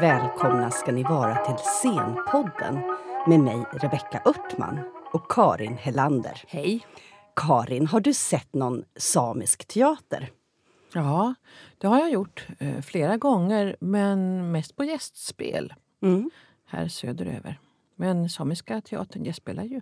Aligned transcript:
Välkomna 0.00 0.70
ska 0.70 0.92
ni 0.92 1.02
vara 1.02 1.36
till 1.44 1.64
Scenpodden 1.64 2.74
med 3.26 3.40
mig 3.40 3.64
Rebecka 3.72 4.22
Örtman 4.26 4.80
och 5.12 5.30
Karin 5.30 5.76
Hellander. 5.76 6.42
Hej. 6.48 6.86
Karin, 7.36 7.86
har 7.86 8.00
du 8.00 8.14
sett 8.14 8.54
någon 8.54 8.84
samisk 8.96 9.66
teater? 9.66 10.30
Ja, 10.92 11.34
det 11.78 11.86
har 11.86 11.98
jag 11.98 12.10
gjort 12.10 12.46
eh, 12.58 12.80
flera 12.80 13.16
gånger, 13.16 13.76
men 13.80 14.50
mest 14.52 14.76
på 14.76 14.84
gästspel 14.84 15.74
Mm. 16.02 16.30
här 16.66 16.88
söderöver. 16.88 17.60
Men 17.96 18.28
Samiska 18.28 18.80
teatern 18.80 19.24
gästspelar 19.24 19.64
ju 19.64 19.80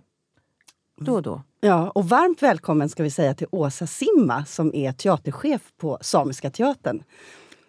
då 0.97 1.13
och 1.13 1.21
då. 1.21 1.41
Ja, 1.61 1.89
och 1.89 2.09
varmt 2.09 2.41
välkommen 2.43 2.89
ska 2.89 3.03
vi 3.03 3.11
säga 3.11 3.33
till 3.33 3.47
Åsa 3.51 3.87
Simma 3.87 4.45
som 4.45 4.75
är 4.75 4.91
teaterchef 4.91 5.71
på 5.77 5.97
Samiska 6.01 6.49
teatern. 6.49 7.03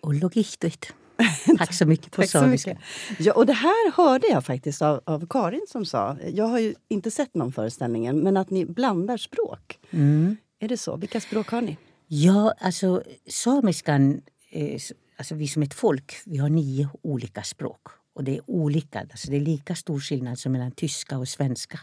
Och 0.01 0.15
logistiskt. 0.15 0.95
Tack 1.59 1.75
så 1.75 1.87
mycket 1.87 2.13
på 2.13 2.23
samiska. 2.23 2.77
Ja, 3.19 3.33
och 3.33 3.47
det 3.47 3.53
här 3.53 3.93
hörde 3.93 4.27
jag 4.27 4.45
faktiskt 4.45 4.83
av, 4.83 5.01
av 5.05 5.27
Karin 5.27 5.67
som 5.69 5.87
sa, 5.87 6.17
jag 6.33 6.45
har 6.45 6.59
ju 6.59 6.75
inte 6.89 7.11
sett 7.11 7.35
någon 7.35 7.53
föreställningen, 7.53 8.19
men 8.19 8.37
att 8.37 8.51
ni 8.51 8.67
blandar 8.67 9.17
språk. 9.17 9.79
Mm. 9.91 10.37
Är 10.59 10.69
det 10.69 10.77
så? 10.77 10.97
Vilka 10.97 11.21
språk 11.21 11.49
har 11.49 11.63
ni? 11.63 11.77
Ja, 12.07 12.55
alltså 12.61 13.03
samiskan, 13.29 14.23
eh, 14.51 14.81
alltså 15.17 15.35
vi 15.35 15.49
som 15.49 15.63
ett 15.63 15.75
folk, 15.75 16.15
vi 16.25 16.37
har 16.37 16.49
nio 16.49 16.89
olika 17.03 17.43
språk. 17.43 17.87
Och 18.15 18.25
det 18.25 18.37
är 18.37 18.51
olika, 18.51 19.01
alltså 19.01 19.31
det 19.31 19.37
är 19.37 19.41
lika 19.41 19.75
stor 19.75 20.01
skillnad 20.01 20.39
som 20.39 20.53
mellan 20.53 20.71
tyska 20.71 21.19
och 21.19 21.29
svenska. 21.29 21.81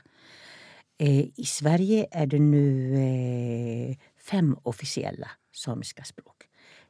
Eh, 0.97 1.19
I 1.19 1.45
Sverige 1.45 2.07
är 2.11 2.25
det 2.25 2.39
nu 2.39 2.95
eh, 2.95 3.97
fem 4.23 4.57
officiella 4.63 5.31
samiska 5.55 6.03
språk. 6.03 6.43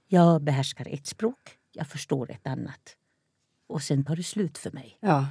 Jag 0.08 0.42
behärskar 0.42 0.88
ett 0.92 1.08
språk, 1.08 1.58
jag 1.74 1.88
förstår 1.88 2.32
ett 2.32 2.48
annat. 2.48 2.96
Och 3.68 3.82
sen 3.82 4.04
tar 4.04 4.16
det 4.16 4.24
slut 4.24 4.58
för 4.58 4.72
mig. 4.72 4.98
Ja. 5.00 5.28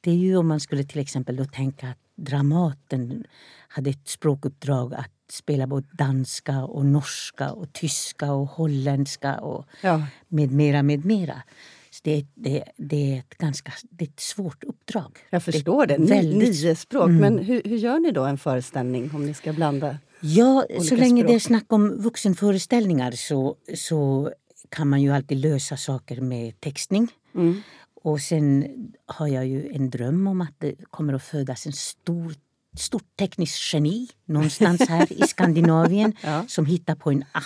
Det 0.00 0.10
är 0.10 0.14
ju 0.14 0.36
om 0.36 0.48
man 0.48 0.60
skulle 0.60 0.84
till 0.84 1.00
exempel 1.00 1.36
då 1.36 1.44
tänka 1.44 1.88
att 1.88 1.98
Dramaten 2.14 3.24
hade 3.68 3.90
ett 3.90 4.08
språkuppdrag 4.08 4.94
att 4.94 5.10
spela 5.30 5.66
både 5.66 5.86
danska 5.92 6.64
och 6.64 6.86
norska 6.86 7.50
och 7.52 7.72
tyska 7.72 8.32
och 8.32 8.46
holländska 8.46 9.40
och 9.40 9.66
ja. 9.82 10.06
med 10.28 10.52
mera, 10.52 10.82
med 10.82 11.04
mera. 11.04 11.42
Så 11.90 12.00
det, 12.04 12.26
det, 12.34 12.64
det 12.76 13.14
är 13.14 13.18
ett 13.18 13.38
ganska 13.38 13.72
det 13.90 14.04
är 14.04 14.08
ett 14.08 14.20
svårt 14.20 14.64
uppdrag. 14.64 15.18
Jag 15.30 15.42
förstår 15.42 15.86
det. 15.86 15.98
Ni, 15.98 16.06
väldigt- 16.06 16.64
Nio 16.64 16.76
språk. 16.76 17.08
Mm. 17.08 17.20
Men 17.20 17.38
hur, 17.38 17.62
hur 17.64 17.76
gör 17.76 17.98
ni 17.98 18.10
då 18.10 18.24
en 18.24 18.38
föreställning 18.38 19.10
om 19.14 19.26
ni 19.26 19.34
ska 19.34 19.52
blanda? 19.52 19.98
Ja, 20.20 20.66
så 20.88 20.96
länge 20.96 21.22
det 21.22 21.34
är 21.34 21.38
språk. 21.38 21.42
snack 21.42 21.72
om 21.72 22.02
vuxenföreställningar 22.02 23.10
så, 23.12 23.56
så 23.74 24.32
kan 24.68 24.88
man 24.88 25.02
ju 25.02 25.10
alltid 25.12 25.38
lösa 25.38 25.76
saker 25.76 26.20
med 26.20 26.60
textning. 26.60 27.08
Mm. 27.34 27.62
Och 28.02 28.20
sen 28.20 28.66
har 29.06 29.28
jag 29.28 29.46
ju 29.46 29.72
en 29.72 29.90
dröm 29.90 30.26
om 30.26 30.40
att 30.40 30.54
det 30.58 30.74
kommer 30.90 31.12
att 31.14 31.22
födas 31.22 31.66
en 31.66 31.72
stor 31.72 32.34
stort 32.78 33.16
tekniskt 33.18 33.72
geni 33.74 34.08
någonstans 34.24 34.88
här 34.88 35.12
i 35.12 35.22
Skandinavien 35.28 36.12
Ja. 36.22 36.44
som 36.48 36.66
hittar 36.66 36.94
på 36.94 37.10
en 37.10 37.24
app 37.32 37.44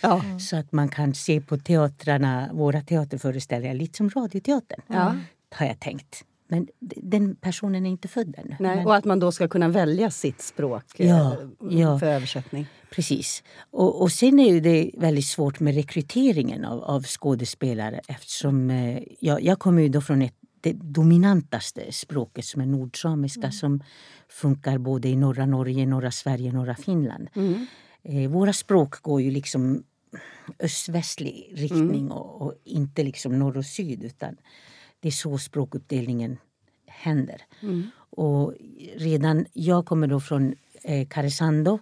Ja. 0.00 0.22
så 0.40 0.56
att 0.56 0.72
man 0.72 0.88
kan 0.88 1.14
se 1.14 1.40
på 1.40 1.58
teatrarna, 1.58 2.50
våra 2.52 2.80
teaterföreställningar 2.80 3.74
lite 3.74 3.96
som 3.96 4.10
Radioteatern. 4.10 4.80
Ja. 4.86 5.16
Har 5.54 5.66
jag 5.66 5.80
tänkt. 5.80 6.24
Men 6.48 6.68
den 6.80 7.34
personen 7.36 7.86
är 7.86 7.90
inte 7.90 8.08
född 8.08 8.34
ännu. 8.38 8.56
Nej, 8.60 8.76
Men- 8.76 8.86
och 8.86 8.96
att 8.96 9.04
man 9.04 9.20
då 9.20 9.32
ska 9.32 9.48
kunna 9.48 9.68
välja 9.68 10.10
sitt 10.10 10.42
språk 10.42 11.00
eh, 11.00 11.08
Ja, 11.08 11.36
ja. 11.70 11.98
för 11.98 12.06
översättning. 12.06 12.66
Precis. 12.92 13.42
Och, 13.70 14.02
och 14.02 14.12
sen 14.12 14.38
är 14.38 14.60
det 14.60 14.90
väldigt 14.94 15.26
svårt 15.26 15.60
med 15.60 15.74
rekryteringen 15.74 16.64
av, 16.64 16.84
av 16.84 17.02
skådespelare 17.02 18.00
eftersom 18.08 18.70
eh, 18.70 19.02
jag, 19.20 19.42
jag 19.42 19.58
kommer 19.58 19.82
ju 19.82 19.88
då 19.88 20.00
från 20.00 20.22
ett, 20.22 20.34
det 20.60 20.72
dominantaste 20.72 21.92
språket 21.92 22.44
som 22.44 22.60
är 22.60 22.66
nordsamiska 22.66 23.50
som 23.50 23.82
funkar 24.28 24.78
både 24.78 25.08
i 25.08 25.16
norra 25.16 25.46
Norge, 25.46 25.86
norra 25.86 26.10
Sverige, 26.10 26.52
norra 26.52 26.74
Finland. 26.74 27.28
Mm. 27.34 27.66
Eh, 28.02 28.30
våra 28.30 28.52
språk 28.52 29.02
går 29.02 29.22
ju 29.22 29.30
liksom 29.30 29.82
öst-västlig 30.58 31.52
riktning 31.54 32.10
och, 32.10 32.42
och 32.42 32.54
inte 32.64 33.02
liksom 33.02 33.38
norr 33.38 33.56
och 33.56 33.66
syd 33.66 34.04
utan 34.04 34.36
det 35.00 35.08
är 35.08 35.12
så 35.12 35.38
språkuppdelningen 35.38 36.36
händer. 36.86 37.42
Och 38.16 38.54
redan, 38.96 39.46
jag 39.52 39.86
kommer 39.86 40.06
då 40.06 40.20
från 40.20 40.54
eh, 40.82 41.08
Karesuando 41.08 41.78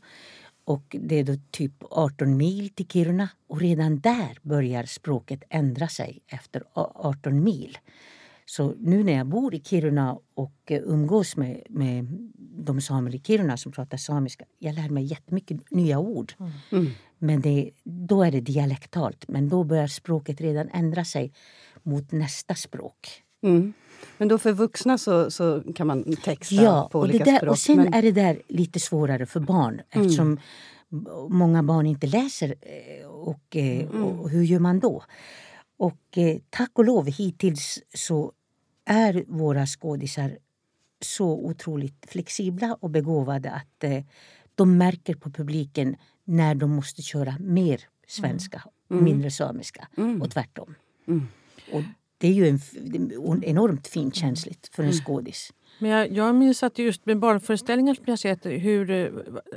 och 0.71 0.97
det 1.01 1.15
är 1.15 1.25
då 1.25 1.37
typ 1.51 1.73
18 1.91 2.37
mil 2.37 2.69
till 2.69 2.89
Kiruna 2.89 3.29
och 3.49 3.61
redan 3.61 4.01
där 4.01 4.39
börjar 4.43 4.85
språket 4.85 5.43
ändra 5.49 5.89
sig 5.89 6.19
efter 6.27 6.63
a- 6.73 6.93
18 6.95 7.45
mil. 7.45 7.79
Så 8.47 8.75
nu 8.79 9.05
när 9.05 9.13
jag 9.13 9.27
bor 9.27 9.55
i 9.55 9.61
Kiruna 9.61 10.19
och 10.35 10.55
eh, 10.67 10.83
umgås 10.85 11.37
med, 11.37 11.63
med 11.69 12.07
de 12.39 12.81
samer 12.81 13.15
i 13.15 13.21
Kiruna 13.21 13.57
som 13.57 13.73
pratar 13.73 13.97
samiska, 13.99 14.45
jag 14.59 14.75
lär 14.75 14.89
mig 14.89 15.05
jättemycket 15.05 15.71
nya 15.71 15.99
ord. 15.99 16.33
Mm. 16.73 16.87
Men 17.19 17.41
det, 17.41 17.71
då 17.85 18.23
är 18.23 18.31
det 18.33 18.41
dialektalt, 18.41 19.29
men 19.29 19.49
då 19.49 19.65
börjar 19.65 19.87
språket 19.87 20.41
redan 20.41 20.69
ändra 20.69 21.05
sig 21.05 21.33
mot 21.83 22.13
nästa 22.13 22.55
språk. 22.55 23.23
Mm. 23.43 23.73
Men 24.19 24.29
då 24.29 24.39
för 24.39 24.53
vuxna 24.53 24.99
så, 24.99 25.31
så 25.31 25.63
kan 25.75 25.87
man 25.87 26.17
texta 26.25 26.55
Ja, 26.55 26.89
på 26.93 26.99
och, 26.99 27.07
det 27.09 27.11
olika 27.15 27.25
där, 27.25 27.37
språk. 27.39 27.51
och 27.51 27.59
sen 27.59 27.77
men, 27.77 27.87
Mm. 27.87 27.99
är 27.99 28.03
det 28.03 28.13
där 28.13 28.43
lite 28.49 28.81
svårare 28.81 29.27
för 29.27 29.41
barn 29.41 29.81
eftersom 29.91 30.37
b- 30.89 31.11
många 31.29 31.63
barn 31.63 31.87
inte 31.87 32.07
läser. 32.07 32.55
eh, 32.61 33.07
Och, 33.07 33.57
eh, 33.57 33.81
Mm. 33.81 34.03
och 34.05 34.31
hur 34.31 34.43
gör 34.43 34.59
man 34.59 34.81
då? 34.81 35.03
Och 35.79 36.19
eh, 36.19 36.37
tack 36.51 36.71
och 36.75 36.85
lov 36.85 37.07
hittills 37.07 37.79
så 37.95 38.33
är 38.85 39.25
våra 39.29 39.67
skådisar 39.67 40.39
så 41.01 41.27
otroligt 41.33 42.07
flexibla 42.09 42.77
och 42.81 42.91
begåvade 42.91 43.51
att 43.51 43.85
eh, 43.85 44.05
de 44.55 44.79
märker 44.79 45.15
på 45.15 45.31
publiken 45.31 45.97
när 46.25 46.55
de 46.55 46.71
måste 46.71 47.03
köra 47.03 47.37
mer 47.41 47.81
svenska 48.07 48.63
och 48.89 48.97
mindre 48.97 49.31
samiska 49.31 49.89
och 50.23 50.31
tvärtom. 50.31 50.75
Mm. 51.07 51.29
Och 51.73 51.83
det 52.21 52.29
är 52.29 52.33
ju 52.33 52.49
en, 52.49 52.61
enormt 53.45 53.87
finkänsligt 53.89 54.75
för 54.75 54.83
en 54.83 54.93
skådis. 54.93 55.53
Men 55.79 55.91
jag, 55.91 56.13
jag 56.13 56.35
minns 56.35 56.63
att 56.63 56.79
just 56.79 57.07
med 57.07 57.19
barnföreställningar 57.19 57.95
som 57.95 58.05
jag 58.07 58.19
sett 58.19 58.47
hur, 58.47 58.91
eh, 58.91 59.07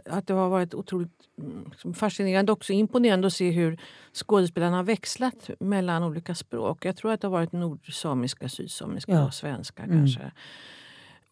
att 0.05 0.27
det 0.27 0.33
har 0.33 0.49
varit 0.49 0.73
otroligt 0.73 1.11
mm, 1.41 1.65
liksom 1.69 1.93
fascinerande 1.93 2.51
också 2.51 2.73
imponerande 2.73 3.27
att 3.27 3.33
se 3.33 3.51
hur 3.51 3.79
skådespelarna 4.13 4.77
har 4.77 4.83
växlat 4.83 5.49
mellan 5.59 6.03
olika 6.03 6.35
språk. 6.35 6.85
Jag 6.85 6.95
tror 6.97 7.11
att 7.11 7.21
det 7.21 7.27
har 7.27 7.31
varit 7.31 7.51
nordsamiska, 7.51 8.49
sydsamiska 8.49 9.11
Ja. 9.11 9.25
och 9.25 9.33
svenska 9.33 9.83
kanske. 9.87 10.31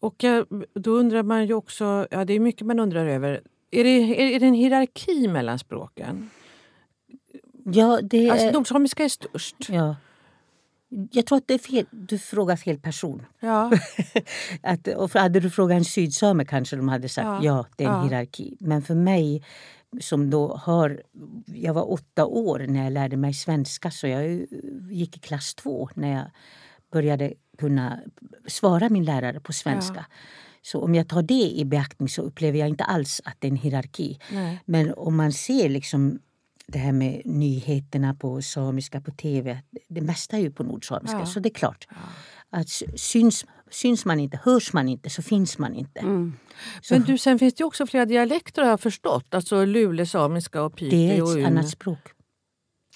Och 0.00 0.14
jag, 0.22 0.46
då 0.74 0.90
undrar 0.90 1.22
man 1.22 1.46
ju 1.46 1.54
också, 1.54 2.06
ja 2.10 2.24
det 2.24 2.32
är 2.32 2.40
mycket 2.40 2.66
man 2.66 2.78
undrar 2.80 3.06
över. 3.06 3.40
Är 3.70 3.84
det, 3.84 3.90
är, 3.90 4.34
är 4.36 4.40
det 4.40 4.46
en 4.46 4.54
hierarki 4.54 5.28
mellan 5.28 5.58
språken? 5.58 6.30
Ja, 7.64 8.00
det 8.02 8.30
Alltså 8.30 8.46
är, 8.46 8.52
nordsamiska 8.52 9.04
är 9.04 9.08
störst. 9.08 9.56
ja. 9.68 9.96
Jag 11.10 11.26
tror 11.26 11.38
att 11.38 11.48
det 11.48 11.54
är 11.54 11.58
fel. 11.58 11.86
du 11.90 12.18
frågar 12.18 12.56
fel 12.56 12.78
person. 12.78 13.26
Ja. 13.40 13.72
Att, 14.62 14.88
och 14.88 15.10
hade 15.14 15.40
du 15.40 15.50
frågat 15.50 15.76
en 15.76 15.84
sydsame 15.84 16.44
kanske 16.44 16.76
de 16.76 16.88
hade 16.88 17.08
sagt 17.08 17.24
ja, 17.26 17.40
Ja. 17.42 17.66
det 17.76 17.84
är 17.84 17.88
en 17.88 17.94
Ja. 17.94 18.02
hierarki. 18.02 18.56
Men 18.60 18.82
för 18.82 18.94
mig 18.94 19.44
som 20.00 20.30
då 20.30 20.56
har... 20.56 21.02
Jag 21.46 21.74
var 21.74 21.92
åtta 21.92 22.26
år 22.26 22.58
när 22.68 22.84
jag 22.84 22.92
lärde 22.92 23.16
mig 23.16 23.34
svenska 23.34 23.90
så 23.90 24.06
jag 24.06 24.46
gick 24.90 25.16
i 25.16 25.20
klass 25.20 25.54
två 25.54 25.88
när 25.94 26.12
jag 26.12 26.24
började 26.92 27.34
kunna 27.58 28.00
svara 28.46 28.88
min 28.88 29.04
lärare 29.04 29.40
på 29.40 29.52
svenska. 29.52 30.06
Så 30.62 30.80
om 30.82 30.94
jag 30.94 31.08
tar 31.08 31.22
det 31.22 31.50
i 31.58 31.64
beaktning 31.64 32.08
så 32.08 32.22
upplever 32.22 32.58
jag 32.58 32.68
inte 32.68 32.84
alls 32.84 33.20
att 33.24 33.36
det 33.38 33.46
är 33.46 33.50
en 33.50 33.56
hierarki. 33.56 34.18
Nej. 34.32 34.60
Men 34.64 34.94
om 34.94 35.16
man 35.16 35.32
ser 35.32 35.68
liksom 35.68 36.18
det 36.66 36.78
här 36.78 36.92
med 36.92 37.22
nyheterna 37.24 38.14
på 38.14 38.42
samiska 38.42 39.00
på 39.00 39.10
tv. 39.10 39.58
Det 39.88 40.00
mesta 40.00 40.36
är 40.36 40.40
ju 40.40 40.50
på 40.50 40.62
nordsamiska, 40.64 41.18
Ja. 41.18 41.26
så 41.26 41.40
det 41.40 41.48
är 41.48 41.54
klart. 41.54 41.88
Att 42.50 42.68
sy- 42.68 42.86
syns, 42.96 43.44
syns 43.70 44.04
man 44.04 44.20
inte, 44.20 44.40
hörs 44.44 44.72
man 44.72 44.88
inte, 44.88 45.10
så 45.10 45.22
finns 45.22 45.58
man 45.58 45.74
inte. 45.74 46.00
Mm. 46.00 46.32
Så 46.82 46.94
Men 46.94 47.02
du, 47.02 47.18
sen 47.18 47.38
finns 47.38 47.54
det 47.54 47.60
ju 47.60 47.66
också 47.66 47.86
flera 47.86 48.04
dialekter 48.06 48.62
har 48.62 48.68
jag 48.68 48.80
förstått. 48.80 49.34
Alltså 49.34 49.64
lulesamiska 49.64 50.62
och 50.62 50.74
det 50.78 50.86
är 50.86 50.90
piteå 51.10 51.24
och 51.24 51.30
ett 51.32 51.36
un. 51.38 51.44
annat 51.46 51.68
språk. 51.68 51.98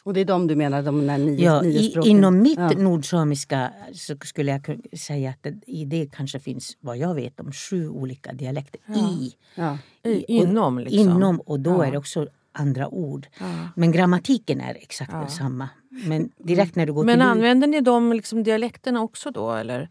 Och 0.04 0.14
det 0.14 0.20
är 0.20 0.24
de 0.24 0.46
du 0.46 0.56
menar, 0.56 0.82
de 0.82 1.06
där 1.06 1.18
nio, 1.18 1.44
Ja, 1.44 1.62
nio 1.62 1.78
i, 1.80 1.90
språken? 1.90 2.10
inom 2.10 2.42
mitt 2.42 2.58
Ja. 2.58 2.70
nordsamiska 2.70 3.72
så 3.92 4.16
skulle 4.24 4.50
jag 4.50 4.64
kunna 4.64 4.82
säga 4.98 5.30
att 5.30 5.42
det, 5.42 5.54
i 5.66 5.84
det 5.84 6.08
kanske 6.12 6.40
finns, 6.40 6.76
vad 6.80 6.96
jag 6.98 7.14
vet, 7.14 7.40
om 7.40 7.52
sju 7.52 7.88
olika 7.88 8.32
dialekter. 8.32 8.80
I, 8.96 9.34
Ja. 9.54 9.78
I, 10.02 10.18
och- 10.24 10.28
inom 10.28 10.78
liksom. 10.78 10.98
Inom, 10.98 11.40
och 11.40 11.60
då 11.60 11.70
Ja. 11.70 11.84
är 11.86 11.92
det 11.92 11.98
också 11.98 12.28
andra 12.58 12.88
ord. 12.88 13.26
Ja. 13.40 13.68
Men 13.76 13.92
grammatiken 13.92 14.60
är 14.60 14.74
exakt 14.74 15.12
Ja. 15.12 15.18
densamma. 15.18 15.68
Men 15.90 16.30
direkt 16.38 16.76
när 16.76 16.86
du 16.86 16.92
går 16.92 17.04
Men 17.04 17.18
till 17.18 17.22
använder 17.22 17.66
ni 17.66 17.80
de 17.80 18.12
liksom 18.12 18.42
dialekterna 18.42 19.02
också 19.02 19.30
då 19.30 19.52
eller? 19.52 19.88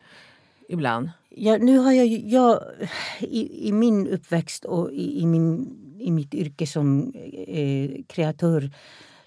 Ibland? 0.70 1.10
Ja, 1.30 1.58
nu 1.58 1.78
har 1.78 1.92
jag, 1.92 2.08
jag 2.08 2.60
i, 3.20 3.68
i 3.68 3.72
min 3.72 4.08
uppväxt 4.08 4.66
och 4.66 4.92
i, 4.92 5.20
i, 5.22 5.26
min, 5.26 5.78
i 6.00 6.12
mitt 6.12 6.34
yrke 6.34 6.68
som 6.68 7.14
eh, 7.48 8.04
kreatör 8.08 8.72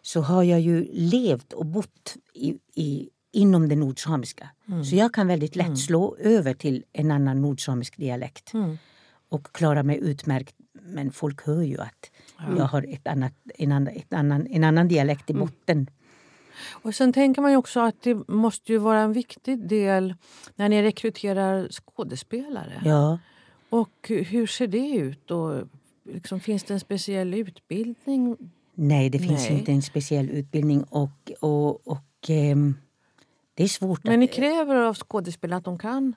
så 0.02 0.20
har 0.20 0.42
jag 0.42 0.60
ju 0.60 0.88
levt 0.92 1.52
och 1.52 1.66
bott 1.66 2.16
i, 2.34 2.54
i 2.74 3.08
inom 3.32 3.68
det 3.68 3.76
nordsamiska. 3.76 4.48
Så 4.90 4.96
jag 4.96 5.14
kan 5.14 5.26
väldigt 5.26 5.56
lätt 5.56 5.78
slå 5.78 6.16
över 6.16 6.54
till 6.54 6.84
en 6.92 7.10
annan 7.10 7.42
nordsamisk 7.42 7.96
dialekt 7.96 8.52
och 9.28 9.52
klara 9.52 9.82
mig 9.82 9.98
utmärkt. 10.02 10.54
Men 10.82 11.12
folk 11.12 11.46
hör 11.46 11.62
ju 11.62 11.80
att 11.80 12.10
jag 12.56 12.64
har 12.64 12.86
ett 12.88 13.06
annat, 13.06 13.32
en, 13.58 13.72
annan, 13.72 13.94
ett 13.94 14.12
annan, 14.12 14.46
en 14.46 14.64
annan 14.64 14.88
dialekt 14.88 15.30
i 15.30 15.34
botten. 15.34 15.90
Och 16.70 16.94
sen 16.94 17.12
tänker 17.12 17.42
man 17.42 17.50
ju 17.50 17.56
också 17.56 17.80
att 17.80 18.02
det 18.02 18.28
måste 18.28 18.72
ju 18.72 18.78
vara 18.78 19.00
en 19.00 19.12
viktig 19.12 19.68
del 19.68 20.14
när 20.56 20.68
ni 20.68 20.82
rekryterar 20.82 21.68
skådespelare. 21.70 22.82
Ja. 22.84 23.18
Och 23.70 24.08
hur 24.08 24.46
ser 24.46 24.66
det 24.66 24.88
ut? 24.96 25.30
Och 25.30 25.68
liksom, 26.04 26.40
finns 26.40 26.64
det 26.64 26.74
en 26.74 26.80
speciell 26.80 27.34
utbildning? 27.34 28.36
Nej, 28.74 29.10
det 29.10 29.18
finns 29.18 29.48
Nej. 29.48 29.58
inte 29.58 29.72
en 29.72 29.82
speciell 29.82 30.30
utbildning. 30.30 30.82
Och, 30.82 31.32
och, 31.40 31.88
och 31.88 32.28
ehm, 32.28 32.74
det 33.58 33.64
är 33.64 33.68
svårt. 33.68 34.04
Men 34.04 34.20
ni 34.20 34.26
att, 34.26 34.32
kräver 34.32 34.76
av 34.76 34.94
skådespelare 34.94 35.58
att 35.58 35.64
de 35.64 35.78
kan 35.78 36.14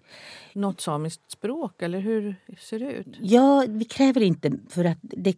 något 0.54 0.82
samiskt 0.82 1.32
språk, 1.32 1.82
eller 1.82 2.00
hur 2.00 2.36
ser 2.60 2.80
det 2.80 2.92
ut? 2.92 3.08
Ja, 3.22 3.66
vi 3.68 3.86
kräver 3.86 4.22
inte 4.22 4.52
för 4.70 4.86
att 4.86 4.98
det, 5.02 5.36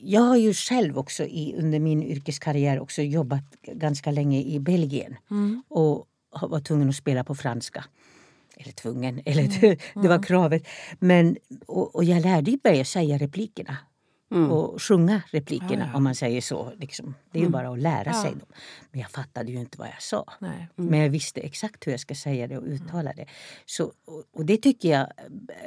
jag 0.00 0.20
har 0.20 0.36
ju 0.36 0.54
själv 0.54 0.98
också 0.98 1.24
i, 1.24 1.54
under 1.58 1.80
min 1.80 2.02
yrkeskarriär 2.02 2.80
också 2.80 3.02
jobbat 3.02 3.44
ganska 3.62 4.10
länge 4.10 4.42
i 4.42 4.60
Belgien 4.60 5.16
och 5.68 6.06
har- 6.30 6.48
var 6.48 6.60
tvungen 6.60 6.88
att 6.88 6.96
spela 6.96 7.24
på 7.24 7.34
franska. 7.34 7.84
Eller 8.56 8.72
tvungen, 8.72 9.20
eller 9.24 9.60
det, 9.60 9.80
det 10.02 10.08
var 10.08 10.22
kravet. 10.22 10.66
Men, 10.98 11.36
och, 11.66 11.94
och 11.96 12.04
jag 12.04 12.22
lärde 12.22 12.58
mig 12.64 12.80
att 12.80 12.86
säga 12.88 13.18
replikerna. 13.18 13.76
Och 14.32 14.82
sjunga 14.82 15.22
replikerna 15.30 15.84
Ja, 15.84 15.88
ja. 15.90 15.96
om 15.96 16.04
man 16.04 16.14
säger 16.14 16.40
så. 16.40 16.72
Liksom. 16.78 17.14
Det 17.30 17.38
är 17.38 17.42
ju 17.42 17.48
bara 17.48 17.68
att 17.68 17.78
lära 17.78 18.12
sig 18.12 18.30
dem. 18.30 18.48
Men 18.90 19.00
jag 19.00 19.10
fattade 19.10 19.52
ju 19.52 19.58
inte 19.58 19.78
vad 19.78 19.88
jag 19.88 20.02
sa. 20.02 20.24
Nej. 20.38 20.68
Men 20.76 21.00
jag 21.00 21.10
visste 21.10 21.40
exakt 21.40 21.86
hur 21.86 21.92
jag 21.92 22.00
ska 22.00 22.14
säga 22.14 22.46
det 22.46 22.58
och 22.58 22.64
uttala 22.64 23.12
det. 23.12 23.26
Så, 23.66 23.84
och, 23.84 24.24
och 24.32 24.44
det 24.46 24.56
tycker 24.56 24.88
jag 24.90 25.06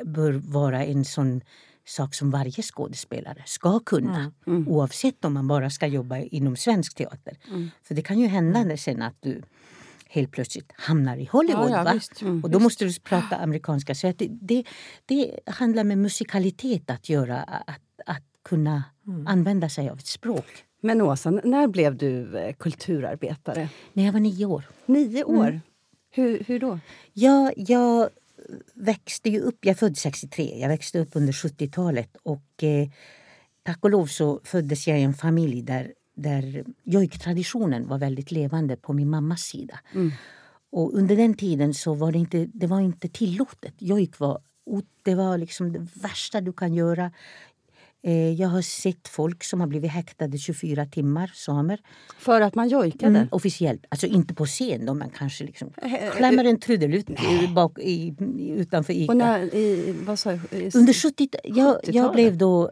bör 0.06 0.32
vara 0.32 0.86
en 0.86 1.06
sån 1.06 1.42
sak 1.86 2.14
som 2.14 2.32
varje 2.32 2.64
skådespelare 2.64 3.44
ska 3.46 3.80
kunna. 3.80 4.32
Oavsett 4.68 5.26
om 5.26 5.34
man 5.34 5.48
bara 5.48 5.70
ska 5.70 5.88
jobba 5.88 6.18
inom 6.18 6.56
svensk 6.56 6.96
teater. 6.96 7.38
För 7.84 7.96
det 7.96 8.02
kan 8.02 8.20
ju 8.20 8.28
hända 8.28 8.64
när 8.64 8.76
sen 8.76 9.02
att 9.02 9.16
du 9.20 9.42
helt 10.10 10.32
plötsligt 10.32 10.72
hamnar 10.76 11.18
i 11.18 11.26
Hollywood. 11.26 11.72
Ja, 11.72 11.84
ja, 11.86 11.94
visst. 11.94 12.22
Och 12.44 12.50
då 12.50 12.60
måste 12.60 12.86
du 12.86 13.00
prata 13.00 13.36
amerikanska. 13.36 13.96
Så 13.96 14.14
det, 14.18 14.28
det, 14.30 14.64
det 15.06 15.40
handlar 15.46 15.84
med 15.84 15.98
musikalitet 15.98 16.90
att 16.90 17.10
göra. 17.10 17.44
Att, 17.44 17.82
att 18.06 18.24
kunna 18.46 18.84
använda 19.26 19.70
sig 19.70 19.90
av 19.90 19.98
ett 19.98 20.08
språk. 20.08 20.64
Men 20.82 21.02
Åsa, 21.02 21.32
när 21.32 21.68
blev 21.68 21.98
du 21.98 22.38
eh, 22.38 22.54
kulturarbetare? 22.54 23.70
När 23.94 24.06
jag 24.06 24.14
var 24.14 24.20
nio 24.20 24.46
år. 24.46 24.64
Nio 24.86 25.24
år? 25.24 25.62
Hur, 26.12 26.44
hur 26.48 26.60
då? 26.60 26.80
Ja, 27.14 27.52
jag 27.56 28.10
växte 28.74 29.30
ju 29.30 29.40
upp, 29.40 29.58
jag 29.62 29.72
är 29.72 29.78
född 29.78 29.98
63, 29.98 30.60
jag 30.60 30.70
växte 30.70 31.00
upp 31.00 31.10
under 31.14 31.34
70-talet 31.34 32.18
och 32.24 32.64
eh, 32.64 32.90
tack 33.64 33.84
och 33.84 33.90
lov 33.90 34.06
så 34.06 34.40
föddes 34.44 34.88
jag 34.88 35.00
i 35.00 35.04
en 35.04 35.14
familj 35.14 35.62
där, 35.62 35.94
där 36.16 36.66
jojktraditionen 36.84 37.88
var 37.88 37.98
väldigt 37.98 38.32
levande 38.32 38.76
på 38.76 38.94
min 38.94 39.10
mammas 39.10 39.42
sida. 39.42 39.80
Och 40.72 40.94
under 40.94 41.16
den 41.16 41.34
tiden 41.34 41.74
så 41.74 41.94
var 41.94 42.12
det 42.12 42.18
inte, 42.18 42.46
det 42.54 42.68
var 42.68 42.82
inte 42.82 43.10
tillåtet. 43.10 43.74
Jojk 43.78 44.20
var, 44.20 44.42
det 45.04 45.16
var 45.16 45.38
liksom 45.38 45.74
det 45.74 45.88
värsta 45.94 46.42
du 46.42 46.54
kan 46.54 46.74
göra. 46.74 47.12
Eh, 48.06 48.34
jag 48.34 48.48
har 48.48 48.62
sett 48.62 49.08
folk 49.08 49.44
som 49.44 49.60
har 49.60 49.68
blivit 49.68 49.92
häktade 49.92 50.38
24 50.38 50.86
timmar, 50.86 51.32
samer. 51.34 51.80
För 52.18 52.42
att 52.42 52.56
man 52.56 52.70
jojkade? 52.70 53.18
Mm, 53.18 53.28
officiellt. 53.32 53.86
Alltså 53.90 54.08
inte 54.08 54.34
på 54.34 54.46
scen 54.46 54.86
då, 54.86 54.94
men 54.94 55.10
kanske 55.10 55.44
liksom 55.44 55.70
klämmer 56.18 56.46
en 56.46 56.60
trudelutt 56.60 57.08
bak, 57.56 57.80
i, 57.80 58.16
utanför 58.58 58.94
Ica. 58.94 59.12
Och 59.12 59.18
när, 59.18 59.56
i, 59.56 59.96
vad 60.06 60.20
sa 60.20 60.32
jag? 60.32 60.40
Under 60.76 60.94
70 60.94 61.30
jag, 61.44 61.56
jag 61.56 61.78
70-talet? 61.84 62.14
blev 62.14 62.38
då 62.38 62.72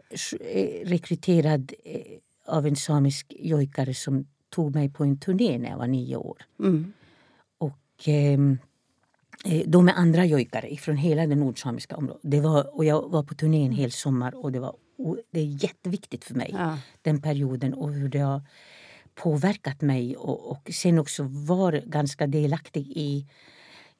eh, 0.52 0.88
rekryterad 0.88 1.72
eh, 1.84 2.00
av 2.46 2.66
en 2.66 2.76
samisk 2.76 3.34
jojkare 3.38 3.94
som 3.94 4.26
tog 4.50 4.74
mig 4.74 4.90
på 4.90 5.04
en 5.04 5.18
turné 5.18 5.58
när 5.58 5.70
jag 5.70 5.78
var 5.78 5.86
nio 5.86 6.16
år. 6.16 6.42
Mm. 6.58 6.92
Och 7.58 8.04
ehm, 8.04 8.58
eh, 9.44 9.62
då 9.66 9.82
med 9.82 9.94
andra 9.96 10.24
jojkare 10.24 10.76
från 10.76 10.96
hela 10.96 11.26
det 11.26 11.36
nordsamiska 11.36 11.96
området. 11.96 12.22
Det 12.22 12.40
var, 12.40 12.76
och 12.76 12.84
jag 12.84 13.08
var 13.10 13.22
på 13.22 13.34
turné 13.34 13.66
en 13.66 13.72
hel 13.72 13.92
sommar 13.92 14.34
och 14.34 14.52
det, 14.52 14.60
var, 14.60 14.74
det 15.30 15.40
är 15.40 15.64
jätteviktigt 15.64 16.24
för 16.24 16.34
mig. 16.34 16.50
Ja. 16.52 16.78
Den 17.02 17.22
perioden 17.22 17.74
och 17.74 17.92
hur 17.92 18.08
det 18.08 18.18
har 18.18 18.42
påverkat 19.14 19.80
mig 19.80 20.16
och, 20.16 20.50
och 20.50 20.70
sen 20.72 20.98
också 20.98 21.22
var 21.22 21.72
ganska 21.86 22.26
delaktig 22.26 22.92
i, 22.96 23.26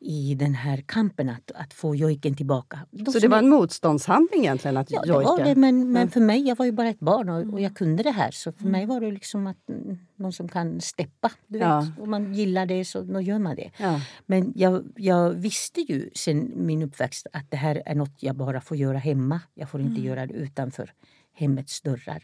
i 0.00 0.34
den 0.34 0.54
här 0.54 0.76
kampen 0.86 1.28
att, 1.28 1.50
att 1.54 1.74
få 1.74 1.96
jojken 1.96 2.34
tillbaka. 2.34 2.78
De 2.90 3.12
Så 3.12 3.18
det 3.18 3.28
var 3.28 3.38
en 3.38 3.48
motståndshandling 3.48 4.40
egentligen 4.40 4.76
att 4.76 4.90
Ja, 4.90 5.00
det 5.02 5.08
jojka? 5.08 5.28
var 5.28 5.44
det, 5.44 5.54
men, 5.54 5.92
men 5.92 6.10
för 6.10 6.20
mig, 6.20 6.48
jag 6.48 6.56
var 6.56 6.66
ju 6.66 6.72
bara 6.72 6.88
ett 6.88 7.00
barn 7.00 7.28
och, 7.28 7.52
och 7.52 7.60
jag 7.60 7.76
kunde 7.76 8.02
det 8.02 8.10
här. 8.10 8.30
Så 8.30 8.52
för 8.52 8.64
mig 8.66 8.86
var 8.86 9.00
det 9.00 9.10
liksom 9.10 9.46
att 9.46 9.68
mm, 9.68 9.98
någon 10.16 10.32
som 10.32 10.48
kan 10.48 10.80
steppa. 10.80 11.30
Du 11.46 11.58
vet, 11.58 11.68
Ja. 11.68 11.86
Om 12.00 12.10
man 12.10 12.34
gillar 12.34 12.66
det 12.66 12.84
så 12.84 13.02
då 13.02 13.20
gör 13.20 13.38
man 13.38 13.56
det. 13.56 13.70
Ja. 13.78 14.00
Men 14.26 14.52
jag, 14.56 14.84
jag 14.96 15.30
visste 15.30 15.80
ju 15.80 16.10
sen 16.14 16.52
min 16.56 16.82
uppväxt 16.82 17.26
att 17.32 17.50
det 17.50 17.56
här 17.56 17.82
är 17.86 17.94
något 17.94 18.22
jag 18.22 18.36
bara 18.36 18.60
får 18.60 18.76
göra 18.76 18.98
hemma. 18.98 19.40
Jag 19.54 19.70
får 19.70 19.80
inte 19.80 20.00
göra 20.00 20.26
det 20.26 20.34
utanför 20.34 20.92
hemmets 21.32 21.80
dörrar. 21.80 22.22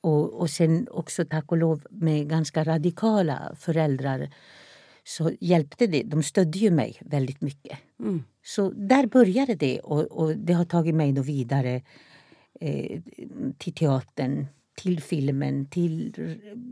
Och, 0.00 0.40
och 0.40 0.50
sen 0.50 0.86
också 0.90 1.24
tack 1.24 1.52
och 1.52 1.58
lov 1.58 1.86
med 1.90 2.28
ganska 2.28 2.64
radikala 2.64 3.52
föräldrar 3.58 4.30
så 5.04 5.32
hjälpte 5.40 5.86
det. 5.86 6.02
De 6.02 6.22
stödde 6.22 6.58
ju 6.58 6.70
mig 6.70 6.96
väldigt 7.00 7.40
mycket. 7.40 7.78
Mm. 8.00 8.24
Så 8.42 8.70
där 8.70 9.06
började 9.06 9.54
det 9.54 9.80
och, 9.80 10.04
och 10.04 10.36
det 10.36 10.52
har 10.52 10.64
tagit 10.64 10.94
mig 10.94 11.12
då 11.12 11.22
vidare 11.22 11.82
eh, 12.60 13.00
till 13.58 13.74
teatern, 13.74 14.46
till 14.74 15.00
filmen, 15.00 15.66
till 15.66 16.14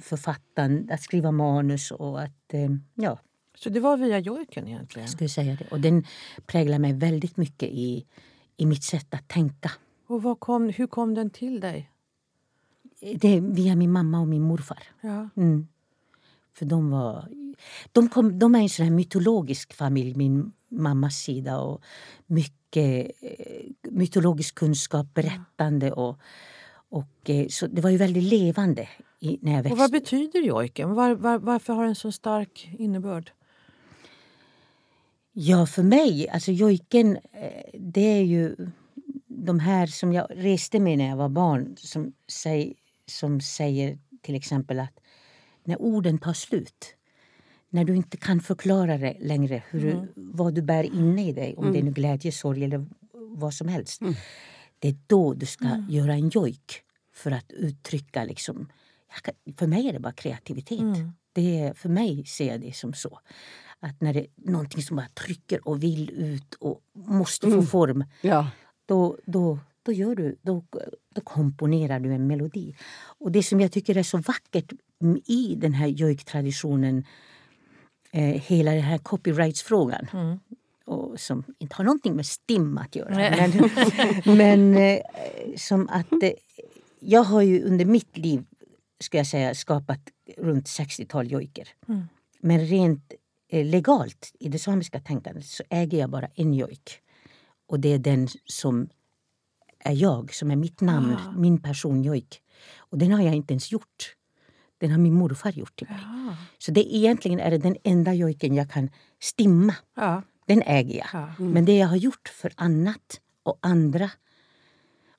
författaren, 0.03 0.89
att 0.93 1.03
skriva 1.03 1.33
manus 1.33 1.91
och 1.91 2.23
att, 2.23 2.55
eh, 2.55 2.71
ja, 2.95 3.19
Så 3.55 3.71
det 3.71 3.81
var 3.81 3.97
via 3.97 4.19
jojken 4.19 4.69
egentligen? 4.69 5.03
jag 5.05 5.11
skulle 5.11 5.29
säga 5.29 5.57
det. 5.57 5.67
Och 5.71 5.81
den 5.81 6.05
präglar 6.47 6.79
mig 6.79 6.93
väldigt 6.93 7.37
mycket 7.37 7.69
i, 7.69 8.07
i 8.57 8.67
mitt 8.67 8.85
sätt 8.85 9.15
att 9.15 9.29
tänka. 9.29 9.71
Och 10.07 10.41
kom, 10.41 10.69
hur 10.69 10.87
kom 10.87 11.15
den 11.15 11.31
till 11.31 11.61
dig? 11.61 11.91
Det 13.01 13.29
är 13.29 13.41
via 13.41 13.77
min 13.77 13.93
mamma 13.93 14.21
och 14.21 14.29
min 14.29 14.43
morfar. 14.43 14.83
Ja. 15.01 15.29
Mm. 15.37 15.69
För 16.59 16.67
de 16.67 16.91
var... 16.91 17.29
De, 17.93 18.09
kom, 18.09 18.39
de 18.39 18.55
är 18.55 18.59
en 18.59 18.69
sån 18.69 18.85
här 18.85 18.93
mytologisk 18.93 19.73
familj, 19.73 20.15
min 20.15 20.53
mammas 20.69 21.17
sida. 21.17 21.61
Och 21.61 21.83
mycket 22.27 23.11
eh, 23.21 23.91
mytologisk 23.91 24.55
kunskap, 24.55 25.15
berättande. 25.15 25.93
Och, 25.93 26.19
och, 26.89 27.31
eh, 27.31 27.47
så 27.49 27.67
det 27.67 27.81
var 27.81 27.91
ju 27.91 27.97
väldigt 27.97 28.23
levande 28.25 28.89
i, 29.21 29.39
när 29.43 29.53
jag 29.53 29.63
växte 29.63 29.73
Och 29.73 29.79
vad 29.79 29.91
betyder 29.91 30.41
jojken? 30.41 30.95
Var, 30.95 31.15
var, 31.15 31.39
varför 31.39 31.73
har 31.73 31.85
den 31.85 31.95
så 31.95 32.13
stark 32.13 32.71
innebörd? 32.79 33.33
Ja, 35.33 35.67
för 35.67 35.83
mig, 35.83 36.29
alltså 36.29 36.53
jojken, 36.53 37.17
eh, 37.17 37.81
det 37.81 38.01
är 38.01 38.23
ju 38.23 38.57
de 39.27 39.59
här 39.61 39.87
som 39.87 40.13
jag 40.13 40.27
reste 40.31 40.81
med 40.81 40.99
när 40.99 41.09
jag 41.09 41.17
var 41.17 41.29
barn 41.29 41.77
som, 41.79 42.13
säg, 42.29 42.75
som 43.07 43.41
säger 43.41 43.99
till 44.23 44.35
exempel 44.35 44.81
att 44.81 45.01
när 45.69 45.83
orden 45.83 46.19
tar 46.19 46.33
slut, 46.33 46.95
när 47.71 47.85
du 47.85 47.97
inte 47.97 48.17
kan 48.17 48.41
förklara 48.41 48.99
det 48.99 49.17
längre 49.21 49.63
hur 49.71 49.81
du, 49.81 50.13
vad 50.15 50.55
du 50.55 50.63
bär 50.63 50.85
inne 50.85 51.29
i 51.29 51.33
dig, 51.33 51.55
om 51.57 51.73
det 51.73 51.79
är 51.79 51.83
nu 51.83 51.91
glädje, 51.91 52.33
sorg 52.33 52.65
eller 52.65 52.87
vad 53.13 53.55
som 53.55 53.69
helst. 53.69 54.01
Det 54.79 54.89
är 54.89 54.97
då 55.07 55.35
du 55.35 55.47
ska 55.47 55.85
göra 55.89 56.13
en 56.13 56.29
jojk 56.29 56.83
för 57.15 57.31
att 57.31 57.53
uttrycka 57.53 58.25
liksom, 58.25 58.69
kan, 59.23 59.35
för 59.57 59.67
mig 59.67 59.89
är 59.89 59.93
det 59.93 60.01
bara 60.01 60.13
kreativitet. 60.13 60.79
Det 61.33 61.61
är, 61.61 61.75
för 61.75 61.89
mig 61.89 62.25
ser 62.27 62.49
jag 62.53 62.61
det 62.61 62.77
som 62.77 62.93
så. 62.95 63.19
Att 63.81 64.01
när 64.01 64.15
det 64.15 64.21
är 64.21 64.27
någonting 64.37 64.83
som 64.83 64.97
bara 64.97 65.09
trycker 65.09 65.69
och 65.69 65.83
vill 65.83 66.11
ut 66.11 66.55
och 66.55 66.81
måste 66.93 67.51
få 67.51 67.63
form 67.63 68.05
Ja. 68.21 68.51
då, 68.87 69.19
då, 69.27 69.59
då, 69.83 69.93
gör 69.93 70.15
du, 70.15 70.37
då, 70.43 70.65
då 71.15 71.21
komponerar 71.21 72.01
du 72.01 72.15
en 72.15 72.27
melodi. 72.27 72.77
Och 73.21 73.33
det 73.33 73.43
som 73.43 73.61
jag 73.61 73.73
tycker 73.73 73.97
är 73.97 74.03
så 74.03 74.19
vackert 74.19 74.73
i 75.27 75.55
den 75.55 75.73
här 75.73 75.87
jojktraditionen 75.87 77.05
eh, 78.13 78.23
hela 78.23 78.71
den 78.71 78.83
här 78.83 78.99
copyrights-frågan 78.99 80.07
och 80.89 81.21
som 81.21 81.45
inte 81.59 81.75
har 81.75 81.85
någonting 81.85 82.17
med 82.17 82.27
STIM 82.27 82.79
att 82.79 82.97
göra. 82.97 83.15
Men, 83.17 83.71
men 84.37 84.77
eh, 84.77 85.01
som 85.57 85.89
att 85.89 86.13
eh, 86.23 86.31
jag 87.01 87.23
har 87.23 87.43
ju 87.43 87.65
under 87.65 87.85
mitt 87.85 88.17
liv 88.17 88.45
ska 89.01 89.17
jag 89.17 89.27
säga, 89.27 89.55
skapat 89.55 90.01
runt 90.37 90.67
60-tal 90.67 91.31
jojker. 91.31 91.69
Men 92.41 92.61
rent 92.61 93.13
eh, 93.49 93.67
legalt 93.67 94.33
i 94.41 94.49
det 94.49 94.59
samiska 94.59 95.01
tänkandet 95.01 95.47
så 95.47 95.63
äger 95.71 95.99
jag 95.99 96.11
bara 96.11 96.29
en 96.35 96.55
jojk. 96.55 97.01
Och 97.69 97.81
det 97.81 97.89
är 97.89 97.99
den 97.99 98.29
som 98.45 98.89
är 99.79 99.93
jag, 99.93 100.35
som 100.35 100.51
är 100.51 100.57
mitt 100.57 100.81
namn, 100.81 101.17
min 101.37 101.63
person 101.63 102.03
jojk. 102.03 102.43
Och 102.77 102.99
den 102.99 103.13
har 103.13 103.23
jag 103.23 103.35
inte 103.35 103.53
ens 103.53 103.73
gjort. 103.73 104.15
Den 104.79 104.91
har 104.91 104.99
min 104.99 105.15
morfar 105.15 105.51
gjort 105.53 105.77
till 105.79 105.89
mig. 105.89 105.99
Ja. 106.03 106.37
Så 106.59 106.71
det 106.73 106.95
egentligen 106.97 107.41
är 107.41 107.51
det 107.51 107.59
den 107.59 107.77
enda 107.85 108.15
jojken 108.15 108.55
jag 108.55 108.71
kan 108.71 108.91
stimma. 109.21 109.75
Ja. 109.97 110.23
Den 110.47 110.63
äger 110.63 110.97
jag. 110.99 111.07
Ja. 111.13 111.33
Men 111.39 111.65
det 111.65 111.77
jag 111.79 111.89
har 111.89 111.97
gjort 111.97 112.29
för 112.29 112.53
annat 112.57 113.21
och 113.43 113.59
andra 113.63 114.11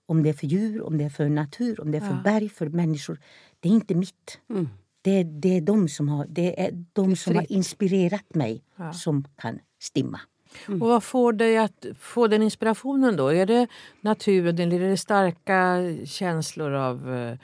om 0.05 0.23
det 0.23 0.29
är 0.29 0.33
för 0.33 0.47
djur, 0.47 0.81
om 0.83 0.97
det 0.97 1.03
är 1.03 1.09
för 1.09 1.29
natur, 1.29 1.81
om 1.81 1.91
det 1.91 1.97
är 1.97 2.01
för 2.01 2.07
Ja. 2.15 2.21
berg, 2.23 2.49
för 2.49 2.69
människor. 2.69 3.19
Det 3.59 3.69
är 3.69 3.73
inte 3.73 3.95
mitt. 3.95 4.39
Mm. 4.49 4.69
Det, 5.01 5.11
är- 5.11 5.23
det 5.41 5.57
är 5.57 5.61
de 5.61 5.89
som 5.89 6.09
har, 6.09 6.25
det 6.29 6.61
är 6.65 6.85
de 6.93 7.15
som 7.15 7.35
har 7.35 7.51
inspirerat 7.51 8.35
mig 8.35 8.63
Ja. 8.75 8.93
som 8.93 9.23
kan 9.37 9.59
stimma. 9.81 10.19
Och 10.67 10.79
vad 10.79 11.03
får 11.03 11.33
dig 11.33 11.57
att 11.57 11.85
få 11.99 12.27
den 12.27 12.41
inspirationen 12.41 13.15
då? 13.15 13.27
Är 13.27 13.45
det 13.45 13.67
naturen 14.01 14.59
eller 14.59 14.81
är 14.81 14.89
det 14.89 14.97
starka 14.97 15.77
känslor 16.05 16.71
av 16.73 17.13
eh, 17.15 17.37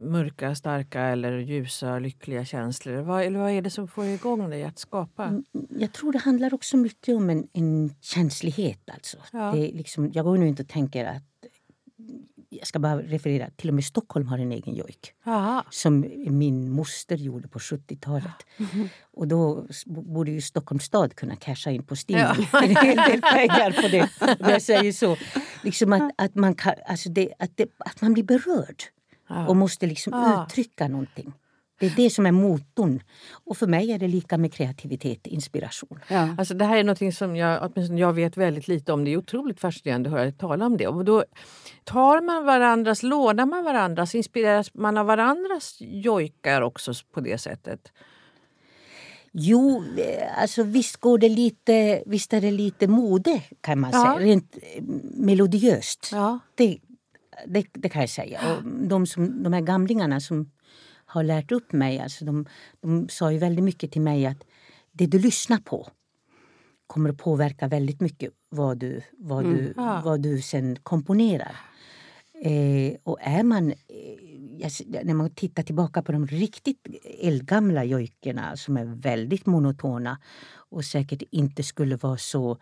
mörka, 0.00 0.54
starka 0.54 1.00
eller 1.00 1.38
ljusa, 1.38 1.98
lyckliga 1.98 2.44
känslor? 2.44 3.02
Vad, 3.02 3.22
eller 3.22 3.38
vad 3.38 3.50
är 3.50 3.62
det 3.62 3.70
som 3.70 3.88
får 3.88 4.06
igång 4.06 4.50
dig 4.50 4.64
att 4.64 4.78
skapa? 4.78 5.24
Mm, 5.24 5.44
Jag 5.70 5.92
tror 5.92 6.12
det 6.12 6.18
handlar 6.18 6.54
också 6.54 6.76
mycket 6.76 7.16
om 7.16 7.30
en, 7.30 7.48
en 7.52 7.94
känslighet. 8.00 8.90
Alltså. 8.92 9.16
Ja. 9.32 9.52
Det 9.54 9.70
är 9.70 9.72
liksom, 9.76 10.10
jag 10.12 10.24
går 10.24 10.38
nu 10.38 10.48
inte 10.48 10.62
och 10.62 10.68
tänker 10.68 11.04
att 11.04 11.22
jag 12.52 12.66
ska 12.66 12.78
bara 12.78 12.98
referera, 13.02 13.50
till 13.50 13.68
och 13.68 13.74
med 13.74 13.84
Stockholm 13.84 14.26
har 14.26 14.38
en 14.38 14.52
egen 14.52 14.74
jojk. 14.74 15.12
Som 15.70 16.00
min 16.26 16.70
moster 16.70 17.16
gjorde 17.16 17.48
på 17.48 17.58
70-talet. 17.58 18.46
Och 19.12 19.28
då 19.28 19.66
borde 19.86 20.30
ju 20.30 20.40
Stockholms 20.40 20.84
stad 20.84 21.14
kunna 21.14 21.36
casha 21.36 21.70
in 21.70 21.82
på 21.82 21.96
Stim 21.96 22.18
Ja. 22.18 22.36
en 22.62 22.76
hel 22.76 22.96
del 22.96 23.20
pengar 23.20 23.82
på 23.82 23.88
det. 23.88 24.08
Om 24.40 24.50
jag 24.50 24.62
säger 24.62 24.92
så. 24.92 25.16
Liksom 25.64 25.92
att, 25.92 26.12
att, 26.18 26.34
man 26.34 26.54
kan, 26.54 26.74
alltså 26.86 27.08
det, 27.08 27.32
att, 27.38 27.50
det, 27.56 27.66
att 27.78 28.00
man 28.00 28.12
blir 28.12 28.24
berörd 28.24 28.82
Ja. 29.30 29.46
och 29.48 29.56
måste 29.56 29.86
liksom 29.86 30.12
Ja. 30.12 30.44
uttrycka 30.44 30.88
någonting. 30.88 31.32
Det 31.80 31.86
är 31.86 31.92
det 31.96 32.10
som 32.10 32.26
är 32.26 32.32
motorn. 32.32 33.02
Och 33.44 33.56
för 33.56 33.66
mig 33.66 33.92
är 33.92 33.98
det 33.98 34.08
lika 34.08 34.38
med 34.38 34.52
kreativitet, 34.52 35.26
inspiration. 35.26 35.98
Ja. 36.08 36.28
Alltså 36.38 36.54
det 36.54 36.64
här 36.64 36.76
är 36.76 36.84
något 36.84 37.14
som 37.14 37.36
jag, 37.36 37.62
åtminstone 37.72 38.00
jag 38.00 38.12
vet 38.12 38.36
väldigt 38.36 38.68
lite 38.68 38.92
om. 38.92 39.04
Det 39.04 39.10
är 39.10 39.16
otroligt 39.16 39.60
fascinerande 39.60 40.08
att 40.08 40.12
höra 40.12 40.22
dig 40.22 40.32
tala 40.32 40.66
om 40.66 40.76
det. 40.76 40.86
Och 40.86 41.04
då 41.04 41.24
tar 41.84 42.20
man 42.20 42.44
varandras, 42.44 43.02
lånar 43.02 43.46
man 43.46 43.64
varandras, 43.64 44.14
inspireras 44.14 44.74
man 44.74 44.98
av 44.98 45.06
varandras 45.06 45.76
jojkar 45.80 46.62
också 46.62 46.92
på 47.12 47.20
det 47.20 47.38
sättet? 47.38 47.92
Jo, 49.32 49.84
alltså 50.36 50.62
visst 50.62 50.96
går 50.96 51.18
det 51.18 51.28
lite, 51.28 52.02
visst 52.06 52.32
är 52.32 52.40
det 52.40 52.50
lite 52.50 52.86
mode 52.88 53.42
kan 53.60 53.80
man 53.80 53.90
Ja. 53.94 54.04
säga. 54.16 54.26
Rent 54.26 54.56
melodiöst. 55.16 56.08
Ja. 56.12 56.38
Det, 56.54 56.78
det, 57.46 57.66
det 57.72 57.88
kan 57.88 58.00
jag 58.02 58.10
säga. 58.10 58.40
Och 58.56 58.64
de, 58.64 59.06
som, 59.06 59.42
de 59.42 59.52
här 59.52 59.60
gamlingarna 59.60 60.20
som 60.20 60.50
har 61.04 61.22
lärt 61.22 61.52
upp 61.52 61.72
mig, 61.72 61.98
alltså 61.98 62.24
de, 62.24 62.46
de 62.80 63.08
sa 63.08 63.32
ju 63.32 63.38
väldigt 63.38 63.64
mycket 63.64 63.92
till 63.92 64.02
mig 64.02 64.26
att 64.26 64.44
det 64.92 65.06
du 65.06 65.18
lyssnar 65.18 65.58
på 65.58 65.88
kommer 66.86 67.10
att 67.10 67.18
påverka 67.18 67.68
väldigt 67.68 68.00
mycket 68.00 68.32
vad 68.48 68.78
du, 68.78 69.02
vad 69.18 69.44
du, 69.44 69.74
Ja. 69.76 70.02
vad 70.04 70.20
du 70.20 70.42
sen 70.42 70.76
komponerar. 70.82 71.56
Eh, 72.44 72.96
och 73.02 73.18
är 73.20 73.42
man, 73.42 73.70
eh, 73.70 75.04
när 75.04 75.14
man 75.14 75.30
tittar 75.30 75.62
tillbaka 75.62 76.02
på 76.02 76.12
de 76.12 76.26
riktigt 76.26 76.86
eldgamla 77.20 77.84
jojkerna 77.84 78.56
som 78.56 78.76
är 78.76 78.84
väldigt 78.84 79.46
monotona 79.46 80.18
och 80.52 80.84
säkert 80.84 81.22
inte 81.30 81.62
skulle 81.62 81.96
vara 81.96 82.16
så 82.16 82.58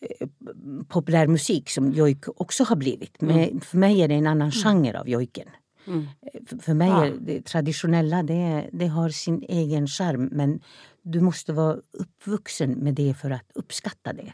eh, 0.00 0.26
populär 0.88 1.26
musik 1.26 1.70
som 1.70 1.92
jojk 1.92 2.24
också 2.36 2.64
har 2.64 2.76
blivit. 2.76 3.20
Men 3.20 3.60
för 3.60 3.78
mig 3.78 4.02
är 4.02 4.08
det 4.08 4.14
en 4.14 4.26
annan 4.26 4.52
genre 4.52 5.00
av 5.00 5.08
jojken. 5.08 5.48
Mm. 5.86 6.06
För- 6.60 6.74
mig 6.74 6.90
är 6.90 7.16
det 7.20 7.42
traditionella, 7.44 8.22
det, 8.22 8.68
det 8.72 8.86
har 8.86 9.08
sin 9.08 9.42
egen 9.48 9.86
charm 9.86 10.28
men 10.32 10.60
du 11.02 11.20
måste 11.20 11.52
vara 11.52 11.76
uppvuxen 11.92 12.70
med 12.72 12.94
det 12.94 13.14
för 13.14 13.30
att 13.30 13.50
uppskatta 13.54 14.12
det. 14.12 14.32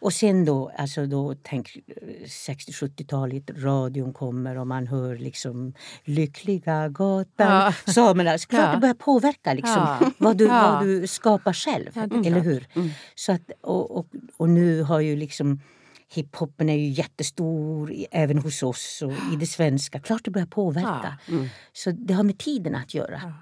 Och 0.00 0.12
sen 0.12 0.44
då, 0.44 0.72
alltså 0.78 1.06
då 1.06 1.34
tänk 1.42 1.76
eh, 1.86 2.26
60-70-talet, 2.26 3.50
radion 3.50 4.12
kommer 4.12 4.58
och 4.58 4.66
man 4.66 4.86
hör 4.86 5.16
liksom 5.16 5.74
Lyckliga 6.04 6.88
gatan, 6.88 7.72
Ja. 7.86 7.92
samerna. 7.92 8.38
Så 8.38 8.48
klart 8.48 8.64
Ja. 8.64 8.72
det 8.72 8.78
börjar 8.80 8.94
påverka 8.94 9.54
liksom, 9.54 9.74
Ja. 10.00 10.10
vad, 10.18 10.36
du, 10.36 10.44
Ja. 10.44 10.70
vad 10.72 10.86
du 10.86 11.06
skapar 11.06 11.52
själv. 11.52 11.90
Eller 11.96 12.22
klart. 12.22 12.44
hur? 12.46 12.66
Mm. 12.74 12.88
Så 13.14 13.32
att, 13.32 13.50
och, 13.60 13.96
och, 13.98 14.06
och 14.36 14.48
nu 14.48 14.82
har 14.82 15.00
ju 15.00 15.16
liksom 15.16 15.60
hiphopen 16.08 16.68
är 16.68 16.74
ju 16.74 16.88
jättestor 16.88 17.94
även 18.10 18.38
hos 18.38 18.62
oss 18.62 19.02
och 19.02 19.12
i 19.12 19.36
det 19.40 19.46
svenska. 19.46 20.00
Klart 20.00 20.24
det 20.24 20.30
börjar 20.30 20.46
påverka. 20.46 21.18
Mm. 21.28 21.48
Så 21.72 21.90
det 21.90 22.14
har 22.14 22.22
med 22.22 22.38
tiden 22.38 22.74
att 22.74 22.94
göra. 22.94 23.20
Ja. 23.22 23.32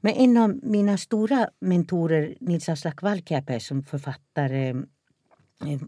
Men 0.00 0.12
en 0.14 0.36
av 0.36 0.60
mina 0.62 0.98
stora 0.98 1.48
mentorer, 1.60 2.36
Nils 2.40 2.68
Aslak 2.68 3.02
Valkeapää, 3.02 3.60
som 3.60 3.82
författare 3.82 4.68
eh, 4.68 5.80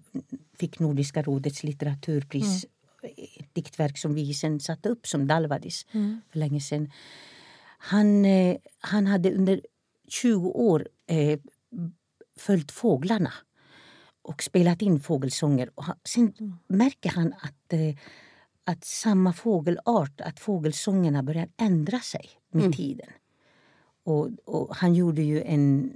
fick 0.59 0.79
Nordiska 0.79 1.23
rådets 1.23 1.63
litteraturpris. 1.63 2.67
Ett 3.41 3.55
diktverk 3.55 3.99
som 3.99 4.15
vi 4.15 4.35
sen 4.35 4.61
satte 4.61 4.89
upp 4.89 5.07
som 5.07 5.27
Dalvadis 5.27 5.87
Mm. 5.93 6.21
för 6.31 6.39
länge 6.39 6.61
sedan. 6.61 6.91
Han, 7.79 8.25
eh, 8.25 8.57
han 8.81 9.07
hade 9.07 9.35
under 9.35 9.61
20 10.09 10.49
år 10.49 10.89
eh, 11.07 11.39
följt 12.39 12.73
fåglarna 12.73 13.33
och 14.23 14.43
spelat 14.43 14.83
in 14.83 15.01
fågelsånger. 15.01 15.71
Och 15.75 15.85
sen 16.05 16.33
märker 16.67 17.11
han 17.11 17.33
att, 17.33 17.73
eh, 17.73 17.97
att 18.65 18.85
samma 18.85 19.33
fågelart, 19.33 20.21
att 20.21 20.41
fågelsångerna 20.41 21.23
börjar 21.23 21.49
ändra 21.57 22.01
sig 22.01 22.31
med 22.51 22.73
tiden. 22.73 23.09
Och, 24.05 24.29
och 24.45 24.77
han 24.77 24.95
gjorde 24.95 25.23
ju 25.23 25.43
en 25.43 25.93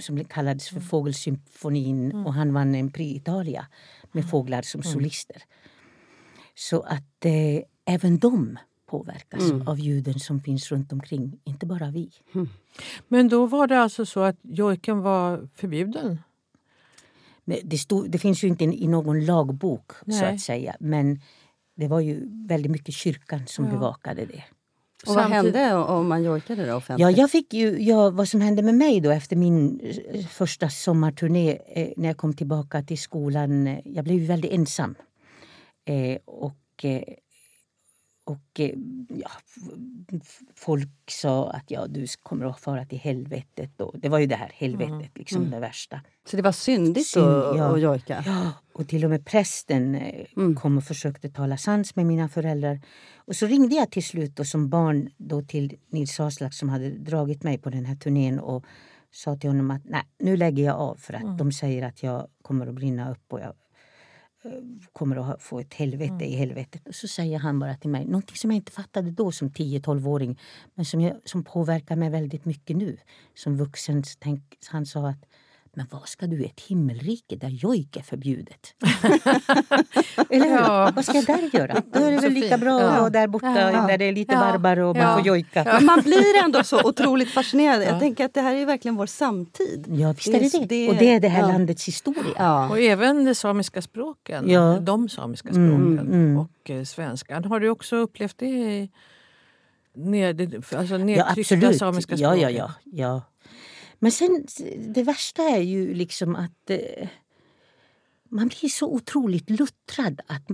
som 0.00 0.24
kallades 0.24 0.68
för 0.68 0.80
Fågelsymfonin 0.80 2.12
och 2.26 2.34
han 2.34 2.52
vann 2.52 2.74
en 2.74 2.90
Prix 2.90 3.16
Italia 3.16 3.66
med 4.12 4.30
fåglar 4.30 4.62
som 4.62 4.82
solister. 4.82 5.42
Så 6.54 6.80
att 6.80 7.24
eh, 7.24 7.62
även 7.84 8.18
de 8.18 8.58
påverkas 8.86 9.42
av 9.66 9.78
ljuden 9.78 10.20
som 10.20 10.40
finns 10.40 10.72
runt 10.72 10.92
omkring, 10.92 11.40
inte 11.44 11.66
bara 11.66 11.90
vi. 11.90 12.10
Men 13.08 13.28
då 13.28 13.46
var 13.46 13.66
det 13.66 13.80
alltså 13.80 14.06
så 14.06 14.20
att 14.20 14.36
jojken 14.42 15.00
var 15.00 15.48
förbjuden? 15.54 16.18
Det, 17.44 17.78
stod, 17.78 18.10
det 18.10 18.18
finns 18.18 18.44
ju 18.44 18.48
inte 18.48 18.64
i 18.64 18.86
någon 18.88 19.24
lagbok 19.24 19.90
så 19.92 19.96
Nej. 20.06 20.34
att 20.34 20.40
säga 20.40 20.76
men 20.80 21.20
det 21.76 21.88
var 21.88 22.00
ju 22.00 22.28
väldigt 22.48 22.70
mycket 22.72 22.94
kyrkan 22.94 23.46
som 23.46 23.64
Ja. 23.64 23.70
bevakade 23.70 24.24
det. 24.26 24.44
Och 25.06 25.14
vad 25.14 25.22
Samtidigt- 25.30 25.56
hände 25.56 25.74
om 25.84 26.08
man 26.08 26.22
jojkade 26.22 26.66
då 26.66 26.74
offentligt? 26.76 27.02
Ja, 27.02 27.10
jag 27.22 27.30
fick 27.30 27.52
ju, 27.54 27.82
ja, 27.82 28.10
vad 28.10 28.28
som 28.28 28.40
hände 28.40 28.62
med 28.62 28.74
mig 28.74 29.00
då 29.00 29.10
efter 29.10 29.36
min 29.36 29.80
eh, 30.12 30.26
första 30.26 30.68
sommarturné 30.68 31.58
eh, 31.66 31.88
när 31.96 32.08
jag 32.08 32.16
kom 32.16 32.34
tillbaka 32.34 32.82
till 32.82 32.98
skolan. 32.98 33.66
Eh, 33.66 33.78
jag 33.84 34.04
blev 34.04 34.18
ju 34.18 34.26
väldigt 34.26 34.52
ensam. 34.52 34.94
Eh, 35.84 36.18
och 36.24 36.84
eh, 36.84 37.02
och 38.30 38.60
eh, 38.60 38.70
ja, 39.08 39.30
folk 40.54 40.88
sa 41.10 41.50
att 41.50 41.70
ja, 41.70 41.86
du 41.86 42.06
kommer 42.22 42.46
att 42.46 42.60
fara 42.60 42.84
till 42.84 42.98
helvetet. 42.98 43.80
Och 43.80 43.98
det 43.98 44.08
var 44.08 44.18
ju 44.18 44.26
det 44.26 44.36
här 44.36 44.50
helvetet, 44.54 45.18
liksom 45.18 45.50
det 45.50 45.60
värsta. 45.60 46.00
Så 46.24 46.36
det 46.36 46.42
var 46.42 46.52
syndigt 46.52 47.06
Synd, 47.06 47.26
att 47.26 47.56
ja. 47.56 47.76
jojka? 47.78 48.22
Ja, 48.26 48.52
och 48.72 48.88
till 48.88 49.04
och 49.04 49.10
med 49.10 49.26
prästen 49.26 49.94
eh, 49.94 50.26
Mm. 50.36 50.56
kom 50.56 50.76
och 50.78 50.84
försökte 50.84 51.28
tala 51.30 51.56
sans 51.56 51.96
med 51.96 52.06
mina 52.06 52.28
föräldrar. 52.28 52.80
Och 53.16 53.36
så 53.36 53.46
ringde 53.46 53.74
jag 53.74 53.90
till 53.90 54.04
slut 54.04 54.36
då, 54.36 54.44
som 54.44 54.68
barn 54.68 55.10
då 55.16 55.42
till 55.42 55.76
Nils 55.88 56.20
Aslak 56.20 56.54
som 56.54 56.68
hade 56.68 56.90
dragit 56.90 57.42
mig 57.42 57.58
på 57.58 57.70
den 57.70 57.84
här 57.84 57.96
turnén 57.96 58.40
och 58.40 58.64
sa 59.12 59.36
till 59.36 59.50
honom 59.50 59.70
att 59.70 59.84
nej, 59.84 60.02
nu 60.18 60.36
lägger 60.36 60.64
jag 60.64 60.76
av 60.76 60.96
för 60.96 61.14
att 61.14 61.38
de 61.38 61.52
säger 61.52 61.86
att 61.86 62.02
jag 62.02 62.28
kommer 62.42 62.66
att 62.66 62.74
brinna 62.74 63.10
upp 63.10 63.32
och 63.32 63.40
jag 63.40 63.54
kommer 64.92 65.32
att 65.32 65.42
få 65.42 65.60
ett 65.60 65.74
helvete 65.74 66.24
i 66.24 66.34
helvetet. 66.36 66.82
Så 66.90 67.08
säger 67.08 67.38
han 67.38 67.58
bara 67.58 67.74
till 67.74 67.90
mig 67.90 68.04
någonting 68.04 68.36
som 68.36 68.50
jag 68.50 68.56
inte 68.56 68.72
fattade 68.72 69.10
då 69.10 69.32
som 69.32 69.50
10-12-åring 69.50 70.40
men 70.74 70.84
som, 70.84 71.00
jag, 71.00 71.16
som 71.24 71.44
påverkar 71.44 71.96
mig 71.96 72.10
väldigt 72.10 72.44
mycket 72.44 72.76
nu 72.76 72.96
som 73.34 73.56
vuxen. 73.56 74.04
Så 74.04 74.16
Tänk, 74.20 74.42
han 74.70 74.86
sa 74.86 75.08
att 75.08 75.24
men 75.74 75.86
vad 75.90 76.08
ska 76.08 76.26
du 76.26 76.42
i 76.42 76.44
ett 76.46 76.60
himmelrike 76.60 77.36
där 77.36 77.48
jojk 77.48 77.96
är 77.96 78.02
förbjudet? 78.02 78.74
Eller 80.30 80.44
hur? 80.48 80.56
Ja. 80.56 80.92
Vad 80.96 81.04
ska 81.04 81.14
jag 81.14 81.26
där 81.26 81.50
göra? 81.58 81.82
Då 81.92 81.98
är 82.00 82.10
det 82.10 82.18
väl 82.18 82.32
lika 82.32 82.58
bra 82.58 82.76
att 82.80 82.94
Ja. 82.94 83.00
vara 83.00 83.10
där 83.10 83.26
borta 83.26 83.46
Ja. 83.72 83.86
där 83.86 83.98
det 83.98 84.04
är 84.04 84.12
lite 84.12 84.32
Ja. 84.34 84.40
varmare 84.40 84.84
och 84.84 84.96
man 84.96 85.04
Ja. 85.06 85.16
får 85.18 85.26
jojka. 85.26 85.80
Man 85.82 86.00
blir 86.00 86.44
ändå 86.44 86.64
så 86.64 86.80
otroligt 86.88 87.30
fascinerad. 87.30 87.82
Jag 87.82 88.00
tänker 88.00 88.24
att 88.24 88.34
det 88.34 88.40
här 88.40 88.54
är 88.54 88.66
verkligen 88.66 88.96
vår 88.96 89.06
samtid. 89.06 89.86
Ja, 89.88 90.12
visst 90.12 90.28
är 90.28 90.32
det 90.40 90.58
det. 90.58 90.64
Det- 90.66 90.88
Och 90.88 90.96
det 90.96 91.14
är 91.14 91.20
det 91.20 91.28
här 91.28 91.40
ja. 91.40 91.46
landets 91.48 91.88
historia. 91.88 92.32
Ja. 92.36 92.68
Och 92.68 92.78
även 92.80 93.24
de 93.24 93.34
samiska 93.34 93.82
språken, 93.82 94.50
Ja. 94.50 94.78
de 94.80 95.08
samiska 95.08 95.48
Mm, 95.48 95.68
språken 95.96 96.14
mm. 96.14 96.36
och 96.38 96.70
eh, 96.70 96.84
svenskan. 96.84 97.44
Har 97.44 97.60
du 97.60 97.68
också 97.68 97.96
upplevt 97.96 98.38
det 98.38 98.46
i 98.46 98.90
ned, 99.94 100.54
alltså 100.76 100.94
Ja, 100.94 100.98
nedtryckta 101.04 101.54
absolut. 101.56 101.78
samiska 101.78 102.14
Ja, 102.16 102.30
språken? 102.30 102.40
ja, 102.40 102.50
ja, 102.50 102.70
ja. 102.92 103.22
Men 104.02 104.12
sen, 104.12 104.46
det 104.78 105.02
värsta 105.02 105.42
är 105.42 105.60
ju 105.60 105.94
liksom 105.94 106.36
att 106.36 106.70
eh, 106.70 107.08
man 108.28 108.48
blir 108.48 108.68
så 108.68 108.86
otroligt 108.86 109.50
luttrad 109.50 110.20
att 110.26 110.46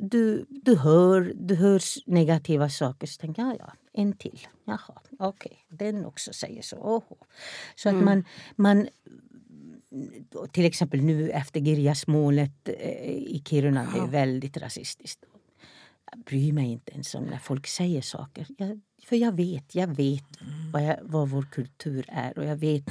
du, 0.00 0.46
du, 0.48 0.76
hör, 0.76 1.32
du 1.34 1.54
hör 1.54 1.82
negativa 2.10 2.68
saker 2.68 3.06
så 3.06 3.20
tänker 3.20 3.42
jag, 3.42 3.56
ja, 3.58 3.72
en 3.92 4.12
till. 4.12 4.46
Jaha, 4.64 5.00
okej, 5.18 5.64
den 5.68 6.04
också 6.04 6.32
säger 6.32 6.62
så. 6.62 6.76
Oho. 6.76 7.16
Så 7.74 7.88
att 7.88 7.94
man, 7.94 8.24
man 8.56 8.88
till 10.52 10.64
exempel 10.64 11.02
nu 11.02 11.30
efter 11.30 11.60
Girjasmålet 11.60 12.68
eh, 12.68 13.10
i 13.10 13.42
Kiruna, 13.46 13.88
det 13.94 14.00
är 14.00 14.06
väldigt 14.06 14.56
rasistiskt. 14.56 15.24
Jag 16.10 16.20
bryr 16.20 16.52
mig 16.52 16.72
inte 16.72 16.92
ens 16.92 17.14
om 17.14 17.24
när 17.24 17.38
folk 17.38 17.66
säger 17.66 18.02
saker. 18.02 18.46
Jag, 18.58 18.80
för 19.08 19.16
jag 19.16 19.36
vet, 19.36 19.74
jag 19.74 19.86
vet 19.86 20.24
vad, 20.72 20.84
jag, 20.84 20.96
vad 21.02 21.28
vår 21.28 21.42
kultur 21.42 22.04
är 22.08 22.38
och 22.38 22.44
jag 22.44 22.56
vet 22.56 22.90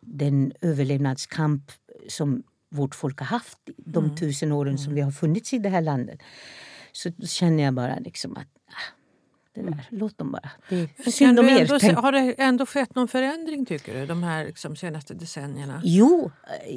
den 0.00 0.52
överlevnadskamp 0.60 1.72
som 2.08 2.42
vårt 2.70 2.94
folk 2.94 3.18
har 3.18 3.26
haft 3.26 3.58
de 3.76 4.16
tusen 4.16 4.52
åren 4.52 4.78
som 4.78 4.94
vi 4.94 5.00
har 5.00 5.10
funnits 5.10 5.52
i 5.52 5.58
det 5.58 5.68
här 5.68 5.80
landet. 5.80 6.20
Så 6.92 7.10
känner 7.26 7.64
jag 7.64 7.74
bara 7.74 7.98
liksom 7.98 8.36
att 8.36 8.48
det 9.54 9.62
där, 9.62 9.86
låt 9.90 10.18
dem 10.18 10.32
bara. 10.32 10.50
Det 10.68 10.88
är 11.06 11.10
synd 11.10 11.38
om 11.38 11.48
er. 11.48 11.60
ändå, 11.60 11.80
se- 11.80 11.92
har 11.92 12.12
det 12.12 12.34
ändå 12.38 12.66
skett 12.66 12.94
någon 12.94 13.08
förändring 13.08 13.66
tycker 13.66 14.00
du, 14.00 14.06
de 14.06 14.22
här 14.22 14.44
liksom, 14.44 14.76
senaste 14.76 15.14
decennierna? 15.14 15.80
Jo, 15.84 16.30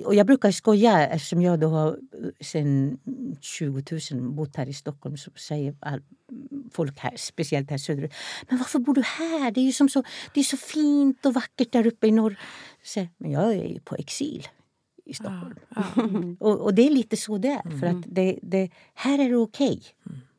och 0.06 0.16
jag 0.16 0.26
brukar 0.28 0.52
skoja 0.52 1.08
eftersom 1.08 1.42
jag 1.42 1.60
då 1.60 1.68
har 1.68 2.00
sen 2.42 2.98
20 3.42 3.84
000 4.12 4.22
bott 4.32 4.56
här 4.56 4.70
i 4.70 4.74
Stockholm 4.74 5.18
så 5.18 5.32
säger 5.36 5.76
all, 5.80 6.02
folk 6.72 7.00
här, 7.00 7.14
speciellt 7.18 7.70
här 7.70 7.78
söderut, 7.78 8.14
men 8.50 8.58
varför 8.58 8.80
bor 8.80 8.94
du 8.94 9.02
här? 9.02 9.52
Det 9.52 9.60
är 9.60 9.66
ju 9.66 9.72
som 9.72 9.90
så, 9.90 10.04
det 10.34 10.40
är 10.40 10.44
så 10.44 10.58
fint 10.58 11.26
och 11.26 11.34
vackert 11.34 11.72
där 11.72 11.88
uppe 11.88 12.08
i 12.08 12.12
norr. 12.12 12.36
Så, 12.84 13.08
men 13.18 13.32
jag 13.32 13.54
är 13.54 13.68
ju 13.68 13.80
på 13.80 13.96
exil 13.96 14.48
i 15.06 15.14
Stockholm. 15.14 15.56
Och, 16.40 16.60
och 16.60 16.74
det 16.74 16.88
är 16.88 16.90
lite 16.90 17.18
så 17.18 17.38
det 17.38 17.48
är. 17.48 17.80
För 17.80 17.88
att 17.88 18.04
det, 18.06 18.40
det, 18.42 18.70
här 18.94 19.20
är 19.20 19.30
det 19.30 19.36
okej 19.36 19.82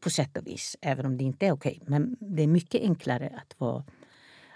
på 0.06 0.10
sätt 0.10 0.36
och 0.36 0.46
vis, 0.46 0.76
även 0.80 1.06
om 1.06 1.18
det 1.18 1.24
inte 1.24 1.46
är 1.46 1.52
okej. 1.52 1.82
Men 1.86 2.16
det 2.20 2.42
är 2.42 2.46
mycket 2.46 2.80
enklare 2.82 3.32
att 3.36 3.60
vara, 3.60 3.84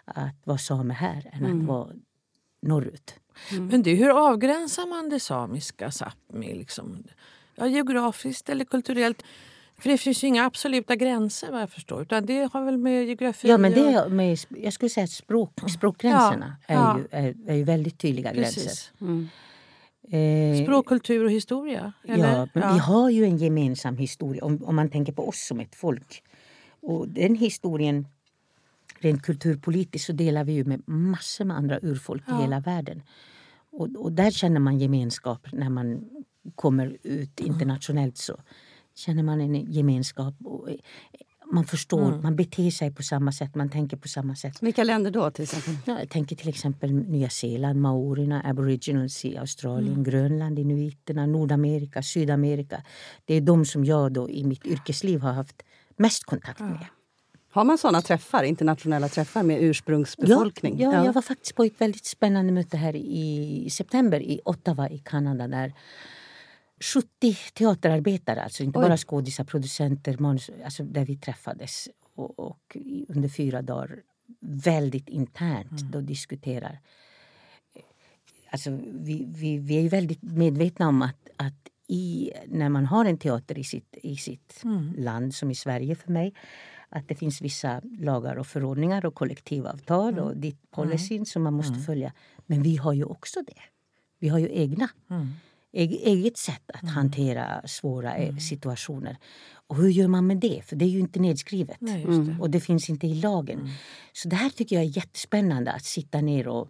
att 0.05 0.37
vara 0.45 0.59
same 0.59 0.95
här 0.95 1.31
än 1.33 1.47
att 1.47 1.67
vara 1.67 1.89
norrut. 2.63 3.15
Men 3.51 3.83
du, 3.83 3.95
hur 3.95 4.29
avgränsar 4.29 4.87
man 4.87 5.09
det 5.09 5.21
samiska 5.21 5.89
Sápmi? 5.89 6.59
Liksom? 6.59 7.05
Ja, 7.55 7.67
geografiskt 7.67 8.49
eller 8.49 8.65
kulturellt? 8.65 9.23
För 9.79 9.91
det 9.91 9.99
finns 9.99 10.25
ju 10.25 10.29
inga 10.29 10.45
absoluta 10.45 10.97
gränser 10.97 11.51
vad 11.53 11.63
jag 11.63 11.71
förstår. 11.71 12.03
Utan 12.03 12.27
det 12.27 12.53
har 12.53 12.65
väl 12.65 12.79
med 12.79 13.05
geografi 13.05 13.49
Ja, 13.49 13.59
men 13.59 13.73
det 13.73 13.81
är 13.81 14.09
med, 14.09 14.39
jag 14.49 14.73
skulle 14.73 14.89
säga 14.89 15.05
att 15.05 15.11
språk, 15.11 15.71
språkgränserna 15.79 16.57
Ja, 16.69 16.75
är, 16.75 16.79
ja. 16.79 16.99
Ju, 16.99 17.29
är, 17.29 17.51
är 17.51 17.55
ju 17.55 17.65
väldigt 17.65 17.99
tydliga 17.99 18.33
gränser. 18.33 18.61
Precis. 18.61 18.93
Eh, 20.11 20.63
Språk, 20.63 20.87
kultur 20.87 21.25
och 21.25 21.31
historia? 21.31 21.93
Eller? 22.05 22.39
Ja, 22.39 22.49
men 22.53 22.75
vi 22.75 22.79
har 22.79 23.11
ju 23.11 23.25
en 23.25 23.37
gemensam 23.37 23.97
historia 23.97 24.45
om, 24.45 24.65
om 24.65 24.77
man 24.77 24.91
tänker 24.91 25.13
på 25.13 25.29
oss 25.29 25.47
som 25.47 25.61
ett 25.61 25.75
folk. 25.75 26.23
Och 26.81 27.09
den 27.09 27.35
historien, 27.35 28.07
rent 28.99 29.23
kulturpolitiskt, 29.23 30.07
så 30.07 30.13
delar 30.13 30.45
vi 30.45 30.53
ju 30.53 30.65
med 30.65 30.89
massor 30.89 31.45
med 31.45 31.57
andra 31.57 31.79
urfolk 31.83 32.23
i 32.29 32.43
hela 32.43 32.61
världen. 32.61 33.03
Och, 33.73 33.89
och 33.97 34.13
där 34.13 34.31
känner 34.31 34.61
man 34.61 34.79
gemenskap 34.79 35.47
när 35.53 35.69
man 35.71 36.09
kommer 36.55 36.97
ut 37.03 37.41
internationellt. 37.41 38.19
så 38.19 38.37
känner 38.95 39.23
man 39.23 39.41
en 39.41 39.55
gemenskap. 39.55 40.35
Och, 40.45 40.69
man 41.51 41.65
förstår, 41.65 42.23
man 42.23 42.37
beter 42.37 42.71
sig 42.71 42.95
på 42.95 43.03
samma 43.03 43.33
sätt, 43.33 43.55
man 43.55 43.69
tänker 43.69 43.97
på 43.97 44.09
samma 44.09 44.37
sätt. 44.37 44.63
Vilka 44.63 44.85
länder 44.85 45.11
då 45.11 45.31
till 45.31 45.43
exempel? 45.43 45.77
Ja, 45.85 45.99
jag 45.99 46.09
tänker 46.09 46.37
till 46.37 46.49
exempel 46.49 46.93
Nya 46.93 47.31
Zeeland, 47.31 47.81
maorierna, 47.81 48.43
aboriginals 48.45 49.25
i 49.25 49.37
Australien, 49.37 50.05
Grönland, 50.05 50.59
inuiterna, 50.59 51.27
Nordamerika, 51.27 52.03
Sydamerika. 52.03 52.83
Det 53.25 53.35
är 53.35 53.41
de 53.41 53.65
som 53.65 53.85
jag 53.85 54.13
då 54.13 54.31
i 54.31 54.45
mitt 54.45 54.67
yrkesliv 54.67 55.21
har 55.21 55.33
haft 55.33 55.63
mest 55.97 56.25
kontakt 56.25 56.61
med. 56.61 56.87
Har 57.53 57.65
man 57.65 57.79
såna 57.79 58.03
träffar, 58.03 58.43
internationella 58.45 59.09
träffar 59.09 59.43
med 59.43 59.63
ursprungsbefolkning? 59.63 60.79
Ja, 60.79 60.93
ja, 60.93 61.05
jag 61.05 61.13
var 61.13 61.23
faktiskt 61.23 61.55
på 61.55 61.65
ett 61.65 61.81
väldigt 61.81 62.05
spännande 62.05 62.53
möte 62.53 62.77
här 62.77 62.97
i 62.97 63.69
september 63.71 64.21
i 64.21 64.41
Ottawa 64.45 64.89
i 64.89 64.99
Kanada 64.99 65.49
där 65.49 65.73
70 66.81 67.35
teaterarbetare, 67.55 68.43
alltså 68.43 68.63
inte 68.63 68.79
Oj. 68.79 68.85
bara 68.85 68.97
skådisar, 68.97 69.45
producenter, 69.45 70.19
manus, 70.19 70.51
alltså 70.65 70.85
där 70.85 71.05
vi 71.05 71.17
träffades 71.17 71.89
och, 72.15 72.39
och 72.39 72.77
under 73.09 73.29
fyra 73.29 73.63
dagar 73.63 74.03
väldigt 74.41 75.09
internt 75.09 75.81
då 75.93 76.01
diskuterar. 76.01 76.81
Alltså, 78.51 78.71
vi, 78.93 79.27
vi, 79.29 79.59
vi 79.59 79.77
är 79.77 79.81
ju 79.81 79.89
väldigt 79.89 80.23
medvetna 80.23 80.89
om 80.89 81.03
att, 81.03 81.29
att 81.37 81.69
i, 81.87 82.33
när 82.47 82.69
man 82.69 82.87
har 82.87 83.05
en 83.05 83.19
teater 83.19 83.59
i 83.59 83.65
sitt, 83.65 83.97
i 84.03 84.17
sitt 84.17 84.63
land, 84.97 85.35
som 85.35 85.51
i 85.51 85.55
Sverige 85.55 85.95
för 85.95 86.13
mig, 86.13 86.35
att 86.89 87.09
det 87.09 87.15
finns 87.15 87.41
vissa 87.41 87.81
lagar 87.85 88.37
och 88.37 88.47
förordningar 88.47 89.07
och 89.07 89.15
kollektivavtal 89.15 90.19
och 90.19 90.37
ditt 90.37 90.71
policyn 90.71 91.27
som 91.27 91.43
man 91.43 91.55
måste 91.55 91.79
följa. 91.79 92.13
Men 92.47 92.63
vi 92.63 92.77
har 92.77 92.93
ju 92.93 93.05
också 93.05 93.41
det. 93.43 93.63
Vi 94.19 94.29
har 94.29 94.39
ju 94.39 94.49
egna. 94.53 94.89
Eg, 95.73 95.93
eget 95.93 96.37
sätt 96.39 96.71
att 96.75 96.89
hantera 96.91 97.63
svåra 97.69 98.17
eh, 98.17 98.37
situationer. 98.37 99.17
Och 99.67 99.77
hur 99.77 99.89
gör 99.89 100.09
man 100.09 100.27
med 100.27 100.37
det? 100.37 100.63
För 100.65 100.77
det 100.77 100.85
är 100.85 100.89
ju 100.89 101.01
inte 101.01 101.21
nedskrivet. 101.21 101.77
Nej, 101.81 102.05
just 102.09 102.27
det. 102.27 102.37
Och 102.41 102.51
det 102.51 102.61
finns 102.61 102.91
inte 102.91 103.07
i 103.07 103.15
lagen. 103.15 103.69
Så 104.13 104.29
det 104.29 104.37
här 104.37 104.51
tycker 104.51 104.77
jag 104.77 104.85
är 104.85 104.97
jättespännande 104.97 105.73
att 105.73 105.85
sitta 105.85 106.21
ner 106.21 106.49
och, 106.49 106.69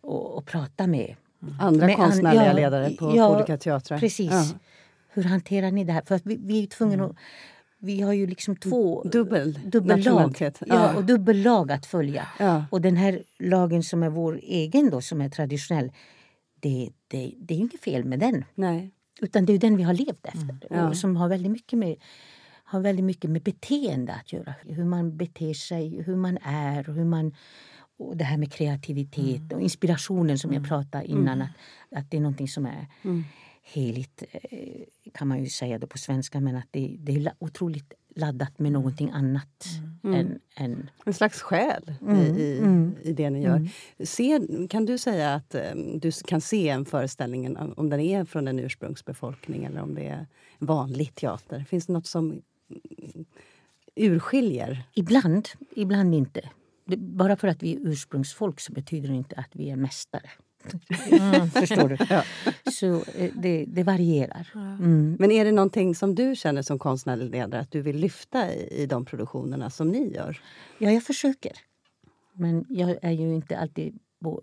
och, 0.00 0.36
och 0.36 0.46
prata 0.46 0.86
med. 0.86 1.14
Andra 1.60 1.86
med 1.86 1.94
an- 1.96 2.04
konstnärliga 2.04 2.46
ja, 2.46 2.52
ledare 2.52 2.90
på, 2.90 3.16
ja, 3.16 3.28
på 3.28 3.34
olika 3.36 3.56
teatrar? 3.58 3.98
Precis. 3.98 4.30
Ja. 4.32 4.44
Hur 5.12 5.24
hanterar 5.24 5.70
ni 5.70 5.84
det 5.84 5.92
här? 5.92 6.02
För 6.06 6.14
att 6.14 6.26
vi, 6.26 6.36
vi 6.36 6.62
är 6.62 6.66
tvungna 6.66 7.04
att... 7.04 7.16
Vi 7.82 8.00
har 8.00 8.12
ju 8.12 8.26
liksom 8.26 8.56
två 8.56 9.02
Dubbel 9.02 9.58
dubbellag. 9.64 10.36
Ja, 10.40 10.50
Ja. 10.66 10.96
och 10.96 11.04
dubbellag 11.04 11.72
att 11.72 11.86
följa. 11.86 12.26
Ja. 12.38 12.64
Och 12.70 12.80
den 12.80 12.96
här 12.96 13.22
lagen 13.38 13.82
som 13.82 14.02
är 14.02 14.08
vår 14.08 14.40
egen 14.42 14.90
då, 14.90 15.00
som 15.00 15.20
är 15.20 15.28
traditionell, 15.28 15.92
det, 16.60 16.90
det, 17.08 17.34
det 17.38 17.54
är 17.54 17.58
ju 17.58 17.64
inget 17.64 17.80
fel 17.80 18.04
med 18.04 18.18
den. 18.18 18.44
Nej. 18.54 18.90
Utan 19.20 19.44
det 19.46 19.52
är 19.52 19.58
den 19.58 19.76
vi 19.76 19.82
har 19.82 19.94
levt 19.94 20.26
efter. 20.26 20.66
Mm. 20.70 20.86
Och 20.86 20.96
som 20.96 21.16
har 21.16 21.28
väldigt 21.28 21.52
mycket 21.52 21.78
med 21.78 21.96
har 22.64 22.80
väldigt 22.80 23.04
mycket 23.04 23.30
med 23.30 23.42
beteende 23.42 24.12
att 24.14 24.32
göra. 24.32 24.54
Hur 24.62 24.84
man 24.84 25.16
beter 25.16 25.54
sig, 25.54 26.02
hur 26.02 26.16
man 26.16 26.38
är 26.42 26.88
och 26.88 26.94
hur 26.94 27.04
man... 27.04 27.34
Och 27.98 28.16
det 28.16 28.24
här 28.24 28.36
med 28.38 28.52
kreativitet 28.52 29.40
Mm. 29.40 29.52
och 29.56 29.60
inspirationen 29.60 30.38
som 30.38 30.52
jag 30.52 30.68
pratade 30.68 31.04
innan. 31.06 31.42
Att, 31.42 31.50
att 31.90 32.10
det 32.10 32.16
är 32.16 32.20
någonting 32.20 32.48
som 32.48 32.66
är 32.66 32.86
Mm. 33.02 33.24
heligt, 33.62 34.22
eh, 34.32 35.10
kan 35.14 35.28
man 35.28 35.38
ju 35.40 35.46
säga 35.46 35.78
då 35.78 35.86
på 35.86 35.98
svenska. 35.98 36.40
Men 36.40 36.56
att 36.56 36.68
det, 36.70 36.96
det 36.98 37.12
är 37.12 37.32
otroligt 37.38 37.92
laddat 38.16 38.58
med 38.58 38.72
någonting 38.72 39.10
annat 39.10 39.80
Mm. 40.04 40.20
än, 40.20 40.40
än 40.56 40.90
En 41.04 41.14
slags 41.14 41.42
själ 41.42 41.94
i, 42.08 42.40
i, 42.42 42.60
i 43.02 43.12
det 43.12 43.30
ni 43.30 43.42
gör. 43.42 43.68
Ser, 44.04 44.68
kan 44.68 44.86
du 44.86 44.98
säga 44.98 45.34
att 45.34 45.54
eh, 45.54 45.74
du 45.94 46.10
kan 46.26 46.40
se 46.40 46.68
en 46.68 46.84
föreställning, 46.84 47.56
om 47.56 47.90
den 47.90 48.00
är 48.00 48.24
från 48.24 48.48
en 48.48 48.58
ursprungsbefolkning 48.58 49.64
eller 49.64 49.82
om 49.82 49.94
det 49.94 50.06
är 50.06 50.26
vanlig 50.58 51.14
teater? 51.14 51.64
Finns 51.68 51.86
det 51.86 51.92
något 51.92 52.06
som 52.06 52.26
mm, 52.30 53.24
urskiljer? 53.94 54.82
Ibland, 54.94 55.48
ibland 55.76 56.14
inte. 56.14 56.50
Det, 56.84 56.96
bara 56.96 57.36
för 57.36 57.48
att 57.48 57.62
vi 57.62 57.76
är 57.76 57.80
ursprungsfolk 57.80 58.60
så 58.60 58.72
betyder 58.72 59.08
det 59.08 59.14
inte 59.14 59.36
att 59.36 59.50
vi 59.52 59.70
är 59.70 59.76
mästare. 59.76 60.30
Förstår 61.52 61.88
du? 61.88 61.96
Så 62.72 62.94
eh, 63.18 63.30
det, 63.34 63.64
det 63.68 63.82
varierar. 63.82 64.48
Mm. 64.54 65.16
Men 65.18 65.30
är 65.32 65.44
det 65.44 65.52
någonting 65.52 65.94
som 65.94 66.14
du 66.14 66.36
känner 66.36 66.62
som 66.62 66.78
konstnärlig 66.78 67.30
ledare 67.30 67.60
att 67.60 67.70
du 67.72 67.80
vill 67.82 67.96
lyfta 67.96 68.54
i, 68.54 68.68
i 68.82 68.86
de 68.86 69.04
produktionerna 69.04 69.70
som 69.70 69.88
ni 69.88 70.12
gör? 70.14 70.40
Ja, 70.78 70.90
jag 70.90 71.02
försöker. 71.02 71.52
Men 72.32 72.64
jag 72.68 72.96
är 73.02 73.10
ju 73.10 73.34
inte 73.34 73.58
alltid 73.58 73.98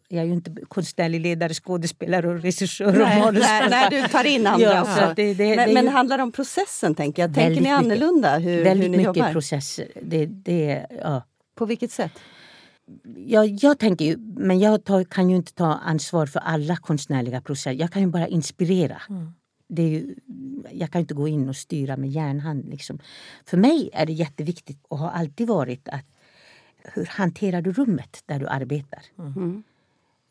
jag 0.08 0.22
är 0.22 0.26
ju 0.26 0.34
inte 0.34 0.52
konstnärlig 0.68 1.22
ledare, 1.22 1.54
skådespelare 1.54 2.28
och 2.28 2.42
regissör 2.42 2.86
och 2.88 2.94
nej, 2.94 3.20
manusförfattare. 3.22 3.70
nej, 3.70 4.02
du 4.02 4.08
tar 4.08 4.24
in 4.24 4.48
andra 4.48 4.66
Ja, 4.74 4.82
också. 4.82 5.14
det- 5.16 5.34
det- 5.34 5.56
men 5.56 5.68
det 5.68 5.74
men 5.74 5.84
ju- 5.86 5.90
handlar 5.92 6.18
det 6.18 6.24
om 6.24 6.32
processen? 6.32 6.96
tänker 6.96 7.22
jag? 7.22 7.34
Tänker 7.36 7.62
ni 7.62 7.70
annorlunda 7.70 8.38
hur, 8.38 8.64
Väldigt 8.64 8.86
hur 8.86 8.90
ni 8.92 8.98
mycket 8.98 9.16
jobbar? 9.18 9.32
processer. 9.32 9.88
Det, 10.02 10.26
det, 10.26 10.86
ja. 11.04 11.24
På 11.56 11.66
vilket 11.66 11.92
sätt? 11.92 12.12
Jag, 13.16 13.48
jag 13.48 13.80
tänker 13.80 14.06
ju, 14.06 14.18
men 14.18 14.60
jag 14.60 14.84
tar, 14.84 15.04
kan 15.04 15.30
ju 15.30 15.36
inte 15.36 15.54
ta 15.54 15.74
ansvar 15.74 16.26
för 16.26 16.40
alla 16.40 16.78
konstnärliga 16.78 17.42
processer. 17.42 17.72
Jag 17.72 17.92
kan 17.92 18.02
ju 18.02 18.08
bara 18.08 18.28
inspirera. 18.28 19.02
Det 19.70 19.82
är 19.82 19.90
ju, 19.90 20.16
jag 20.72 20.92
kan 20.92 21.00
ju 21.00 21.04
inte 21.04 21.14
gå 21.14 21.28
in 21.28 21.50
och 21.50 21.56
styra 21.56 21.98
med 21.98 22.10
järnhand. 22.10 22.70
Liksom. 22.70 23.00
För 23.46 23.58
mig 23.58 23.90
är 23.94 24.06
det 24.06 24.14
jätteviktigt 24.14 24.80
och 24.88 24.98
har 24.98 25.10
alltid 25.10 25.48
varit 25.48 25.90
att 25.90 26.06
hur 26.94 27.06
hanterar 27.06 27.62
du 27.62 27.74
rummet 27.74 28.24
där 28.26 28.40
du 28.40 28.48
arbetar? 28.48 29.02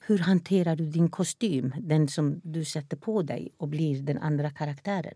Hur 0.07 0.19
hanterar 0.19 0.77
du 0.77 0.87
din 0.87 1.09
kostym, 1.11 1.75
den 1.81 2.09
som 2.09 2.41
du 2.45 2.65
sätter 2.65 2.97
på 2.97 3.23
dig 3.23 3.49
och 3.57 3.69
blir 3.69 4.03
den 4.03 4.19
andra 4.19 4.51
karaktären? 4.51 5.15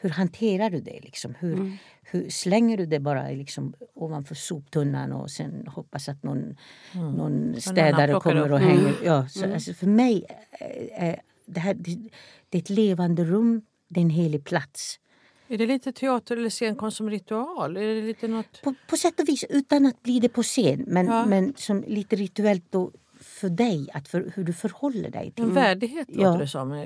Hur 0.00 0.10
hanterar 0.10 0.70
du 0.70 0.80
det? 0.80 1.00
Liksom? 1.02 1.34
Hur, 1.38 1.72
hur 2.02 2.30
Slänger 2.30 2.76
du 2.76 2.86
det 2.86 3.00
bara 3.00 3.28
liksom 3.28 3.74
ovanför 3.94 4.34
soptunnan 4.34 5.12
och 5.12 5.30
sen 5.30 5.66
hoppas 5.66 6.08
att 6.08 6.22
någon, 6.22 6.56
någon 6.92 7.60
städare 7.60 8.10
plockar 8.10 8.30
kommer 8.30 8.46
upp. 8.46 8.52
och 8.52 8.60
hänger? 8.60 8.94
Ja, 9.04 9.28
så, 9.28 9.52
alltså, 9.52 9.74
för 9.74 9.86
mig 9.86 10.24
är, 10.50 10.88
är 11.10 11.20
det 11.46 11.60
här 11.60 11.74
det, 11.74 11.98
det 12.48 12.58
är 12.58 12.62
ett 12.62 12.70
levande 12.70 13.24
rum, 13.24 13.62
det 13.88 14.00
är 14.00 14.04
en 14.04 14.10
helig 14.10 14.44
plats. 14.44 15.00
Är 15.48 15.58
det 15.58 15.66
lite 15.66 15.92
teater 15.92 16.36
eller 16.36 16.50
scenkonst 16.50 16.96
som 16.96 17.10
ritual? 17.10 17.76
Är 17.76 17.94
det 17.94 18.02
lite 18.02 18.28
något... 18.28 18.62
På, 18.62 18.74
på 18.90 18.96
sätt 18.96 19.20
och 19.20 19.28
vis, 19.28 19.44
utan 19.50 19.86
att 19.86 20.02
bli 20.02 20.20
det 20.20 20.28
på 20.28 20.42
scen, 20.42 20.84
men, 20.86 21.06
Ja. 21.06 21.26
men 21.26 21.54
som 21.56 21.84
lite 21.86 22.16
rituellt 22.16 22.64
då 22.70 22.90
för 23.20 23.48
dig, 23.48 23.88
att 23.94 24.08
för, 24.08 24.32
hur 24.34 24.44
du 24.44 24.52
förhåller 24.52 25.10
dig 25.10 25.30
till 25.30 25.44
En 25.44 25.54
värdighet 25.54 26.08
Ja. 26.10 26.22
låter 26.22 26.38
det 26.40 26.48
som 26.48 26.74
i, 26.74 26.84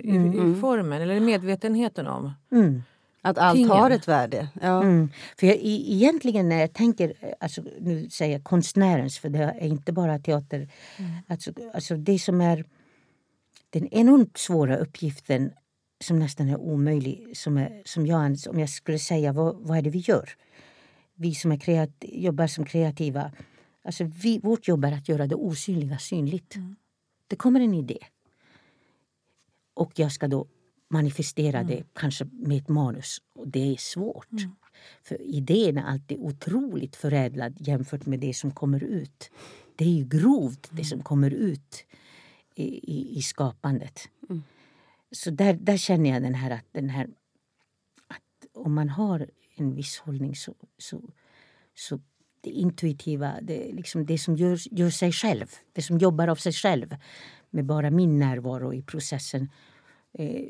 i 0.57 0.61
formen, 0.61 1.03
eller 1.03 1.21
medvetenheten 1.21 2.07
om. 2.07 2.33
Mm. 2.53 2.83
Att 3.25 3.39
allt 3.39 3.57
Tingen. 3.57 3.71
har 3.71 3.91
ett 3.91 4.09
värde. 4.09 4.49
Ja. 4.63 4.83
Mm. 4.83 5.11
För 5.39 5.47
jag, 5.47 5.57
i, 5.57 5.95
egentligen 5.95 6.49
när 6.49 6.61
jag 6.61 6.73
tänker, 6.73 7.13
alltså, 7.41 7.63
nu 7.81 8.11
säger 8.11 8.33
jag 8.33 8.45
konstnärens, 8.45 9.19
för 9.19 9.29
det 9.29 9.39
är 9.39 9.67
inte 9.67 9.93
bara 9.93 10.19
teater. 10.19 10.69
Alltså, 11.27 11.53
alltså 11.75 11.97
det 11.97 12.19
som 12.19 12.41
är 12.41 12.65
den 13.71 13.89
enormt 13.95 14.39
svåra 14.39 14.77
uppgiften 14.77 15.53
som 16.05 16.19
nästan 16.19 16.49
är 16.49 16.57
omöjlig, 16.57 17.37
som, 17.37 17.59
är, 17.59 17.83
som 17.85 18.07
jag, 18.07 18.37
om 18.49 18.61
jag 18.61 18.69
skulle 18.69 18.99
säga 18.99 19.33
vad, 19.33 19.57
vad 19.57 19.79
är 19.79 19.83
det 19.83 19.91
vi 19.91 19.99
gör? 19.99 20.31
Vi 21.15 21.35
som 21.35 21.53
är 21.53 21.57
kreat, 21.57 21.91
jobbar 22.01 22.47
som 22.47 22.65
kreativa, 22.65 23.33
alltså 23.85 24.05
vi, 24.05 24.39
vårt 24.39 24.69
jobb 24.69 24.85
är 24.85 24.93
att 24.93 25.09
göra 25.09 25.27
det 25.27 25.35
osynliga 25.35 25.99
synligt. 25.99 26.55
Det 27.27 27.37
kommer 27.37 27.61
en 27.61 27.75
idé. 27.75 27.99
Och 29.75 29.93
jag 29.95 30.13
ska 30.13 30.29
då 30.29 30.47
manifestera 30.95 31.63
det 31.63 31.83
kanske 31.93 32.25
med 32.33 32.59
ett 32.59 32.69
manus. 32.69 33.19
Och 33.35 33.49
det 33.49 33.73
är 33.73 33.77
svårt. 33.77 34.29
För 35.03 35.23
idén 35.23 35.79
är 35.79 35.83
alltid 35.83 36.19
otroligt 36.19 36.97
förädlad 36.97 37.57
jämfört 37.59 38.07
med 38.07 38.21
det 38.21 38.35
som 38.35 38.51
kommer 38.51 38.85
ut. 38.85 39.31
Det 39.77 39.85
är 39.85 39.89
ju 39.89 40.05
grovt 40.05 40.69
det 40.71 40.85
som 40.85 41.03
kommer 41.03 41.31
ut 41.31 41.85
i, 42.55 42.65
i, 42.65 43.19
i 43.19 43.23
skapandet. 43.23 44.09
Så 45.13 45.31
där, 45.31 45.55
där 45.55 45.77
känner 45.77 46.11
jag 46.11 46.23
den 46.23 46.35
här 46.35 46.51
att, 46.51 46.67
den 46.73 46.91
här 46.91 47.09
att 48.07 48.57
om 48.65 48.75
man 48.75 48.89
har 48.89 49.27
en 49.57 49.75
viss 49.75 49.99
hållning 49.99 50.37
så, 50.37 50.55
så, 50.79 51.03
så 51.75 52.01
det 52.41 52.51
intuitiva, 52.51 53.41
det, 53.43 53.73
liksom 53.73 54.07
det 54.07 54.19
som 54.19 54.37
gör, 54.37 54.59
gör 54.71 54.91
sig 54.91 55.13
själv, 55.13 55.47
det 55.73 55.83
som 55.83 55.99
jobbar 55.99 56.29
av 56.29 56.37
sig 56.37 56.53
själv 56.53 56.97
med 57.51 57.65
bara 57.65 57.91
min 57.91 58.19
närvaro 58.19 58.75
i 58.75 58.83
processen. 58.83 59.49
Eh, 60.19 60.41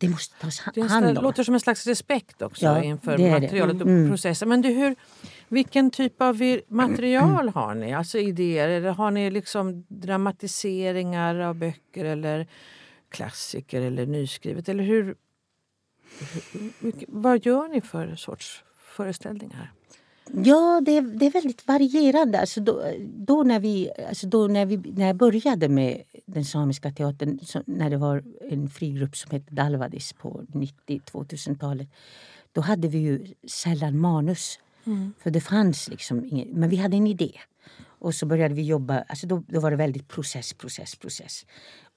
det 0.00 0.08
måste 0.08 0.40
tas 0.40 0.62
Det 0.74 0.82
hand 0.82 1.18
om. 1.18 1.24
låter 1.24 1.42
som 1.44 1.54
en 1.54 1.60
slags 1.60 1.86
respekt 1.86 2.42
också 2.42 2.64
Ja, 2.64 2.82
inför 2.82 3.16
det 3.18 3.24
det. 3.24 3.30
materialet 3.40 3.82
och 3.82 3.88
Mm. 3.88 4.10
processen. 4.10 4.48
Men 4.48 4.60
du, 4.62 4.68
hur, 4.68 4.96
vilken 5.48 5.90
typ 5.90 6.22
av 6.22 6.38
material 6.68 7.48
har 7.48 7.74
ni? 7.74 7.92
Alltså 7.94 8.18
idéer? 8.18 8.68
Eller 8.68 8.90
har 8.90 9.10
ni 9.10 9.30
liksom 9.30 9.86
dramatiseringar 9.88 11.34
av 11.40 11.54
böcker 11.54 12.04
eller 12.04 12.46
klassiker 13.08 13.80
eller 13.80 14.06
nyskrivet? 14.06 14.68
Eller 14.68 14.84
hur, 14.84 15.14
hur, 16.52 17.04
vad 17.08 17.46
gör 17.46 17.68
ni 17.68 17.80
för 17.80 18.14
sorts 18.16 18.64
föreställningar? 18.76 19.72
Ja, 20.44 20.80
det, 20.86 20.96
är- 20.96 21.18
det 21.18 21.26
är 21.26 21.30
väldigt 21.30 21.66
varierande. 21.68 22.40
Alltså 22.40 22.60
då, 22.60 22.82
då, 23.16 23.42
när, 23.42 23.60
vi, 23.60 23.90
alltså 24.08 24.26
då 24.26 24.46
när, 24.46 24.66
vi, 24.66 24.76
när 24.76 25.06
jag 25.06 25.16
började 25.16 25.68
med 25.68 26.02
den 26.26 26.44
samiska 26.44 26.90
teatern, 26.92 27.38
så, 27.42 27.62
när 27.66 27.90
det 27.90 27.96
var 27.96 28.24
en 28.50 28.70
frigrupp 28.70 29.16
som 29.16 29.30
hette 29.30 29.54
Dalvadis 29.54 30.12
på 30.12 30.42
90-2000-talet, 30.52 31.88
då 32.52 32.60
hade 32.60 32.88
vi 32.88 32.98
ju 32.98 33.26
sällan 33.48 33.98
manus. 33.98 34.58
För 35.22 35.30
det 35.30 35.40
fanns 35.40 35.88
liksom 35.88 36.24
inget, 36.24 36.48
men 36.48 36.68
vi 36.68 36.76
hade 36.76 36.96
en 36.96 37.06
idé. 37.06 37.32
Och 37.84 38.14
så 38.14 38.26
började 38.26 38.54
vi 38.54 38.62
jobba, 38.62 39.04
alltså 39.08 39.26
då, 39.26 39.42
då 39.48 39.60
var 39.60 39.70
det 39.70 39.76
väldigt 39.76 40.08
process, 40.08 40.52
process, 40.52 40.96
process. 40.96 41.46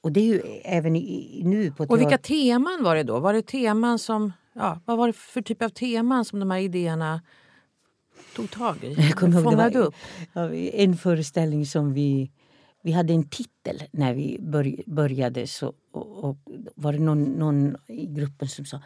Och 0.02 0.12
det 0.12 0.20
är 0.20 0.26
ju 0.26 0.40
även 0.64 0.96
i, 0.96 1.42
nu 1.46 1.72
på 1.72 1.84
Och 1.84 2.00
vilka 2.00 2.18
teman 2.18 2.84
var 2.84 2.96
det 2.96 3.04
då? 3.04 3.20
Var 3.20 3.34
det 3.34 3.42
teman 3.42 4.00
som, 4.00 4.34
ja, 4.54 4.80
vad 4.86 4.98
var 4.98 5.08
det 5.08 5.14
för 5.14 5.42
typ 5.42 5.62
av 5.62 5.70
teman 5.70 6.26
som 6.26 6.40
de 6.40 6.52
här 6.52 6.60
idéerna 6.60 7.22
tog 8.36 8.52
tag 8.52 8.84
i? 8.84 8.94
Jag 8.94 9.16
kommer 9.16 9.34
ihåg, 9.34 9.44
det 9.44 9.52
fångade 9.52 9.80
var 9.80 9.88
upp? 9.88 9.96
en 10.74 10.98
föreställning 10.98 11.66
som 11.66 11.94
vi... 11.94 12.32
Vi 12.82 12.92
hade 12.92 13.14
en 13.14 13.30
titel 13.30 13.84
när 13.92 14.14
vi 14.14 14.38
börj, 14.42 14.84
började. 14.86 15.48
Så, 15.48 15.74
och, 15.92 16.24
och 16.24 16.38
var 16.76 16.94
det 16.94 17.00
någon, 17.00 17.24
någon 17.24 17.76
i 17.88 18.06
gruppen 18.06 18.48
som 18.48 18.66
sa 18.66 18.82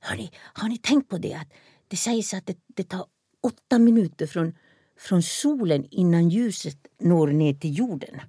Hörni, 0.00 0.30
har 0.34 0.68
ni 0.68 0.78
tänkt 0.78 1.08
på 1.08 1.18
det? 1.18 1.34
att 1.34 1.48
Det 1.88 1.96
sägs 1.96 2.34
att 2.34 2.46
det, 2.46 2.56
det 2.66 2.84
tar 2.84 3.06
åtta 3.42 3.78
minuter 3.78 4.26
från, 4.26 4.54
från 4.98 5.22
solen 5.22 5.86
innan 5.90 6.28
ljuset 6.28 6.78
når 7.00 7.26
ner 7.28 7.54
till 7.54 7.78
jorden. 7.78 8.20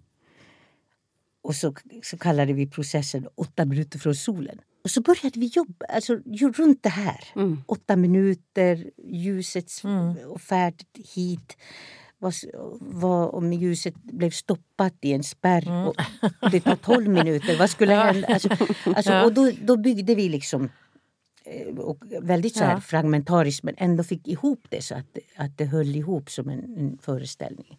Och 1.41 1.55
så, 1.55 1.73
så 2.03 2.17
kallade 2.17 2.53
vi 2.53 2.67
processen 2.67 3.27
åtta 3.35 3.65
minuter 3.65 3.99
från 3.99 4.15
solen. 4.15 4.59
Och 4.83 4.91
så 4.91 5.01
började 5.01 5.39
vi 5.39 5.45
jobba 5.45 5.85
alltså, 5.89 6.13
runt 6.55 6.83
det 6.83 6.89
här. 6.89 7.19
Åtta 7.65 7.95
minuter, 7.95 8.89
ljusets 9.07 9.83
och 10.27 10.41
färdigt 10.41 10.97
hit. 11.15 11.57
Vad, 12.17 12.33
vad 12.79 13.29
om 13.35 13.53
ljuset 13.53 13.95
blev 13.95 14.29
stoppat 14.31 14.93
i 15.01 15.13
en 15.13 15.23
spärr 15.23 15.87
och 15.87 15.95
det 16.51 16.59
tar 16.59 16.75
tolv 16.75 17.09
minuter? 17.19 17.57
Vad 17.59 17.69
skulle 17.69 17.93
hända? 17.93 18.27
Alltså, 18.27 18.49
alltså, 18.85 19.13
och 19.21 19.33
då, 19.33 19.51
då 19.61 19.77
byggde 19.77 20.15
vi 20.15 20.29
liksom 20.29 20.69
eh, 21.45 22.21
väldigt 22.21 22.55
så 22.55 22.63
här 22.63 22.73
Ja. 22.73 22.81
fragmentariskt 22.81 23.63
men 23.63 23.75
ändå 23.77 24.03
fick 24.03 24.27
ihop 24.27 24.65
det 24.69 24.81
så 24.81 24.95
att, 24.95 25.17
att 25.35 25.57
det 25.57 25.65
höll 25.65 25.95
ihop 25.95 26.29
som 26.31 26.49
en, 26.49 26.77
en 26.77 26.97
föreställning. 27.01 27.77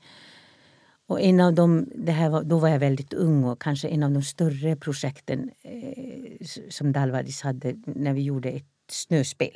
Och 1.07 1.21
en 1.21 1.41
av 1.41 1.55
dem, 1.55 1.87
det 1.95 2.13
här 2.13 2.29
var, 2.31 2.43
då 2.43 2.59
var 2.59 2.69
jag 2.69 2.79
väldigt 2.79 3.13
ung 3.13 3.45
och 3.45 3.63
kanske 3.63 3.89
en 3.89 4.03
av 4.03 4.11
de 4.11 4.23
större 4.23 4.77
projekten 4.77 5.51
eh, 5.63 6.47
som 6.71 6.93
Dalvadis 6.93 7.41
hade 7.43 7.75
när 7.87 8.13
vi 8.13 8.23
gjorde 8.23 8.49
ett 8.51 8.65
snöspel 8.91 9.51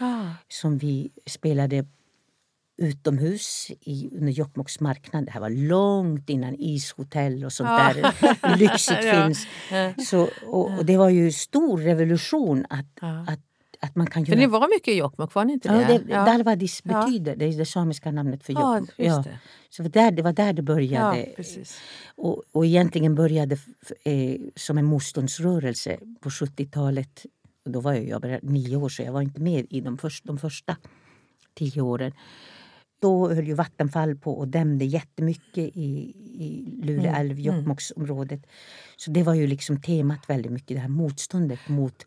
Ah. 0.00 0.24
som 0.48 0.78
vi 0.78 1.10
spelade 1.26 1.86
utomhus 2.82 3.70
i, 3.80 4.10
under 4.18 4.32
Jokkmokks 4.32 4.80
marknad. 4.80 5.24
Det 5.26 5.30
här 5.30 5.40
var 5.40 5.50
långt 5.50 6.30
innan 6.30 6.54
ishotell 6.58 7.44
och 7.44 7.52
sånt 7.52 7.68
Ah. 7.70 7.92
där 7.92 8.56
lyxigt 8.56 8.98
Ja. 9.04 9.24
finns. 9.26 9.46
Så, 10.08 10.28
och, 10.46 10.78
och 10.78 10.84
det 10.84 10.96
var 10.96 11.08
ju 11.08 11.32
stor 11.32 11.78
revolution 11.78 12.66
att, 12.70 12.86
Ja. 13.00 13.24
att, 13.28 13.40
att 13.80 13.96
man 13.96 14.06
kan 14.06 14.26
För 14.26 14.36
ni 14.36 14.46
var 14.46 14.68
mycket 14.68 14.88
i 14.88 14.96
Jokkmokk, 14.96 15.34
var 15.34 15.44
ni 15.44 15.52
inte 15.52 15.68
Ja, 15.68 15.74
det? 15.74 15.98
det, 15.98 16.14
Dalvadis 16.14 16.82
betyder, 16.84 17.36
det 17.36 17.44
är 17.44 17.58
det 17.58 17.66
samiska 17.66 18.10
namnet 18.10 18.44
för 18.44 18.52
Ja, 18.52 18.78
Jokkmokk. 18.78 18.98
just 18.98 19.24
det. 19.24 19.38
Så 19.70 19.82
det, 19.82 19.88
där, 19.88 20.10
det 20.10 20.22
var 20.22 20.32
där 20.32 20.52
det 20.52 20.62
började. 20.62 21.26
Ja. 21.36 21.44
Och, 22.16 22.42
och 22.52 22.66
egentligen 22.66 23.14
började 23.14 23.58
eh, 24.04 24.40
som 24.56 24.78
en 24.78 24.84
motståndsrörelse 24.84 25.98
på 26.20 26.28
70-talet. 26.28 27.26
Och 27.64 27.70
då 27.72 27.80
var 27.80 27.92
jag, 27.92 28.08
jag 28.08 28.20
bara 28.22 28.38
nio 28.42 28.76
år 28.76 28.88
så 28.88 29.02
jag 29.02 29.12
var 29.12 29.22
inte 29.22 29.40
med 29.40 29.66
i 29.70 29.80
de, 29.80 29.98
först, 29.98 30.24
de 30.24 30.38
första 30.38 30.76
tio 31.54 31.80
åren. 31.82 32.12
Då 33.00 33.28
höll 33.28 33.46
ju 33.46 33.54
Vattenfall 33.54 34.16
på 34.16 34.32
och 34.38 34.48
dämde 34.48 34.84
jättemycket 34.84 35.76
i, 35.76 36.14
i 36.38 36.80
Lule 36.82 37.08
älv, 37.08 37.40
Jokkmokksområdet. 37.40 38.46
Så 38.96 39.10
det 39.10 39.22
var 39.22 39.34
ju 39.34 39.46
liksom 39.46 39.80
temat 39.80 40.30
väldigt 40.30 40.52
mycket, 40.52 40.76
det 40.76 40.80
här 40.80 40.88
motståndet 40.88 41.68
mot 41.68 42.06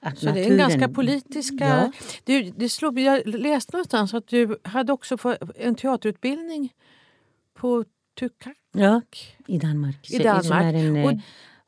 att 0.00 0.18
Så 0.18 0.24
det 0.26 0.30
är 0.30 0.34
naturen... 0.34 0.52
en 0.52 0.58
ganska 0.58 0.88
politiska... 0.88 1.64
Ja. 1.64 1.92
Du, 2.24 2.42
det 2.56 2.68
slog, 2.68 2.98
jag 2.98 3.26
läste 3.26 3.72
någonstans 3.76 4.14
att 4.14 4.26
du 4.26 4.58
hade 4.64 4.92
också 4.92 5.36
en 5.56 5.74
teaterutbildning 5.74 6.72
på 7.54 7.84
Tukak. 8.18 8.56
Ja, 8.72 9.02
i 9.46 9.58
Danmark. 9.58 10.10
I 10.10 10.18
Danmark. 10.18 10.74
En, 10.74 10.96
eh, 10.96 11.04
Och- 11.04 11.20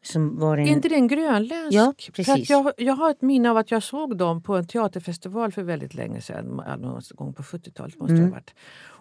som 0.02 0.38
var 0.38 0.56
en... 0.58 0.66
Är 0.68 0.72
inte 0.72 0.88
det 0.88 0.94
en 0.94 1.08
grönländsk? 1.08 1.72
Ja, 1.78 1.94
För 1.98 2.10
att 2.10 2.14
precis. 2.16 2.50
jag, 2.50 2.72
jag 2.76 2.94
har 2.94 3.10
ett 3.10 3.22
minne 3.22 3.50
av 3.50 3.56
att 3.56 3.70
jag 3.70 3.82
såg 3.82 4.16
dem 4.16 4.42
på 4.42 4.56
en 4.56 4.66
teaterfestival 4.66 5.52
för 5.52 5.62
väldigt 5.62 5.94
länge 5.94 6.20
sedan. 6.20 6.62
Någon 6.80 7.00
gång 7.14 7.32
på 7.32 7.42
70-talet 7.42 7.98
måste 7.98 8.12
det 8.12 8.18
Mm. 8.18 8.30
ha 8.30 8.36
varit. 8.36 8.54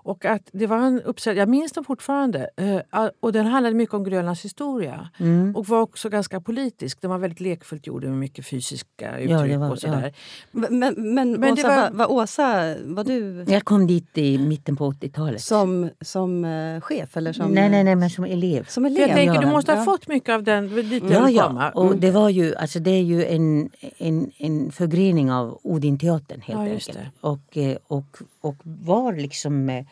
Och 0.04 0.26
att 0.26 0.50
det 0.52 0.68
var 0.68 0.78
en 0.78 1.02
uppsättning, 1.02 1.40
jag 1.40 1.50
minns 1.50 1.72
den 1.72 1.84
fortfarande. 1.84 2.50
eh, 2.58 3.08
Och 3.20 3.32
den 3.34 3.46
handlade 3.46 3.76
mycket 3.76 3.94
om 3.96 4.04
Grönlands 4.04 4.46
historia. 4.46 5.10
Mm. 5.20 5.56
Och 5.56 5.68
var 5.68 5.82
också 5.82 6.10
ganska 6.10 6.42
politisk. 6.42 7.02
Den 7.02 7.12
var 7.12 7.18
väldigt 7.18 7.40
lekfullt 7.40 7.88
gjord 7.88 8.04
med 8.04 8.18
mycket 8.18 8.46
fysiska 8.46 9.18
uttryck 9.18 9.30
Ja, 9.32 9.42
det 9.44 9.58
var- 9.58 9.72
och 9.72 9.80
sådär. 9.80 10.14
Men, 10.52 10.78
men, 10.80 11.32
men, 11.32 11.42
det 11.42 11.52
Åsa, 11.52 11.68
var- 11.68 11.92
var... 11.92 11.92
Var, 11.92 12.12
Åsa, 12.12 12.76
var 12.86 13.04
du 13.04 13.46
Jag 13.48 13.64
kom 13.64 13.88
dit 13.88 14.18
i 14.18 14.38
mitten 14.38 14.76
på 14.76 14.92
80-talet. 14.92 15.42
som, 15.42 15.90
som 16.02 16.46
eh, 16.46 16.82
chef? 16.82 17.18
Eller 17.18 17.34
som, 17.34 17.52
nej, 17.52 17.70
nej, 17.70 17.84
nej, 17.84 17.96
men 17.96 18.10
som 18.10 18.24
elev. 18.26 18.66
Som 18.68 18.84
För 18.84 18.90
elev? 18.92 19.02
jag 19.08 19.10
tänker, 19.18 19.34
ja. 19.36 19.42
du 19.42 19.48
måste 19.48 19.72
ha 19.72 19.80
Ja. 19.80 19.86
fått 19.86 20.08
mycket 20.08 20.34
av 20.36 20.44
den 20.44 20.68
dit 20.76 21.04
Ja, 21.10 21.10
ja, 21.10 21.30
ja. 21.30 21.48
komma. 21.48 21.70
Och 21.70 21.96
det, 21.96 22.12
var 22.12 22.30
ju, 22.30 22.56
alltså 22.56 22.80
det 22.80 22.92
är 22.92 23.02
ju 23.04 23.26
en, 23.26 23.70
en, 23.98 24.32
en 24.38 24.72
förgrening 24.72 25.32
av 25.32 25.60
Odinteatern 25.64 26.42
helt 26.42 26.60
Ja, 26.60 26.68
just 26.68 26.90
enkelt. 26.90 27.06
det. 27.22 27.28
Och, 27.28 27.58
eh, 27.58 27.78
och, 27.88 28.18
och 28.42 28.56
var 28.64 29.14
liksom 29.14 29.70
eh, 29.70 29.86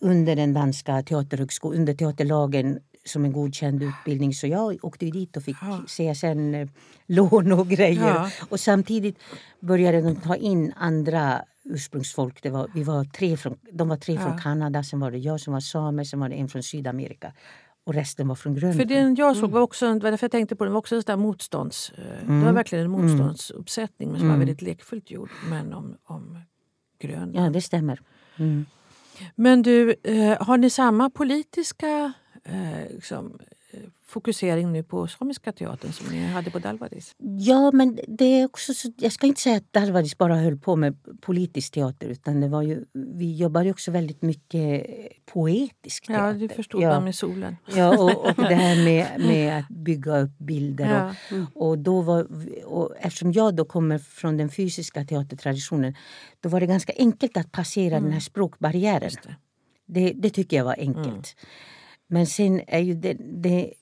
under 0.00 0.36
den 0.36 0.54
danska 0.54 1.02
teaterhögskolan, 1.02 1.78
under 1.80 1.94
teaterlagen 1.94 2.78
som 3.04 3.24
en 3.24 3.32
godkänd 3.32 3.82
utbildning. 3.82 4.34
Så 4.34 4.46
jag 4.46 4.84
åkte 4.84 5.06
dit 5.06 5.36
och 5.36 5.42
fick 5.42 5.56
Ja. 5.62 5.82
CSN-lån 5.86 7.52
och 7.52 7.68
grejer. 7.68 8.14
Ja. 8.14 8.30
Och 8.48 8.60
samtidigt 8.60 9.18
började 9.60 10.00
de 10.00 10.16
ta 10.16 10.36
in 10.36 10.72
andra 10.76 11.42
ursprungsfolk. 11.64 12.42
Det 12.42 12.50
var, 12.50 12.68
vi 12.74 12.82
var 12.82 13.04
tre 13.04 13.36
från, 13.36 13.58
de 13.72 13.88
var 13.88 13.96
tre 13.96 14.18
från 14.18 14.32
Ja. 14.32 14.38
Kanada, 14.38 14.82
sen 14.82 15.00
var 15.00 15.10
det 15.10 15.18
jag 15.18 15.40
som 15.40 15.52
var 15.52 15.60
same, 15.60 16.04
sen 16.04 16.20
var 16.20 16.28
det 16.28 16.34
en 16.34 16.48
från 16.48 16.62
Sydamerika. 16.62 17.32
och 17.84 17.94
resten 17.94 18.28
var 18.28 18.34
från 18.34 18.54
Grönland. 18.54 18.80
För 18.80 18.84
den 18.84 19.14
jag 19.14 19.36
såg 19.36 19.50
var 19.50 19.60
också, 19.60 19.86
var 19.86 20.10
därför 20.10 20.24
jag 20.24 20.30
tänkte 20.32 20.56
på 20.56 20.64
den, 20.64 20.72
var 20.72 20.78
också 20.78 21.02
en 21.06 21.20
motstånds... 21.20 21.92
eh, 21.96 22.28
Det 22.28 22.44
var 22.44 22.52
verkligen 22.52 22.84
en 22.84 22.90
motståndsuppsättning 22.90 24.10
men 24.10 24.20
som 24.20 24.28
var 24.28 24.36
väldigt 24.36 24.62
lekfullt 24.62 25.10
gjord. 25.10 25.30
Men 25.50 25.72
om, 25.72 25.96
om 26.04 26.38
Grönland. 26.98 27.36
Ja, 27.36 27.50
det 27.50 27.60
stämmer. 27.60 28.00
Mm. 28.36 28.66
Men 29.34 29.62
du, 29.62 29.94
eh, 30.02 30.42
har 30.42 30.58
ni 30.58 30.70
samma 30.70 31.10
politiska 31.10 32.12
eh, 32.44 32.94
liksom, 32.94 33.38
fokusering 34.06 34.72
nu 34.72 34.82
på 34.82 35.06
Samiska 35.06 35.52
teatern 35.52 35.92
som 35.92 36.06
ni 36.06 36.26
hade 36.26 36.50
på 36.50 36.58
Dalvadis? 36.58 37.14
Ja, 37.38 37.70
men 37.72 37.98
det 38.08 38.24
är 38.24 38.44
också 38.44 38.74
så, 38.74 38.92
jag 38.96 39.12
ska 39.12 39.26
inte 39.26 39.40
säga 39.40 39.56
att 39.56 39.72
Dalvadis 39.72 40.18
bara 40.18 40.36
höll 40.36 40.58
på 40.58 40.76
med 40.76 40.96
politisk 41.20 41.72
teater 41.72 42.08
utan 42.08 42.40
det 42.40 42.48
var 42.48 42.62
ju, 42.62 42.84
vi 42.92 43.36
jobbade 43.36 43.70
också 43.70 43.90
väldigt 43.90 44.22
mycket 44.22 44.86
poetisk 45.24 46.06
teater. 46.06 46.26
Ja, 46.26 46.32
det 46.32 46.48
förstod 46.48 46.82
ja. 46.82 47.00
med 47.00 47.14
solen. 47.14 47.56
Ja, 47.74 47.98
och, 47.98 48.26
och 48.26 48.44
det 48.44 48.54
här 48.54 48.84
med, 48.84 49.20
med 49.20 49.58
att 49.58 49.68
bygga 49.68 50.18
upp 50.18 50.38
bilder. 50.38 51.14
Ja. 51.30 51.38
Och, 51.54 51.68
och 51.68 51.78
då 51.78 52.00
var, 52.02 52.26
och 52.64 52.94
eftersom 53.00 53.32
jag 53.32 53.54
då 53.54 53.64
kommer 53.64 53.98
från 53.98 54.36
den 54.36 54.50
fysiska 54.50 55.04
teatertraditionen 55.04 55.94
då 56.40 56.48
var 56.48 56.60
det 56.60 56.66
ganska 56.66 56.92
enkelt 56.96 57.36
att 57.36 57.52
passera 57.52 58.00
den 58.00 58.12
här 58.12 58.20
språkbarriären. 58.20 59.02
Just 59.02 59.22
det. 59.22 59.36
Det, 59.86 60.12
det 60.16 60.30
tycker 60.30 60.56
jag 60.56 60.64
var 60.64 60.76
enkelt. 60.78 61.36
Men 62.06 62.26
sen 62.26 62.60
är 62.66 62.78
ju 62.78 62.94
det, 62.94 63.14
det, 63.14 63.72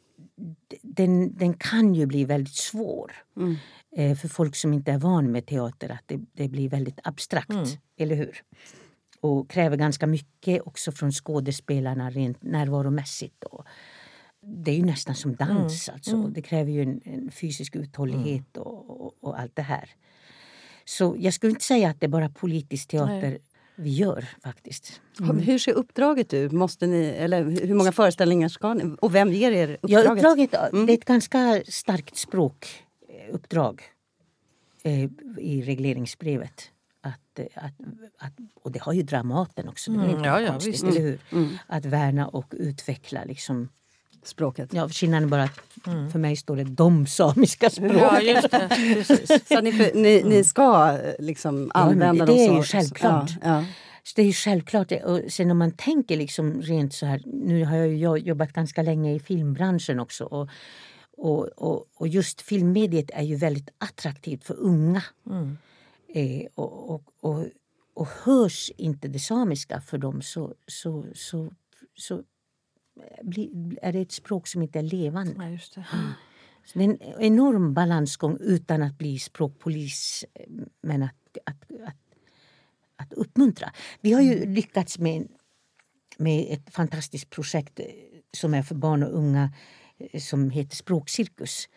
den, 0.82 1.36
den 1.36 1.54
kan 1.54 1.94
ju 1.94 2.06
bli 2.06 2.24
väldigt 2.24 2.54
svår 2.54 3.12
eh, 3.96 4.16
för 4.16 4.28
folk 4.28 4.56
som 4.56 4.72
inte 4.72 4.92
är 4.92 4.98
van 4.98 5.32
med 5.32 5.46
teater. 5.46 5.88
Att 5.88 6.02
det, 6.06 6.20
det 6.32 6.48
blir 6.48 6.68
väldigt 6.68 6.98
abstrakt, 7.04 7.78
eller 7.96 8.16
hur? 8.16 8.42
Och 9.20 9.50
kräver 9.50 9.76
ganska 9.76 10.06
mycket 10.06 10.62
också 10.66 10.92
från 10.92 11.12
skådespelarna 11.12 12.10
rent 12.10 12.42
närvaromässigt. 12.42 13.44
Och 13.44 13.64
det 14.40 14.70
är 14.70 14.76
ju 14.76 14.84
nästan 14.84 15.14
som 15.14 15.34
dans. 15.36 15.88
Alltså. 15.88 16.16
Det 16.28 16.42
kräver 16.42 16.72
ju 16.72 16.82
en, 16.82 17.00
en 17.04 17.30
fysisk 17.30 17.76
uthållighet 17.76 18.56
och, 18.56 18.90
och, 18.90 19.14
och 19.20 19.40
allt 19.40 19.56
det 19.56 19.62
här. 19.62 19.90
Så 20.84 21.16
jag 21.18 21.34
skulle 21.34 21.50
inte 21.50 21.64
säga 21.64 21.90
att 21.90 22.00
det 22.00 22.06
är 22.06 22.10
bara 22.10 22.28
politisk 22.28 22.88
teater 22.88 23.38
vi 23.76 23.90
gör 23.90 24.26
faktiskt. 24.42 25.00
Hur 25.42 25.58
ser 25.58 25.72
uppdraget 25.72 26.34
ut? 26.34 26.52
Måste 26.52 26.86
ni, 26.86 27.04
eller 27.06 27.44
hur 27.44 27.74
många 27.74 27.92
föreställningar 27.92 28.48
ska 28.48 28.74
ni? 28.74 28.96
Och 29.00 29.14
vem 29.14 29.32
ger 29.32 29.52
er 29.52 29.78
Ja, 29.82 29.98
uppdraget? 29.98 30.16
uppdraget, 30.24 30.50
Det 30.86 30.92
är 30.92 30.98
ett 30.98 31.04
ganska 31.04 31.62
starkt 31.68 32.16
språkuppdrag 32.16 33.82
eh, 34.82 35.04
i 35.38 35.62
regleringsbrevet. 35.66 36.70
Att, 37.00 37.38
eh, 37.38 37.46
att, 37.54 37.72
att, 38.18 38.32
och 38.54 38.72
det 38.72 38.82
har 38.82 38.92
ju 38.92 39.02
Dramaten 39.02 39.68
också. 39.68 39.90
Det 39.90 39.98
är 39.98 40.04
Mm, 40.04 40.16
inte 40.16 40.28
ja, 40.28 40.40
ja, 40.40 40.48
konstigt, 40.50 40.82
eller 40.82 41.00
hur? 41.00 41.18
Att 41.66 41.84
värna 41.84 42.28
och 42.28 42.54
utveckla. 42.56 43.24
Liksom, 43.24 43.68
Språket. 44.24 44.72
ja, 44.72 44.88
skillnaden 44.88 45.24
är 45.24 45.30
bara 45.30 45.42
att 45.42 45.60
för 46.12 46.18
mig 46.18 46.36
står 46.36 46.56
det 46.56 46.64
de 46.64 47.06
samiska 47.06 47.70
språk. 47.70 47.92
Ja, 47.92 48.20
just 48.20 48.50
det. 48.50 48.68
Precis. 48.68 49.48
Så 49.48 49.60
ni, 49.60 49.72
för, 49.72 49.94
ni, 49.94 50.22
ni 50.22 50.44
ska 50.44 50.98
liksom 51.18 51.70
använda 51.74 52.26
det 52.26 52.32
dem 52.32 52.40
är 52.40 52.48
så? 52.48 52.54
ju 52.54 52.62
självklart. 52.62 53.30
Ja, 53.42 53.48
ja. 53.48 53.64
Så 54.02 54.12
det 54.16 54.22
är 54.22 54.26
ju 54.26 54.32
självklart. 54.32 54.92
Och 54.92 55.20
sen 55.28 55.50
om 55.50 55.58
man 55.58 55.72
tänker 55.72 56.16
liksom 56.16 56.62
rent 56.62 56.94
så 56.94 57.06
här. 57.06 57.22
Nu 57.24 57.64
har 57.64 57.76
jag 57.76 58.18
jobbat 58.18 58.52
ganska 58.52 58.82
länge 58.82 59.14
i 59.14 59.20
filmbranschen 59.20 60.00
också. 60.00 60.24
Och, 60.24 60.48
och, 61.16 61.46
och, 61.46 61.86
och 61.94 62.08
just 62.08 62.42
filmmediet 62.42 63.10
är 63.14 63.22
ju 63.22 63.36
väldigt 63.36 63.68
attraktivt 63.78 64.44
för 64.44 64.54
unga. 64.58 65.02
Eh, 66.14 66.46
och, 66.54 66.90
och, 66.90 67.02
och, 67.20 67.44
och 67.94 68.08
hörs 68.24 68.70
inte 68.76 69.08
det 69.08 69.18
samiska 69.18 69.80
för 69.80 69.98
dem 69.98 70.22
så, 70.22 70.54
så, 70.66 71.04
så, 71.14 71.50
så 71.96 72.22
är 73.82 73.92
det 73.92 74.00
ett 74.00 74.12
språk 74.12 74.46
som 74.46 74.62
inte 74.62 74.78
är 74.78 74.82
levande. 74.82 75.34
Ja, 75.38 75.48
just 75.48 75.74
det. 75.74 75.86
Så 76.64 76.78
det 76.78 76.84
är 76.84 76.88
en 76.88 77.20
enorm 77.20 77.74
balansgång 77.74 78.38
utan 78.40 78.82
att 78.82 78.98
bli 78.98 79.18
språkpolis 79.18 80.24
men 80.82 81.02
att, 81.02 81.38
att, 81.46 81.62
att, 81.86 81.96
att 82.96 83.12
uppmuntra. 83.12 83.72
Vi 84.00 84.12
har 84.12 84.20
ju 84.20 84.46
lyckats 84.46 84.98
med, 84.98 85.28
med 86.18 86.46
ett 86.50 86.74
fantastiskt 86.74 87.30
projekt 87.30 87.80
eh, 87.80 87.86
som 88.36 88.54
är 88.54 88.62
för 88.62 88.74
barn 88.74 89.02
och 89.02 89.18
unga 89.18 89.52
eh, 89.98 90.20
som 90.20 90.50
heter 90.50 90.76
Språkcirkus. 90.76 91.68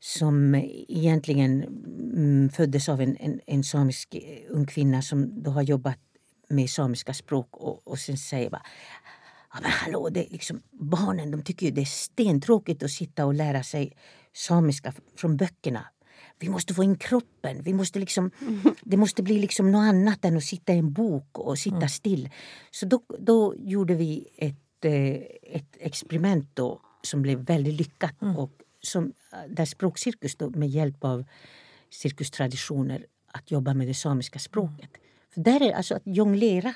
Som 0.00 0.54
egentligen 0.88 1.62
mm, 1.62 2.50
föddes 2.50 2.88
av 2.88 3.00
en, 3.00 3.16
en, 3.16 3.40
en 3.46 3.64
samisk 3.64 4.14
eh, 4.14 4.38
ung 4.48 4.66
kvinna 4.66 5.02
som 5.02 5.42
då 5.42 5.50
har 5.50 5.62
jobbat 5.62 5.98
med 6.48 6.70
samiska 6.70 7.14
språk 7.14 7.56
och, 7.56 7.88
och 7.88 7.98
sen 7.98 8.18
säger 8.18 8.50
bara 8.50 8.62
Ja, 9.56 9.62
men 9.62 9.70
hallå, 9.70 10.08
det 10.08 10.26
liksom, 10.30 10.62
barnen 10.70 11.30
de 11.30 11.42
tycker 11.42 11.66
ju 11.66 11.72
det 11.72 11.80
är 11.80 11.84
stentråkigt 11.84 12.82
att 12.82 12.90
sitta 12.90 13.26
och 13.26 13.34
lära 13.34 13.62
sig 13.62 13.92
samiska 14.32 14.92
från 15.16 15.36
böckerna. 15.36 15.86
Vi 16.38 16.48
måste 16.48 16.74
få 16.74 16.84
in 16.84 16.96
kroppen. 16.98 17.62
Vi 17.62 17.72
måste 17.72 17.98
liksom, 17.98 18.30
det 18.80 18.96
måste 18.96 19.22
bli 19.22 19.38
liksom 19.38 19.72
något 19.72 19.88
annat 19.88 20.24
än 20.24 20.36
att 20.36 20.44
sitta 20.44 20.72
i 20.72 20.78
en 20.78 20.92
bok 20.92 21.38
och 21.38 21.58
sitta 21.58 21.88
still. 21.88 22.30
Så 22.70 22.86
då, 22.86 23.02
då 23.18 23.54
gjorde 23.56 23.94
vi 23.94 24.28
ett, 24.36 24.84
eh, 24.84 25.56
ett 25.56 25.76
experiment 25.78 26.50
då, 26.54 26.80
som 27.02 27.22
blev 27.22 27.38
väldigt 27.38 27.74
lyckat. 27.74 28.14
Och 28.36 28.50
som, 28.82 29.12
där 29.48 29.64
Språkcirkus 29.64 30.36
då, 30.36 30.50
med 30.50 30.68
hjälp 30.68 31.04
av 31.04 31.24
cirkustraditioner 31.90 33.06
att 33.32 33.50
jobba 33.50 33.74
med 33.74 33.86
det 33.86 33.94
samiska 33.94 34.38
språket. 34.38 34.90
För 35.34 35.40
där 35.40 35.62
är 35.62 35.72
alltså 35.72 35.94
att 35.94 36.02
jonglera. 36.04 36.74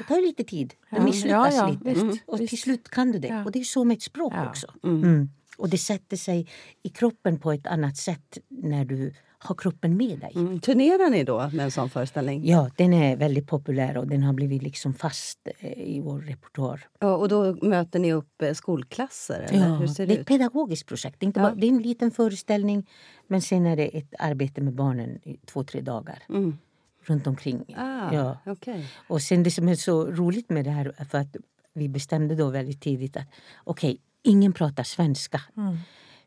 Det 0.00 0.14
tar 0.14 0.26
lite 0.26 0.44
tid. 0.44 0.74
Det 0.90 0.96
Ja, 0.96 1.02
misslyckas 1.04 1.54
ja, 1.54 1.60
ja, 1.62 1.68
lite. 1.70 1.84
visst, 1.84 2.02
Mm. 2.02 2.16
och 2.26 2.38
till 2.38 2.58
slut 2.60 2.88
kan 2.88 3.12
du 3.12 3.18
det. 3.18 3.28
Ja. 3.28 3.44
Och 3.44 3.52
det 3.52 3.58
är 3.60 3.64
så 3.64 3.84
med 3.84 3.96
ett 3.96 4.02
språk 4.02 4.32
också. 4.48 4.66
Mm. 4.84 5.28
Och 5.58 5.68
det 5.68 5.78
sätter 5.78 6.16
sig 6.16 6.48
i 6.82 6.88
kroppen 6.88 7.38
på 7.38 7.52
ett 7.52 7.66
annat 7.66 7.96
sätt 7.96 8.38
när 8.48 8.84
du 8.84 9.14
har 9.42 9.54
kroppen 9.54 9.96
med 9.96 10.18
dig. 10.18 10.32
Mm. 10.34 10.60
Turnerar 10.60 11.10
ni 11.10 11.24
då 11.24 11.38
med 11.52 11.60
en 11.64 11.70
sån 11.70 11.90
föreställning? 11.90 12.46
Ja, 12.48 12.70
den 12.76 12.92
är 12.92 13.16
väldigt 13.16 13.46
populär 13.46 13.96
och 13.96 14.06
den 14.06 14.22
har 14.22 14.32
blivit 14.32 14.62
liksom 14.62 14.94
fast 14.94 15.38
eh, 15.58 15.72
i 15.72 16.00
vår 16.00 16.20
repertoar. 16.20 16.88
Ja, 16.98 17.16
och 17.16 17.28
då 17.28 17.54
möter 17.62 17.98
ni 17.98 18.12
upp 18.12 18.42
eh, 18.42 18.52
skolklasser? 18.54 19.40
Eller? 19.50 19.68
Ja, 19.68 19.74
Hur 19.74 19.86
ser 19.86 20.06
det 20.06 20.12
det 20.12 20.18
är 20.18 20.20
ett 20.20 20.26
pedagogiskt 20.26 20.86
projekt. 20.88 21.16
Det 21.20 21.24
är, 21.24 21.26
inte 21.26 21.40
Ja. 21.40 21.46
bara, 21.50 21.54
det 21.54 21.66
är 21.66 21.68
en 21.72 21.82
liten 21.82 22.10
föreställning 22.10 22.88
men 23.28 23.42
sen 23.42 23.66
är 23.66 23.76
det 23.76 23.98
ett 23.98 24.14
arbete 24.18 24.60
med 24.60 24.74
barnen 24.74 25.28
i 25.28 25.36
två, 25.46 25.64
tre 25.64 25.80
dagar. 25.80 26.22
Mm. 26.28 26.58
Runt 27.02 27.26
omkring. 27.26 27.74
Ah, 27.76 28.14
Ja. 28.14 28.38
okej. 28.46 28.86
Och 29.08 29.22
sen 29.22 29.42
det 29.42 29.50
som 29.50 29.68
är 29.68 29.74
så 29.74 30.06
roligt 30.10 30.50
med 30.50 30.64
det 30.64 30.70
här, 30.70 31.04
för 31.10 31.18
att 31.18 31.36
vi 31.72 31.88
bestämde 31.88 32.34
då 32.34 32.50
väldigt 32.50 32.80
tidigt 32.82 33.16
att 33.16 33.26
okej, 33.64 34.00
ingen 34.22 34.52
pratar 34.52 34.82
svenska. 34.82 35.40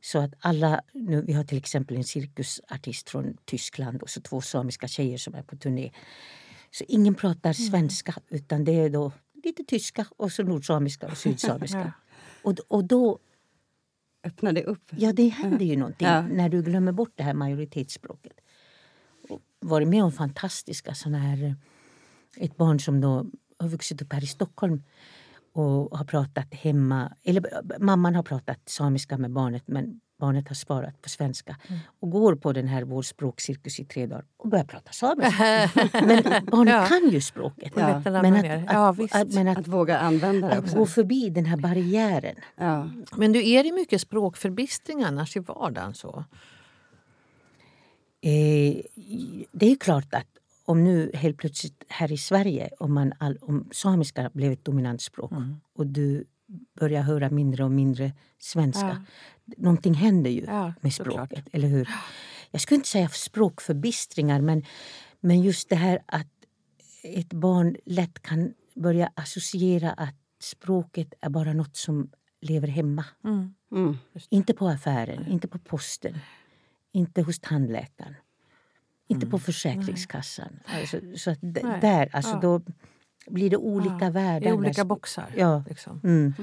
Så 0.02 0.20
att 0.20 0.34
alla, 0.40 0.82
nu, 0.94 1.22
vi 1.22 1.34
har 1.34 1.44
till 1.44 1.58
exempel 1.58 1.98
en 1.98 2.04
cirkusartist 2.04 3.10
från 3.10 3.38
Tyskland 3.46 4.02
och 4.02 4.10
så 4.10 4.22
två 4.22 4.42
samiska 4.42 4.88
tjejer 4.88 5.18
som 5.18 5.36
är 5.36 5.44
på 5.44 5.56
turné. 5.58 5.92
Så 6.72 6.84
ingen 6.88 7.16
pratar 7.16 7.54
svenska 7.54 8.16
utan 8.30 8.64
det 8.64 8.72
är 8.80 8.90
då 8.90 9.12
lite 9.44 9.64
tyska 9.64 10.06
och 10.18 10.32
så 10.32 10.44
nordsamiska 10.44 11.08
och 11.08 11.18
sydsamiska. 11.18 11.94
och, 12.44 12.56
och 12.68 12.84
då, 12.86 13.20
Öppnar 14.24 14.52
det 14.54 14.64
upp? 14.64 14.84
ja 14.92 15.14
det 15.14 15.28
händer 15.28 15.66
ju 15.66 15.76
någonting 15.76 16.08
Ja. 16.08 16.22
när 16.22 16.50
du 16.50 16.62
glömmer 16.64 16.92
bort 16.92 17.12
det 17.16 17.24
här 17.24 17.34
majoritetsspråket. 17.34 18.34
Varit 19.64 19.88
med 19.88 20.04
om 20.04 20.12
fantastiska 20.12 20.94
såna 20.94 21.18
här 21.18 21.44
eh, 21.44 21.54
ett 22.46 22.58
barn 22.58 22.80
som 22.80 23.02
då 23.02 23.26
har 23.60 23.68
vuxit 23.68 24.02
upp 24.02 24.14
här 24.14 24.24
i 24.24 24.28
Stockholm 24.28 24.84
och 25.54 25.98
har 25.98 26.06
pratat 26.06 26.54
hemma, 26.54 27.12
eller 27.24 27.54
eh, 27.54 27.80
mamman 27.80 28.16
har 28.16 28.24
pratat 28.24 28.60
samiska 28.70 29.18
med 29.18 29.32
barnet 29.32 29.64
men 29.68 30.00
barnet 30.20 30.48
har 30.48 30.56
svarat 30.56 31.02
på 31.02 31.10
svenska 31.10 31.56
och 32.00 32.10
går 32.12 32.36
på 32.36 32.54
den 32.54 32.68
här 32.68 32.84
vår 32.84 33.02
språkcirkus 33.02 33.80
i 33.80 33.86
tre 33.86 34.06
dagar 34.08 34.26
och 34.38 34.50
börjar 34.50 34.66
prata 34.66 34.92
samiska. 34.92 35.70
men 35.94 36.24
barnet 36.52 36.74
Ja. 36.74 36.86
kan 36.86 37.10
ju 37.10 37.22
språket. 37.22 37.74
Ja. 37.76 37.84
Att 37.86 38.04
Men 38.04 38.14
lämna 38.14 38.30
ner. 38.42 38.66
Ja, 38.72 38.92
visst. 38.92 39.16
att, 39.16 39.34
men 39.34 39.48
att, 39.48 39.58
Att 39.58 39.68
våga 39.68 39.98
använda 40.00 40.48
det 40.48 40.54
att 40.54 40.64
också? 40.64 40.76
gå 40.78 40.86
förbi 40.86 41.30
den 41.30 41.46
här 41.46 41.58
barriären. 41.58 42.36
Ja. 42.58 42.90
Men 43.18 43.32
du, 43.32 43.50
är 43.50 43.64
det 43.64 43.72
mycket 43.72 44.02
språkförbistring 44.02 45.04
annars 45.04 45.36
i 45.38 45.40
vardagen? 45.40 45.94
Så? 45.94 46.24
Eh, 48.24 48.82
det 49.52 49.72
är 49.72 49.76
klart 49.76 50.14
att 50.14 50.28
om 50.66 50.84
nu 50.84 51.12
helt 51.14 51.38
plötsligt 51.38 51.84
här 51.88 52.12
i 52.12 52.18
Sverige 52.18 52.70
om, 52.80 52.94
man 52.94 53.14
all, 53.20 53.38
om 53.42 53.70
samiska 53.72 54.30
blev 54.34 54.52
ett 54.52 54.66
dominant 54.66 55.02
språk 55.02 55.32
och 55.74 55.88
du 55.88 56.26
börjar 56.80 57.02
höra 57.02 57.30
mindre 57.30 57.64
och 57.64 57.72
mindre 57.72 58.12
svenska. 58.40 59.06
Någonting 59.58 59.94
händer 59.94 60.30
ju 60.32 60.44
Ja, 60.48 60.74
med 60.82 60.94
såklart. 60.94 61.30
språket, 61.30 61.46
eller 61.52 61.68
hur? 61.68 61.90
Jag 62.52 62.62
skulle 62.62 62.76
inte 62.76 62.90
säga 62.90 63.10
språkförbistringar 63.10 64.42
men, 64.42 64.64
men 65.20 65.42
just 65.42 65.70
det 65.70 65.76
här 65.76 66.00
att 66.06 66.28
ett 67.04 67.34
barn 67.34 67.76
lätt 67.86 68.22
kan 68.22 68.54
börja 68.76 69.12
associera 69.16 69.92
att 69.92 70.16
språket 70.42 71.14
är 71.22 71.30
bara 71.30 71.54
något 71.54 71.78
som 71.78 72.10
lever 72.42 72.68
hemma. 72.68 73.06
Mm. 73.24 73.98
Inte 74.30 74.54
på 74.54 74.68
affären, 74.68 75.28
inte 75.28 75.48
på 75.48 75.60
posten, 75.60 76.20
inte 76.94 77.22
hos 77.22 77.40
tandläkaren. 77.40 78.16
Inte 79.08 79.26
Mm. 79.26 79.32
på 79.32 79.40
Försäkringskassan. 79.40 80.60
Alltså, 80.66 80.98
så 81.16 81.36
där, 81.82 82.10
alltså 82.14 82.32
Ja. 82.32 82.40
då, 82.42 82.62
blir 83.28 83.50
det 83.50 83.58
olika 83.58 84.06
Ja, 84.06 84.10
världar. 84.10 84.50
I 84.50 84.54
olika 84.54 84.86
boxar. 84.86 85.26
Ja. 85.38 85.64
Liksom. 85.70 86.02
Mm. 86.04 86.34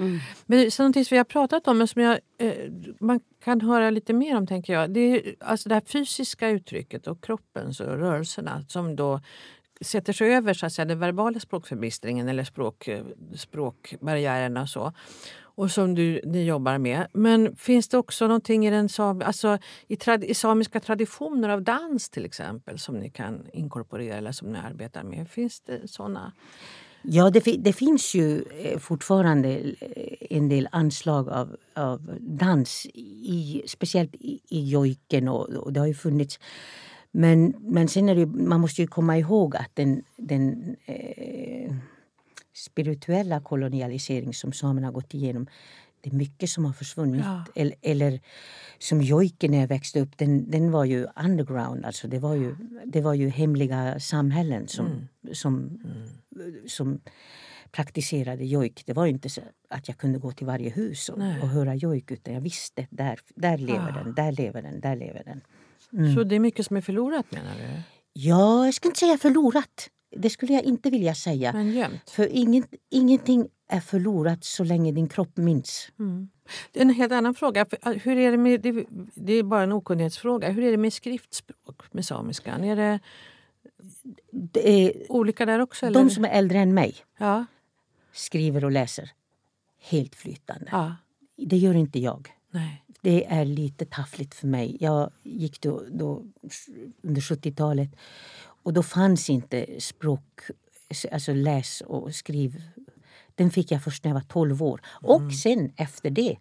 Men 0.46 0.70
så 0.70 0.82
någonting 0.82 1.04
som 1.04 1.14
vi 1.14 1.18
har 1.18 1.24
pratat 1.24 1.68
om, 1.68 1.78
men 1.78 1.88
som 1.88 2.02
jag, 2.02 2.18
eh, 2.38 2.52
man 3.00 3.20
kan 3.44 3.60
höra 3.60 3.90
lite 3.90 4.12
mer 4.12 4.36
om, 4.36 4.46
tänker 4.46 4.72
jag. 4.72 4.90
Det 4.90 5.00
är 5.00 5.34
alltså 5.40 5.68
det 5.68 5.74
här 5.74 5.82
fysiska 5.86 6.48
uttrycket 6.48 7.06
och 7.06 7.24
kroppens 7.24 7.80
och 7.80 7.86
rörelserna 7.86 8.64
som 8.68 8.96
då 8.96 9.20
sätter 9.81 10.12
sig 10.12 10.35
över 10.35 10.55
så 10.55 10.66
att 10.66 10.73
säga, 10.73 10.87
den 10.87 10.99
verbala 10.99 11.40
språkförbistringen 11.40 12.29
eller 12.29 12.45
språk, 12.45 12.88
eh, 12.88 13.05
språkbarriärerna 13.37 14.62
och 14.62 14.69
så. 14.69 14.93
Och 15.61 15.71
som 15.71 15.95
du, 15.95 16.21
ni 16.25 16.45
jobbar 16.45 16.79
med. 16.79 17.07
Men 17.12 17.57
finns 17.57 17.88
det 17.88 17.99
också 17.99 18.27
någonting 18.27 18.66
i, 18.66 18.71
den 18.71 18.88
sam, 18.88 19.23
alltså 19.25 19.59
i, 19.88 19.97
trad, 19.97 20.25
i 20.25 20.35
samiska 20.35 20.81
traditioner 20.81 21.49
av 21.49 21.62
dans 21.62 22.11
till 22.11 22.25
exempel 22.25 22.79
som 22.79 22.95
ni 22.95 23.11
kan 23.11 23.47
inkorporera 23.53 24.16
eller 24.16 24.33
som 24.33 24.53
ni 24.53 24.59
arbetar 24.59 25.03
med? 25.03 25.29
Finns 25.29 25.61
det 25.61 25.90
såna? 25.90 26.33
Ja, 27.03 27.31
det, 27.31 27.40
det 27.40 27.73
finns 27.73 28.14
ju 28.14 28.43
eh, 28.43 28.79
fortfarande 28.79 29.49
eh, 29.49 30.37
en 30.37 30.49
del 30.49 30.69
anslag 30.73 31.29
av, 31.29 31.57
av 31.75 32.16
dans, 32.21 32.87
i, 32.95 33.62
speciellt 33.66 34.14
i, 34.14 34.40
i 34.49 34.71
jojken 34.71 35.29
och, 35.29 35.49
och 35.49 35.73
det 35.73 35.81
har 35.81 35.87
ju 35.87 35.95
funnits. 35.95 36.38
Men, 37.12 37.55
men 37.61 37.88
sen 37.88 38.09
är 38.09 38.14
det, 38.14 38.27
man 38.27 38.61
måste 38.61 38.83
ju 38.83 38.87
komma 38.88 39.18
ihåg 39.18 39.57
att 39.57 39.70
den, 39.75 40.03
den 40.16 40.77
eh, 40.87 41.75
spirituella 42.55 43.40
kolonialisering 43.40 44.35
som 44.35 44.53
samerna 44.53 44.87
har 44.87 44.92
gått 44.92 45.14
igenom 45.14 45.46
det 46.01 46.11
är 46.11 46.14
mycket 46.14 46.51
som 46.51 46.64
har 46.64 46.73
försvunnit. 46.73 47.25
Ja. 47.25 47.44
Eller, 47.55 47.75
eller 47.83 48.20
som 48.79 49.03
jojken 49.03 49.51
när 49.51 49.61
jag 49.61 49.68
växte 49.68 50.01
upp, 50.01 50.18
den, 50.18 50.51
den 50.51 50.70
var 50.70 50.85
ju 50.85 51.07
underground. 51.25 51.85
Alltså 51.85 52.09
det, 52.09 52.18
var 52.18 52.35
ju, 52.35 52.57
det 52.87 53.01
var 53.01 53.14
ju 53.14 53.29
hemliga 53.29 54.01
samhällen 54.01 54.68
som, 54.68 55.09
som, 55.33 55.81
som 56.66 57.01
praktiserade 57.73 58.44
jojk. 58.44 58.83
Det 58.87 58.92
var 58.92 59.07
ju 59.07 59.12
inte 59.12 59.29
så 59.29 59.40
att 59.68 59.88
jag 59.88 59.96
kunde 59.96 60.18
gå 60.18 60.33
till 60.33 60.46
varje 60.46 60.70
hus 60.70 61.09
och, 61.09 61.18
och 61.18 61.49
höra 61.49 61.75
jojk 61.75 62.11
utan 62.11 62.35
jag 62.35 62.40
visste 62.40 62.87
där, 62.90 63.20
där 63.35 63.59
lever 63.59 63.90
Ah. 63.90 64.05
den, 64.05 64.14
där 64.14 64.33
lever 64.33 64.62
den, 64.62 64.81
där 64.81 64.96
lever 64.96 65.23
den. 65.25 65.40
Så 66.14 66.24
det 66.24 66.35
är 66.35 66.40
mycket 66.40 66.66
som 66.66 66.76
är 66.76 66.81
förlorat 66.81 67.33
menar 67.33 67.55
du? 67.59 67.83
Ja, 68.12 68.64
jag 68.64 68.74
skulle 68.74 68.90
inte 68.90 69.00
säga 69.00 69.18
förlorat. 69.18 69.90
Det 70.16 70.31
skulle 70.31 70.53
jag 70.53 70.62
inte 70.62 70.90
vilja 70.90 71.14
säga. 71.14 71.53
Men 71.53 71.72
gömt? 71.72 72.11
För 72.11 72.26
inget, 72.26 72.74
ingenting 72.90 73.48
är 73.68 73.81
förlorat 73.81 74.44
så 74.44 74.64
länge 74.64 74.92
din 74.92 75.09
kropp 75.09 75.37
minns. 75.37 75.88
Är 76.72 76.81
En 76.83 76.90
helt 76.90 77.12
annan 77.12 77.35
fråga. 77.35 77.66
Uh, 77.87 77.92
Hur 77.92 78.18
är 78.18 78.31
det, 78.31 78.37
med, 78.37 78.61
det, 78.61 78.87
det 79.14 79.33
är 79.33 79.42
bara 79.42 79.62
en 79.62 79.72
okunnighetsfråga. 79.72 80.50
Hur 80.50 80.62
är 80.64 80.70
det 80.70 80.76
med 80.76 80.92
skriftspråk 80.92 81.92
med 81.92 82.05
samiskan? 82.05 82.64
Är 82.64 82.76
det 82.76 83.00
Det 84.33 84.68
är, 84.87 85.12
olika 85.12 85.46
där 85.46 85.61
också? 85.61 85.87
Eller? 85.87 86.00
de 86.00 86.11
som 86.11 86.24
är 86.24 86.29
äldre 86.29 86.59
än 86.59 86.74
mig 86.74 86.94
ja, 87.18 87.44
skriver 88.12 88.64
och 88.64 88.70
läser 88.70 89.11
helt 89.79 90.14
flytande. 90.14 90.68
ja, 90.72 90.96
Det 91.37 91.57
gör 91.57 91.74
inte 91.74 91.98
jag. 91.98 92.29
nej. 92.50 92.85
Det 93.02 93.26
är 93.26 93.44
lite 93.44 93.84
taffligt 93.84 94.34
för 94.34 94.46
mig. 94.46 94.76
Jag 94.80 95.10
gick 95.22 95.60
då, 95.60 95.82
då 95.90 96.22
under 97.02 97.20
70-talet 97.20 97.90
och 98.62 98.72
då 98.72 98.82
fanns 98.82 99.30
inte 99.30 99.66
språk, 99.78 100.40
alltså 101.12 101.32
läs 101.32 101.80
och 101.80 102.14
skriv. 102.14 102.62
Den 103.34 103.50
fick 103.50 103.70
jag 103.70 103.82
först 103.82 104.04
när 104.04 104.08
jag 104.10 104.14
var 104.14 104.20
12 104.28 104.62
år. 104.62 104.80
Och 104.86 105.34
sen 105.34 105.72
efter 105.76 106.10
det, 106.10 106.36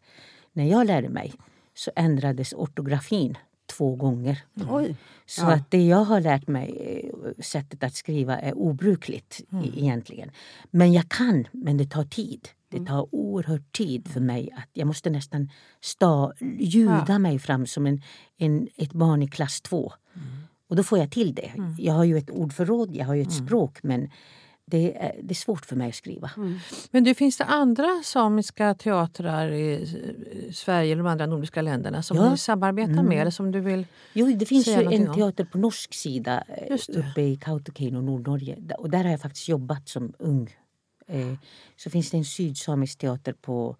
när 0.54 0.66
jag 0.66 0.88
lärde 0.88 1.10
mig, 1.10 1.34
så 1.74 1.92
ändrades 1.96 2.54
ortografin 2.54 3.38
två 3.66 3.96
gånger. 3.96 4.44
Oj. 4.70 4.96
Så 5.26 5.42
Ja. 5.42 5.54
att 5.54 5.72
det 5.72 5.88
jag 5.88 6.04
har 6.04 6.22
lärt 6.22 6.48
mig, 6.48 6.70
eh, 7.04 7.42
sättet 7.44 7.84
att 7.84 7.94
skriva, 7.96 8.40
är 8.40 8.58
obrukligt 8.58 9.42
i, 9.64 9.80
egentligen. 9.80 10.32
Men 10.72 10.94
jag 10.94 11.10
kan, 11.10 11.48
men 11.52 11.78
det 11.78 11.86
tar 11.90 12.04
tid. 12.04 12.50
Det 12.70 12.86
tar 12.86 13.16
oerhört 13.16 13.72
tid 13.72 14.08
för 14.08 14.20
mig. 14.20 14.50
att 14.58 14.70
Jag 14.74 14.88
måste 14.88 15.10
nästan 15.10 15.50
sta, 15.82 16.34
ljuda 16.60 17.06
Ja. 17.08 17.20
mig 17.20 17.40
fram 17.40 17.66
som 17.68 17.86
en, 17.88 18.02
en, 18.38 18.68
ett 18.76 18.94
barn 18.94 19.22
i 19.24 19.28
klass 19.28 19.62
två. 19.62 19.94
Och 20.70 20.76
då 20.76 20.84
får 20.84 21.00
jag 21.00 21.12
till 21.12 21.34
det. 21.36 21.52
Jag 21.78 21.94
har 21.94 22.04
ju 22.04 22.18
ett 22.18 22.30
ordförråd, 22.30 22.96
jag 22.96 23.06
har 23.06 23.14
ju 23.16 23.22
ett 23.22 23.32
språk 23.34 23.80
men 23.84 24.10
det 24.66 24.98
är, 24.98 25.16
det 25.24 25.32
är 25.32 25.36
svårt 25.36 25.66
för 25.66 25.76
mig 25.76 25.90
att 25.90 25.96
skriva. 25.96 26.32
Men 26.92 27.04
du, 27.04 27.14
finns 27.14 27.38
det 27.38 27.44
andra 27.46 28.02
samiska 28.04 28.74
teatrar 28.76 29.52
i 29.52 29.74
eh, 29.74 30.52
Sverige 30.54 30.92
eller 30.92 31.04
de 31.04 31.10
andra 31.10 31.26
nordiska 31.26 31.62
länderna 31.62 32.04
som 32.04 32.18
Ja. 32.18 32.32
ni 32.32 32.38
samarbetar 32.38 33.04
med? 33.04 33.18
Eller 33.22 33.32
som 33.32 33.52
du 33.52 33.60
vill... 33.60 33.86
Jo, 34.14 34.28
det 34.40 34.46
finns 34.46 34.68
ju 34.68 34.72
en 34.72 35.14
teater 35.14 35.44
på 35.46 35.58
norsk 35.58 35.94
sida 35.94 36.44
eh, 36.48 36.78
uppe 37.00 37.22
i 37.22 37.36
Kautokeino, 37.36 38.02
Nordnorge. 38.02 38.58
Och 38.78 38.90
där 38.90 39.04
har 39.04 39.12
jag 39.12 39.22
faktiskt 39.22 39.48
jobbat 39.50 39.90
som 39.90 40.14
ung. 40.20 40.50
Eh, 41.10 41.34
så 41.76 41.90
finns 41.90 42.12
det 42.12 42.18
en 42.18 42.26
sydsamisk 42.26 42.98
teater 42.98 43.34
på 43.34 43.76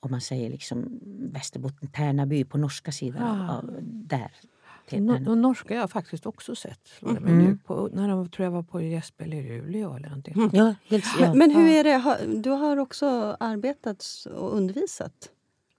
om 0.00 0.10
man 0.10 0.20
säger 0.20 0.50
liksom 0.50 1.00
Västerbotten, 1.32 1.88
Tärnaby 1.88 2.44
på 2.44 2.58
norska 2.58 2.92
sidan. 2.92 3.22
Ah. 3.22 3.58
Av, 3.58 3.78
där. 3.82 4.32
No, 4.90 5.30
och 5.30 5.38
norska 5.38 5.74
har 5.74 5.80
jag 5.80 5.90
faktiskt 5.90 6.26
också 6.26 6.54
sett. 6.54 6.88
Mm. 7.02 7.38
nu. 7.38 7.58
På, 7.66 7.90
när 7.92 8.08
de 8.08 8.28
tror 8.28 8.44
jag 8.44 8.50
var 8.50 8.62
på 8.62 8.80
Gäspel 8.80 9.34
i 9.34 9.42
Luleå 9.42 9.94
eller 9.96 10.08
någonting. 10.08 10.34
Mm. 10.34 10.50
Ja, 10.52 10.74
helt, 10.88 11.04
ja. 11.20 11.34
Men 11.34 11.50
hur 11.50 11.68
är 11.68 11.84
det? 11.84 12.18
Du 12.42 12.50
har 12.50 12.76
också 12.76 13.36
arbetat 13.40 14.04
och 14.36 14.56
undervisat? 14.56 15.30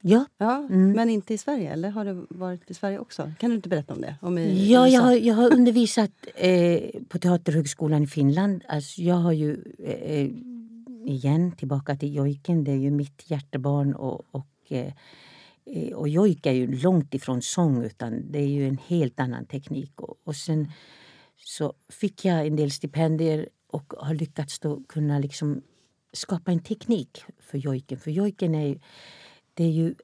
ja. 0.03 0.25
Ja, 0.37 0.67
Mm. 0.69 0.91
Men 0.91 1.09
inte 1.09 1.33
i 1.33 1.37
Sverige? 1.37 1.73
Eller 1.73 1.89
har 1.89 2.05
det 2.05 2.25
varit 2.29 2.71
i 2.71 2.73
Sverige 2.73 2.99
också? 2.99 3.31
Kan 3.39 3.49
du 3.49 3.55
inte 3.55 3.69
berätta 3.69 3.93
om 3.93 4.01
det? 4.01 4.15
Om 4.21 4.37
i 4.37 4.71
Ja, 4.71 4.87
jag 4.87 5.01
har, 5.01 5.13
jag 5.13 5.35
har 5.35 5.53
undervisat 5.53 6.11
eh, 6.35 6.79
på 7.09 7.19
Teaterhögskolan 7.19 8.03
i 8.03 8.07
Finland. 8.07 8.63
Alltså, 8.67 9.01
jag 9.01 9.15
har 9.15 9.31
ju, 9.31 9.51
eh, 9.83 10.29
igen, 11.05 11.51
tillbaka 11.51 11.95
till 11.95 12.15
jojken. 12.15 12.63
Det 12.63 12.71
är 12.71 12.77
ju 12.77 12.91
mitt 12.91 13.31
hjärtebarn. 13.31 13.93
Och, 13.93 14.25
och, 14.31 14.71
eh, 14.71 14.93
och 15.93 16.09
jojk 16.09 16.45
är 16.45 16.51
ju 16.51 16.81
långt 16.81 17.13
ifrån 17.13 17.41
sång, 17.41 17.83
utan 17.83 18.31
det 18.31 18.39
är 18.39 18.47
ju 18.47 18.67
en 18.67 18.77
helt 18.87 19.19
annan 19.19 19.45
teknik. 19.45 20.01
Och, 20.01 20.17
och 20.23 20.35
sen 20.35 20.71
så 21.37 21.73
fick 21.89 22.25
jag 22.25 22.47
en 22.47 22.55
del 22.55 22.71
stipendier 22.71 23.49
och 23.67 23.93
har 23.97 24.13
lyckats 24.13 24.59
då 24.59 24.83
kunna 24.83 25.19
liksom 25.19 25.61
skapa 26.13 26.51
en 26.51 26.59
teknik 26.59 27.23
för 27.39 27.57
jojken. 27.57 27.99
För 27.99 28.11
jojken 28.11 28.55
är 28.55 28.67
ju, 28.67 28.79
det 29.53 29.63
är 29.63 29.71
ju 29.71 29.95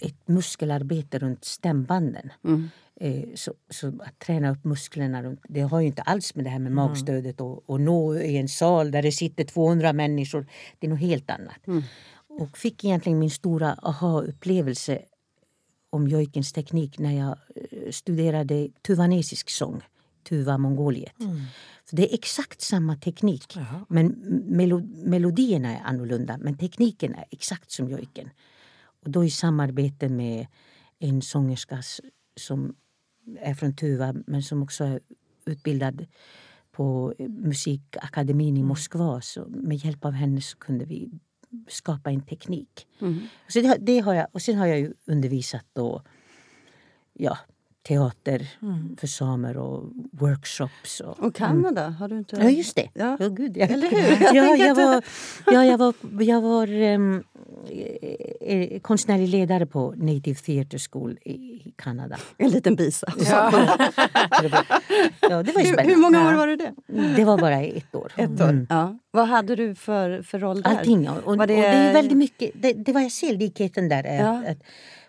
ett 0.00 0.28
muskelarbete 0.28 1.18
runt 1.18 1.44
stämbanden. 1.44 2.32
Mm. 2.44 2.70
Eh, 3.00 3.24
så, 3.34 3.54
så 3.70 3.86
att 3.88 4.18
träna 4.18 4.50
upp 4.50 4.64
musklerna, 4.64 5.36
det 5.48 5.60
har 5.60 5.80
ju 5.80 5.86
inte 5.86 6.02
alls 6.02 6.34
med 6.34 6.44
det 6.44 6.50
här 6.50 6.58
med 6.58 6.72
magstödet 6.72 7.40
och, 7.40 7.70
och 7.70 7.80
nå 7.80 8.16
i 8.16 8.36
en 8.36 8.48
sal 8.48 8.90
där 8.90 9.02
det 9.02 9.12
sitter 9.12 9.44
200 9.44 9.92
människor. 9.92 10.46
Det 10.78 10.86
är 10.86 10.90
något 10.90 11.00
helt 11.00 11.30
annat. 11.30 11.58
Och 12.28 12.58
fick 12.58 12.84
egentligen 12.84 13.18
min 13.18 13.30
stora 13.30 13.72
aha-upplevelse 13.82 15.02
om 15.90 16.08
jojkens 16.08 16.52
teknik 16.52 16.98
när 16.98 17.18
jag 17.18 17.36
eh, 17.54 17.90
studerade 17.90 18.68
tuvanesisk 18.86 19.50
sång, 19.50 19.82
Tuva 20.28 20.58
Mongoliet. 20.58 21.14
För 21.84 21.96
det 21.96 22.10
är 22.10 22.14
exakt 22.14 22.60
samma 22.60 22.96
teknik, 22.96 23.56
Jaha. 23.56 23.86
men 23.88 24.08
melo 24.46 24.80
melodierna 25.04 25.76
är 25.76 25.82
annorlunda. 25.84 26.38
Men 26.38 26.58
tekniken 26.58 27.14
är 27.14 27.24
exakt 27.30 27.70
som 27.70 27.88
jojken. 27.90 28.30
Och 29.04 29.10
då 29.10 29.24
i 29.24 29.30
samarbete 29.30 30.08
med 30.08 30.46
en 30.98 31.22
sångerska 31.22 31.82
som 32.36 32.74
är 33.40 33.54
från 33.54 33.76
Tuva 33.76 34.14
men 34.26 34.42
som 34.42 34.62
också 34.62 34.84
är 34.84 35.00
utbildad 35.44 36.06
på 36.72 37.14
musikakademin 37.18 38.56
i 38.56 38.62
Moskva. 38.62 39.20
Så 39.20 39.46
med 39.48 39.76
hjälp 39.76 40.04
av 40.04 40.12
henne 40.12 40.40
så 40.40 40.58
kunde 40.58 40.84
vi 40.84 41.10
skapa 41.68 42.10
en 42.10 42.20
teknik. 42.20 42.86
Så 43.48 43.60
det, 43.60 43.76
det 43.80 43.98
har 43.98 44.14
jag, 44.14 44.26
och 44.32 44.42
sen 44.42 44.56
har 44.56 44.66
jag 44.66 44.78
ju 44.78 44.94
undervisat 45.06 45.64
då, 45.72 46.02
ja, 47.12 47.38
teater 47.88 48.48
för 48.96 49.06
samer 49.06 49.56
och 49.56 49.92
workshops. 50.12 51.00
Och, 51.00 51.20
Och 51.20 51.34
Kanada? 51.34 51.88
Har 51.88 52.08
du 52.08 52.18
inte... 52.18 52.36
Ja, 52.36 52.50
just 52.50 52.76
det. 52.76 52.90
Ja. 52.94 53.16
Ja. 53.20 53.28
gud, 53.28 53.56
jag, 53.56 53.70
Eller 53.70 53.90
hur? 53.90 54.34
Jag 54.34 54.34
ja, 54.34 54.56
jag, 54.56 54.74
var, 54.74 55.04
ja, 55.46 55.64
jag 55.64 55.78
var, 55.78 55.94
jag 56.22 56.40
var 56.40 56.68
ehm, 56.68 57.24
eh, 57.70 58.80
konstnärlig 58.80 59.28
ledare 59.28 59.66
på 59.66 59.94
Native 59.96 60.34
Theatre 60.38 60.78
School 60.90 61.18
i 61.24 61.72
Kanada. 61.76 62.18
En 62.38 62.50
liten 62.50 62.76
bisats. 62.76 63.30
Ja, 65.20 65.42
det 65.42 65.52
var 65.52 65.62
Hur, 65.62 65.88
hur 65.88 65.96
många 65.96 66.28
år 66.28 66.32
var 66.32 66.46
du 66.46 66.56
det? 66.56 66.74
Det 67.16 67.24
var 67.24 67.38
bara 67.38 67.60
ett 67.62 67.94
år. 67.94 68.12
Ett 68.16 68.40
år? 68.40 68.48
Mm. 68.48 68.66
Ja. 68.70 68.98
Vad 69.10 69.28
hade 69.28 69.56
du 69.56 69.74
för, 69.74 70.22
för 70.22 70.38
roll 70.38 70.62
där? 70.62 70.70
Allting. 70.70 71.04
ja. 71.04 71.12
Och, 71.24 71.36
Var 71.36 71.44
och 71.44 71.46
det- 71.46 71.54
det 71.56 71.66
är 71.66 71.92
väldigt 71.92 72.16
mycket, 72.18 72.50
det, 72.54 72.72
det 72.72 72.92
var 72.92 73.00
jag 73.00 73.12
ser 73.12 73.36
likheten 73.36 73.88
där. 73.88 74.04
Är 74.04 74.18
Ja. 74.18 74.38
att, 74.38 74.46
att 74.48 74.58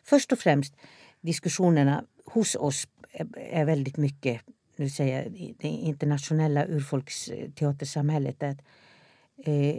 först 0.04 0.32
och 0.32 0.40
främst 0.40 0.74
diskussionerna 1.22 2.04
hos 2.26 2.56
oss 2.56 2.88
är, 3.52 3.66
väldigt 3.66 3.98
mycket 3.98 4.42
nu 4.76 4.90
säger 4.90 5.24
jag, 5.24 5.56
det 5.60 5.68
internationella 5.68 6.66
urfolksteatersamhället. 6.66 8.44
Att, 8.44 8.58
eh, 9.46 9.76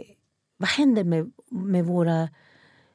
vad 0.57 0.69
händer 0.69 1.03
med, 1.03 1.31
med 1.49 1.85
våra 1.85 2.29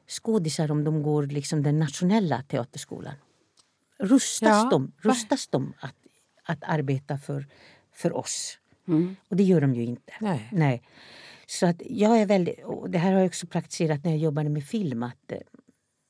skådisar 0.07 0.71
om 0.71 0.83
de 0.83 1.03
går 1.03 1.23
liksom 1.23 1.63
den 1.63 1.79
nationella 1.79 2.43
teaterskolan? 2.43 3.13
Rustas 3.99 4.49
Ja. 4.63 4.69
de, 4.71 4.91
rustas 4.97 5.47
de 5.47 5.73
att, 5.79 5.95
att 6.43 6.63
arbeta 6.63 7.17
för, 7.17 7.47
för 7.93 8.15
oss? 8.17 8.59
Mm. 8.87 9.15
Och 9.27 9.35
det 9.35 9.43
gör 9.43 9.61
de 9.61 9.75
ju 9.75 9.83
inte. 9.83 10.13
Nej. 10.21 10.49
Nej. 10.51 10.81
Så 11.47 11.65
att 11.65 11.81
jag 11.85 12.19
är 12.21 12.25
väldigt, 12.25 12.63
och 12.65 12.89
det 12.89 12.97
här 12.97 13.11
har 13.11 13.19
jag 13.19 13.27
också 13.27 13.47
praktiserat 13.47 14.03
när 14.03 14.11
jag 14.11 14.19
jobbade 14.19 14.49
med 14.49 14.63
film. 14.63 15.03
Att, 15.03 15.31
eh, 15.31 15.37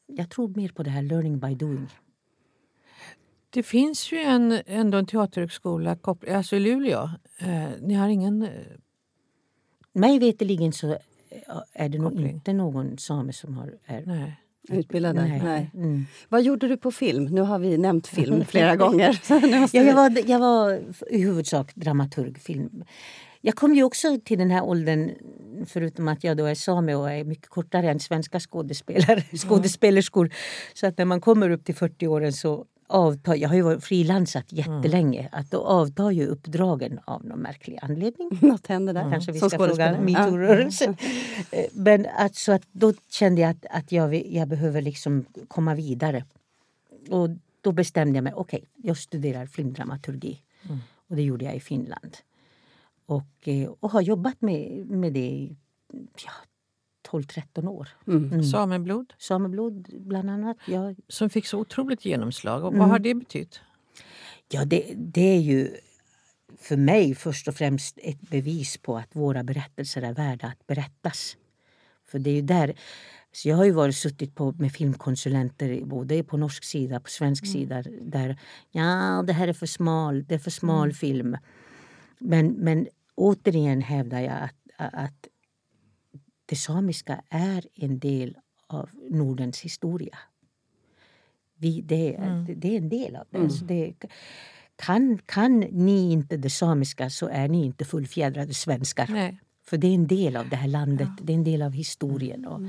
jag 0.05 0.29
tror 0.29 0.47
mer 0.47 0.69
på 0.69 0.83
det 0.83 0.89
här 0.89 1.01
learning 1.01 1.39
by 1.39 1.55
doing. 1.55 1.87
Det 3.49 3.63
finns 3.63 4.11
ju 4.11 4.17
en, 4.17 4.61
ändå 4.65 4.97
en 4.97 5.05
teaterhögskola 5.05 5.97
alltså 6.31 6.55
i 6.55 6.59
Luleå. 6.59 7.09
Eh, 7.39 7.69
ni 7.81 7.93
har 7.93 8.09
ingen... 8.09 8.41
Eh, 8.41 8.49
Mig 9.93 10.19
veterligen 10.19 10.73
så 10.73 10.97
är 11.73 11.89
det 11.89 11.97
nog 11.97 12.21
inte 12.21 12.53
någon 12.53 12.97
same 12.97 13.33
som 13.33 13.53
har, 13.57 13.73
är 13.85 14.03
Nej. 14.05 14.41
utbildad 14.69 15.15
där. 15.15 15.27
Nej. 15.27 15.41
Nej. 15.43 15.71
Mm. 15.73 16.05
Vad 16.29 16.43
gjorde 16.43 16.67
du 16.67 16.77
på 16.77 16.91
film? 16.91 17.25
Nu 17.25 17.41
har 17.41 17.59
vi 17.59 17.77
nämnt 17.77 18.07
film 18.07 18.45
flera 18.45 18.75
gånger. 18.83 19.21
Ja, 19.29 19.39
jag, 19.73 19.95
var, 19.95 20.29
jag 20.29 20.39
var 20.39 20.81
i 21.09 21.21
huvudsak 21.21 21.75
dramaturg, 21.75 22.39
film. 22.39 22.83
Jag 23.41 23.55
kom 23.55 23.75
ju 23.75 23.83
också 23.83 24.19
till 24.25 24.39
den 24.39 24.51
här 24.51 24.63
åldern, 24.63 25.11
förutom 25.65 26.07
att 26.07 26.23
jag 26.23 26.37
då 26.37 26.45
är 26.45 26.55
same 26.55 26.95
och 26.95 27.11
är 27.11 27.23
mycket 27.23 27.47
kortare 27.47 27.91
än 27.91 27.99
svenska 27.99 28.39
skådespelare, 28.39 29.21
skådespelerskor. 29.21 30.33
Så 30.73 30.87
att 30.87 30.97
när 30.97 31.05
man 31.05 31.21
kommer 31.21 31.49
upp 31.49 31.65
till 31.65 31.75
40 31.75 32.07
åren 32.07 32.33
så 32.33 32.65
avtar, 32.87 33.35
jag 33.35 33.49
har 33.49 33.55
ju 33.55 33.61
varit 33.61 33.83
frilansat 33.83 34.45
jättelänge, 34.49 35.29
att 35.31 35.51
då 35.51 35.63
avtar 35.63 36.11
ju 36.11 36.27
uppdragen 36.27 36.99
av 37.05 37.25
någon 37.25 37.39
märklig 37.39 37.79
anledning. 37.81 38.29
Något 38.41 38.67
hände 38.67 38.93
där. 38.93 39.11
Kanske 39.11 39.31
vi 39.31 39.39
som 39.39 39.49
ska 39.49 39.57
fråga 39.57 40.01
metoo-rörelsen. 40.01 40.97
Eh, 41.51 41.65
Men 41.73 42.05
att, 42.17 42.35
så 42.35 42.51
att 42.51 42.63
då 42.71 42.93
kände 43.09 43.41
jag 43.41 43.51
att, 43.51 43.65
att 43.69 43.91
jag, 43.91 44.33
jag 44.33 44.47
behöver 44.47 44.81
liksom 44.81 45.25
komma 45.47 45.75
vidare. 45.75 46.25
Och 47.09 47.29
då 47.61 47.71
bestämde 47.71 48.17
jag 48.17 48.23
mig, 48.23 48.33
okej, 48.33 48.63
jag 48.75 48.97
studerar 48.97 49.45
filmdramaturgi. 49.45 50.41
Och 51.07 51.15
det 51.15 51.21
gjorde 51.21 51.45
jag 51.45 51.55
i 51.55 51.59
Finland. 51.59 52.17
Och, 53.05 53.47
eh, 53.47 53.69
och 53.79 53.91
har 53.91 54.01
jobbat 54.01 54.41
med, 54.41 54.85
med 54.87 55.13
det 55.13 55.19
i 55.19 55.57
ja, 56.25 56.31
12-13 57.11 57.67
år. 57.67 57.89
Mm. 58.07 58.43
Sameblod 58.43 59.13
Sameblod 59.17 59.87
bland 59.99 60.29
annat. 60.29 60.57
Ja, 60.67 60.93
som 61.07 61.29
fick 61.29 61.45
så 61.45 61.59
otroligt 61.59 62.05
genomslag. 62.05 62.63
Och 62.63 62.67
Mm. 62.67 62.79
Vad 62.79 62.89
har 62.89 62.99
det 62.99 63.15
betytt? 63.15 63.61
Ja, 64.49 64.65
det, 64.65 64.93
det 64.95 65.35
är 65.35 65.39
ju 65.39 65.69
för 66.59 66.77
mig 66.77 67.15
först 67.15 67.47
och 67.47 67.55
främst 67.55 67.99
ett 68.03 68.21
bevis 68.21 68.77
på 68.77 68.97
att 68.97 69.15
våra 69.15 69.43
berättelser 69.43 70.01
är 70.01 70.13
värda 70.13 70.47
att 70.47 70.67
berättas. 70.67 71.37
För 72.07 72.19
det 72.19 72.29
är 72.29 72.35
ju 72.35 72.41
där... 72.41 72.73
Så 73.31 73.49
jag 73.49 73.55
har 73.55 73.65
ju 73.65 73.71
varit 73.71 73.95
suttit 73.95 74.35
på, 74.35 74.51
med 74.51 74.71
filmkonsulenter 74.71 75.85
både 75.85 76.23
på 76.23 76.37
norsk 76.37 76.63
sida 76.63 76.97
och 76.97 77.03
på 77.03 77.09
svensk 77.09 77.47
sida 77.47 77.83
där 78.01 78.39
ja, 78.71 79.23
det 79.27 79.33
här 79.33 79.47
är 79.47 79.53
för 79.53 79.65
smal, 79.65 80.23
det 80.23 80.35
är 80.35 80.39
för 80.39 80.51
smal 80.51 80.93
film. 80.93 81.37
Men, 82.19 82.47
men 82.47 82.87
återigen 83.15 83.81
hävdar 83.81 84.19
jag 84.19 84.33
att, 84.41 84.93
att 84.93 85.27
det 86.47 86.55
samiska 86.55 87.21
är 87.29 87.65
en 87.75 87.99
del 87.99 88.37
av 88.67 88.89
Nordens 89.09 89.61
historia. 89.61 90.17
Vi, 91.55 91.81
det, 91.81 92.15
är, 92.15 92.55
det 92.55 92.73
är 92.73 92.77
en 92.77 92.89
del 92.89 93.15
av 93.15 93.25
det. 93.29 93.49
Så 93.49 93.65
det 93.65 93.93
kan, 94.75 95.17
kan 95.25 95.59
ni 95.59 96.11
inte 96.11 96.37
det 96.37 96.49
samiska 96.49 97.09
så 97.09 97.27
är 97.27 97.47
ni 97.47 97.65
inte 97.65 97.85
fullfjädrade 97.85 98.53
svenskar. 98.53 99.07
Nej. 99.09 99.39
För 99.63 99.77
det 99.77 99.87
är 99.87 99.95
en 99.95 100.07
del 100.07 100.35
av 100.35 100.49
det 100.49 100.55
här 100.55 100.67
landet, 100.67 101.09
det 101.21 101.33
är 101.33 101.37
en 101.37 101.43
del 101.43 101.61
av 101.61 101.71
historien. 101.71 102.45
Och, 102.45 102.61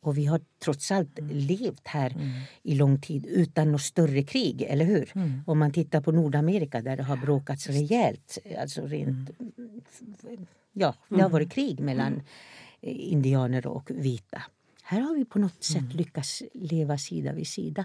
och 0.00 0.18
vi 0.18 0.26
har 0.26 0.40
trots 0.64 0.90
allt 0.90 1.18
levt 1.30 1.86
här 1.86 2.14
i 2.62 2.74
lång 2.74 3.00
tid 3.00 3.26
utan 3.26 3.72
något 3.72 3.82
större 3.82 4.22
krig, 4.22 4.62
eller 4.62 4.84
hur? 4.84 5.12
Om 5.46 5.58
man 5.58 5.72
tittar 5.72 6.00
på 6.00 6.12
Nordamerika 6.12 6.82
där 6.82 6.96
det 6.96 7.02
har 7.02 7.16
bråkats 7.16 7.66
rejält, 7.66 8.38
alltså 8.58 8.86
rent... 8.86 9.30
Ja, 10.72 10.94
det 11.08 11.22
har 11.22 11.30
varit 11.30 11.52
krig 11.52 11.80
mellan 11.80 12.22
indianer 12.82 13.66
och 13.66 13.90
vita. 13.94 14.42
Här 14.82 15.00
har 15.00 15.14
vi 15.14 15.24
på 15.24 15.38
något 15.38 15.64
sätt 15.64 15.94
lyckats 15.94 16.42
leva 16.54 16.98
sida 16.98 17.32
vid 17.32 17.46
sida. 17.46 17.84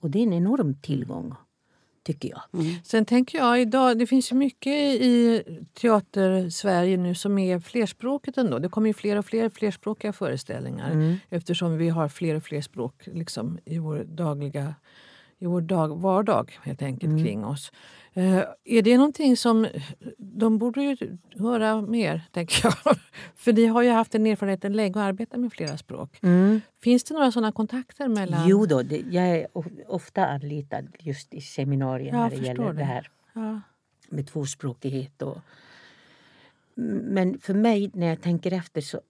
Och 0.00 0.10
det 0.10 0.18
är 0.18 0.22
en 0.22 0.32
enorm 0.32 0.74
tillgång, 0.74 1.34
tycker 2.02 2.28
jag. 2.28 2.40
Sen 2.84 3.04
tänker 3.04 3.38
jag 3.38 3.60
idag, 3.60 3.98
det 3.98 4.06
finns 4.06 4.32
ju 4.32 4.36
mycket 4.36 4.72
i 5.02 5.42
teater-Sverige 5.74 6.96
nu 6.96 7.14
som 7.14 7.38
är 7.38 7.58
flerspråkigt 7.60 8.38
ändå. 8.38 8.58
Det 8.58 8.68
kommer 8.68 8.86
ju 8.88 8.94
fler 8.94 9.16
och 9.16 9.26
fler 9.26 9.48
flerspråkiga 9.48 10.12
föreställningar 10.12 11.18
eftersom 11.30 11.76
vi 11.76 11.88
har 11.88 12.08
fler 12.08 12.34
och 12.34 12.42
fler 12.42 12.60
språk 12.60 13.08
liksom, 13.12 13.58
i 13.64 13.78
vår 13.78 14.04
dagliga 14.04 14.74
i 15.42 15.46
vår 15.46 15.60
dag, 15.60 16.00
vardag 16.00 16.58
helt 16.62 16.82
enkelt 16.82 17.22
kring 17.24 17.44
oss. 17.44 17.72
Eh, 18.14 18.42
är 18.64 18.82
det 18.82 18.96
någonting 18.96 19.36
som... 19.36 19.66
De 20.18 20.58
borde 20.58 20.82
ju 20.82 20.96
höra 21.38 21.80
mer, 21.80 22.22
tänker 22.32 22.64
jag. 22.84 22.96
För 23.36 23.52
ni 23.52 23.66
har 23.66 23.82
ju 23.82 23.90
haft 23.90 24.14
en 24.14 24.26
erfarenhet 24.26 24.64
länge 24.74 24.94
och 24.94 25.02
arbetat 25.02 25.40
med 25.40 25.52
flera 25.52 25.76
språk. 25.76 26.20
Finns 26.82 27.04
det 27.04 27.14
några 27.14 27.32
sådana 27.32 27.52
kontakter 27.52 28.08
mellan... 28.08 28.48
Jo 28.48 28.66
då, 28.66 28.82
det, 28.82 29.02
jag 29.10 29.28
är 29.28 29.46
of- 29.52 29.66
ofta 29.88 30.26
anlitad 30.26 30.88
just 30.98 31.34
i 31.34 31.40
seminarier 31.40 32.06
Jag 32.12 32.14
när 32.16 32.30
det 32.30 32.36
gäller 32.46 32.64
det. 32.66 32.72
det. 32.72 32.84
här 32.84 33.10
Ja. 33.32 33.60
med 34.08 34.26
tvåspråkighet. 34.26 35.22
Och, 35.22 35.38
men 36.74 37.38
för 37.38 37.54
mig, 37.54 37.90
när 37.94 38.06
jag 38.06 38.20
tänker 38.22 38.52
efter, 38.52 38.80
så 38.80 39.00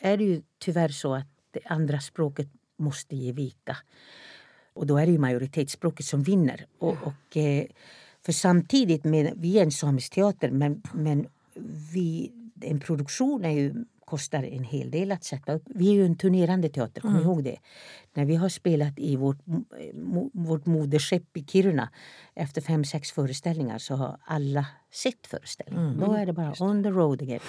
är 0.00 0.16
det 0.16 0.24
ju 0.24 0.42
tyvärr 0.58 0.88
så 0.88 1.14
att 1.14 1.26
det 1.50 1.60
andra 1.66 2.00
språket 2.00 2.48
måste 2.76 3.16
ge 3.16 3.32
vika. 3.32 3.76
Och 4.78 4.86
då 4.86 4.98
är 4.98 5.06
det 5.06 5.12
ju 5.12 5.18
majoritetsspråket 5.18 6.06
som 6.06 6.22
vinner. 6.22 6.66
Och, 6.78 6.96
och, 7.02 7.36
eh, 7.36 7.64
för 8.24 8.32
samtidigt, 8.32 9.04
med, 9.04 9.32
vi 9.36 9.58
är 9.58 9.62
en 9.62 9.72
samisk 9.72 10.14
teater 10.14 10.50
men, 10.50 10.82
men 10.92 11.26
vi, 11.92 12.32
en 12.60 12.80
produktion 12.80 13.44
är 13.44 13.50
ju, 13.50 13.84
kostar 14.04 14.42
en 14.42 14.64
hel 14.64 14.90
del 14.90 15.12
att 15.12 15.24
sätta 15.24 15.52
upp. 15.52 15.62
Vi 15.66 15.88
är 15.88 15.94
ju 15.94 16.06
en 16.06 16.16
turnerande 16.16 16.68
teater, 16.68 17.00
kom 17.00 17.16
ihåg 17.16 17.44
det. 17.44 17.56
När 18.14 18.24
vi 18.24 18.34
har 18.36 18.48
spelat 18.48 18.98
i 18.98 19.16
vårt, 19.16 19.38
vårt 20.32 20.66
moderskepp 20.66 21.36
i 21.36 21.44
Kiruna 21.44 21.88
efter 22.34 22.60
fem, 22.60 22.84
sex 22.84 23.12
föreställningar 23.12 23.78
så 23.78 23.94
har 23.94 24.18
alla 24.24 24.66
sett 24.92 25.26
föreställningen. 25.26 26.00
Då 26.00 26.12
är 26.12 26.26
det 26.26 26.32
bara 26.32 26.54
on 26.60 26.82
the 26.82 26.90
road 26.90 27.22
again. 27.22 27.40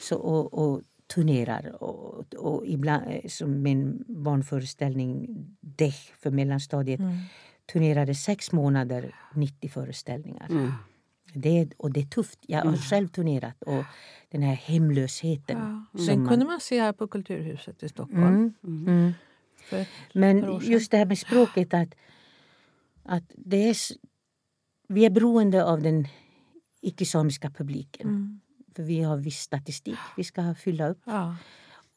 Så, 0.00 0.16
och, 0.16 0.54
och 0.54 0.82
turnerar. 1.14 1.82
Och, 1.82 2.34
och 2.34 2.66
ibland, 2.66 3.04
eh, 3.08 3.28
som 3.28 3.62
min 3.62 4.04
barnföreställning 4.08 5.26
Dech 5.60 6.12
för 6.18 6.30
mellanstadiet 6.30 7.00
turnerade 7.72 8.14
sex 8.14 8.52
månader, 8.52 9.14
90 9.34 9.68
föreställningar. 9.70 10.48
Det, 11.34 11.58
är- 11.58 11.68
och 11.76 11.92
det 11.92 12.00
är 12.00 12.04
tufft. 12.06 12.38
Jag 12.46 12.64
har 12.64 12.76
själv 12.76 13.08
turnerat. 13.08 13.62
Och 13.62 13.84
den 14.28 14.42
här 14.42 14.54
hemlösheten. 14.54 15.58
Ja. 15.92 16.02
Den 16.06 16.18
man- 16.20 16.28
kunde 16.28 16.44
man 16.44 16.60
se 16.60 16.80
här 16.80 16.92
på 16.92 17.06
Kulturhuset 17.08 17.82
i 17.82 17.88
Stockholm. 17.88 18.24
Mm, 18.62 18.86
mm. 18.86 19.12
För 19.56 19.76
par 19.76 19.80
år 19.82 19.86
Men 20.20 20.40
sedan. 20.40 20.60
just 20.72 20.90
det 20.90 20.96
här 20.96 21.06
med 21.06 21.18
språket 21.18 21.74
att, 21.74 21.94
att 23.02 23.24
det 23.36 23.68
är, 23.68 23.76
vi 24.88 25.04
är 25.04 25.10
beroende 25.10 25.64
av 25.64 25.82
den 25.82 26.06
icke-samiska 26.80 27.50
publiken. 27.50 28.31
Mm. 28.78 28.88
För 28.88 28.94
vi 28.94 29.02
har 29.02 29.16
viss 29.16 29.40
statistik 29.40 29.98
vi 30.16 30.24
ska 30.24 30.54
fylla 30.54 30.88
upp. 30.88 31.00
Ja. 31.04 31.36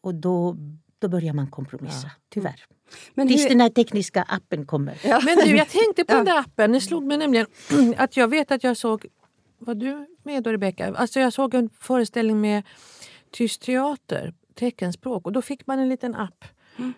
Och 0.01 0.15
då, 0.15 0.55
då 0.99 1.07
börjar 1.07 1.33
man 1.33 1.47
kompromissa, 1.47 2.11
tyvärr. 2.29 2.65
Men 3.13 3.27
Tills 3.27 3.43
hur, 3.43 3.49
den 3.49 3.61
här 3.61 3.69
tekniska 3.69 4.23
appen 4.23 4.65
kommer. 4.65 4.97
Men 5.25 5.37
du, 5.37 5.57
jag 5.57 5.69
tänkte 5.69 6.05
på 6.05 6.13
den 6.13 6.25
där 6.25 6.39
appen. 6.39 6.71
Det 6.71 6.81
slog 6.81 7.03
mig 7.03 7.17
nämligen 7.17 7.47
att 7.97 8.17
jag 8.17 8.27
vet 8.27 8.51
att 8.51 8.63
jag 8.63 8.77
såg... 8.77 9.05
Var 9.57 9.75
du 9.75 10.07
med 10.23 10.43
då, 10.43 10.51
Rebecka? 10.51 10.95
Alltså 10.95 11.19
jag 11.19 11.33
såg 11.33 11.53
en 11.53 11.69
föreställning 11.79 12.41
med 12.41 12.63
tyst 13.31 13.61
teater, 13.61 14.33
teckenspråk. 14.53 15.25
Och 15.25 15.31
då 15.31 15.41
fick 15.41 15.67
man 15.67 15.79
en 15.79 15.89
liten 15.89 16.15
app 16.15 16.45
eh, 16.77 16.89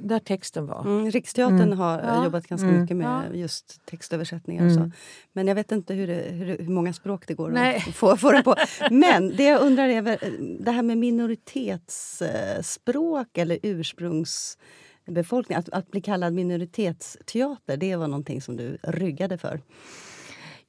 där 0.00 0.18
texten 0.18 0.66
var. 0.66 0.80
Mm, 0.80 1.10
Riksteatern 1.10 1.72
har 1.72 1.98
eh, 1.98 2.04
Ja. 2.06 2.24
jobbat 2.24 2.46
ganska 2.46 2.68
Mm. 2.68 2.80
mycket 2.80 2.96
med 2.96 3.06
Ja. 3.06 3.20
textöversättningar 3.20 3.86
textöversättningar. 3.90 4.66
och 4.66 4.72
Så. 4.72 4.90
Men 5.32 5.46
jag 5.46 5.54
vet 5.54 5.72
inte 5.72 5.94
hur, 5.94 6.06
det, 6.06 6.14
hur, 6.30 6.58
hur 6.58 6.68
många 6.68 6.92
språk 6.92 7.26
det 7.26 7.34
går 7.34 7.50
Nej. 7.50 7.76
att 7.76 7.82
få, 7.94 8.16
få 8.16 8.32
det 8.32 8.42
på. 8.42 8.54
Men 8.90 9.36
det 9.36 9.44
jag 9.44 9.62
undrar 9.62 9.88
är 9.88 10.08
eh, 10.08 10.16
det 10.60 10.70
här 10.70 10.82
med 10.82 10.98
minoritetsspråk 10.98 13.38
eller 13.38 13.58
ursprungsbefolkning. 13.62 15.58
Att, 15.58 15.68
att 15.68 15.90
bli 15.90 16.00
kallad 16.00 16.32
minoritetsteater, 16.32 17.76
det 17.76 17.96
var 17.96 18.08
någonting 18.08 18.40
som 18.42 18.56
du 18.56 18.78
ryggade 18.82 19.38
för. 19.38 19.60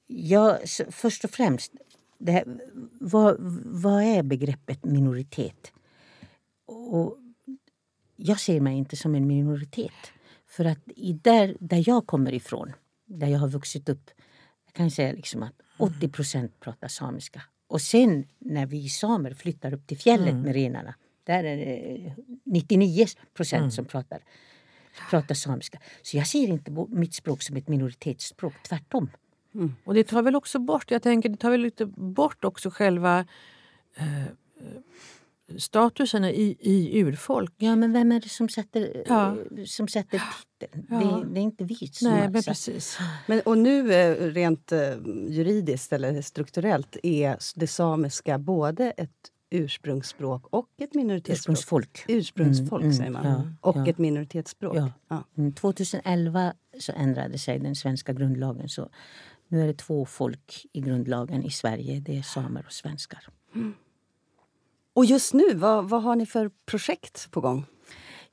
Ja, 0.07 0.57
först 0.91 1.23
och 1.23 1.29
främst, 1.31 1.71
det 2.19 2.31
här, 2.31 2.43
vad, 2.99 3.35
vad 3.65 4.03
är 4.03 4.23
begreppet 4.23 4.85
minoritet? 4.85 5.71
Och 6.67 7.17
jag 8.25 8.39
ser 8.39 8.59
mig 8.59 8.77
inte 8.77 8.95
som 8.95 9.15
en 9.15 9.27
minoritet. 9.27 10.11
För 10.47 10.65
att 10.65 10.79
i 10.85 11.13
där, 11.13 11.57
där 11.59 11.83
jag 11.87 12.07
kommer 12.07 12.33
ifrån, 12.33 12.73
där 13.05 13.27
jag 13.27 13.39
har 13.39 13.47
vuxit 13.47 13.89
upp, 13.89 14.11
jag 14.65 14.73
kan 14.73 14.91
säga 14.91 15.13
liksom 15.13 15.43
att 15.43 15.53
80 15.77 16.09
procent 16.09 16.59
pratar 16.59 16.87
samiska. 16.87 17.41
Och 17.67 17.81
sen 17.81 18.27
när 18.39 18.65
vi 18.65 18.89
samer 18.89 19.33
flyttar 19.33 19.73
upp 19.73 19.87
till 19.87 19.97
fjället 19.97 20.35
med 20.35 20.53
renarna, 20.53 20.95
där 21.23 21.43
är 21.43 21.57
det 21.57 22.15
99 22.43 23.05
procent 23.33 23.73
som 23.73 23.85
pratar, 23.85 24.19
pratar 25.09 25.35
samiska. 25.35 25.79
Så 26.01 26.17
jag 26.17 26.27
ser 26.27 26.47
inte 26.47 26.71
mitt 26.89 27.13
språk 27.13 27.41
som 27.41 27.55
ett 27.55 27.67
minoritetsspråk, 27.67 28.53
tvärtom. 28.63 29.09
Och 29.83 29.93
det 29.93 30.03
tar 30.03 30.21
väl 30.21 30.35
också 30.35 30.59
bort, 30.59 30.91
jag 30.91 31.01
tänker, 31.01 31.29
det 31.29 31.37
tar 31.37 31.51
väl 31.51 31.61
lite 31.61 31.85
bort 31.85 32.43
också 32.43 32.69
själva 32.69 33.25
eh, 33.95 34.23
statusen 35.57 36.25
i, 36.25 36.57
i 36.59 36.99
urfolk. 37.01 37.53
Ja, 37.57 37.75
men 37.75 37.93
vem 37.93 38.11
är 38.11 38.19
det 38.19 38.29
som 38.29 38.49
sätter, 38.49 39.03
Ja. 39.07 39.37
eh, 39.57 39.63
som 39.65 39.87
sätter 39.87 40.21
titeln? 40.59 40.87
Ja. 40.89 40.99
Det, 40.99 41.33
det 41.33 41.39
är 41.39 41.43
inte 41.43 41.63
vi 41.63 41.75
som 41.75 42.09
Nej, 42.11 42.29
men 42.29 42.43
precis. 42.43 42.97
Men, 43.27 43.39
och 43.45 43.57
nu 43.57 43.93
eh, 43.93 44.15
rent 44.33 44.71
eh, 44.71 44.79
juridiskt 45.29 45.93
eller 45.93 46.21
strukturellt 46.21 46.97
är 47.03 47.37
det 47.55 47.67
samiska 47.67 48.37
både 48.39 48.91
ett 48.91 49.09
ursprungsspråk 49.49 50.47
och 50.49 50.67
ett 50.77 50.93
minoritetsspråk. 50.93 51.53
Ursprungsfolk. 51.57 52.05
Ursprungsfolk 52.07 52.83
Mm, 52.83 52.91
mm, 52.91 52.93
säger 52.97 53.11
man. 53.11 53.25
ja, 53.25 53.43
och 53.69 53.77
ja. 53.77 53.87
ett 53.89 53.97
minoritetsspråk. 53.97 54.75
Ja. 54.77 54.91
Ja. 55.07 55.23
Mm, 55.37 55.53
2011 55.53 56.53
så 56.79 56.91
ändrade 56.95 57.37
sig 57.37 57.59
den 57.59 57.75
svenska 57.75 58.13
grundlagen. 58.13 58.69
Så 58.69 58.89
nu 59.47 59.61
är 59.63 59.67
det 59.67 59.73
två 59.77 60.05
folk 60.05 60.65
i 60.73 60.81
grundlagen 60.81 61.43
i 61.43 61.49
Sverige. 61.51 61.99
Det 61.99 62.17
är 62.17 62.21
samer 62.21 62.63
och 62.67 62.73
svenskar. 62.73 63.27
Och 64.93 65.05
just 65.05 65.33
nu, 65.33 65.53
vad, 65.53 65.89
vad 65.89 66.03
har 66.03 66.15
ni 66.15 66.25
för 66.25 66.51
projekt 66.65 67.31
på 67.31 67.41
gång? 67.41 67.65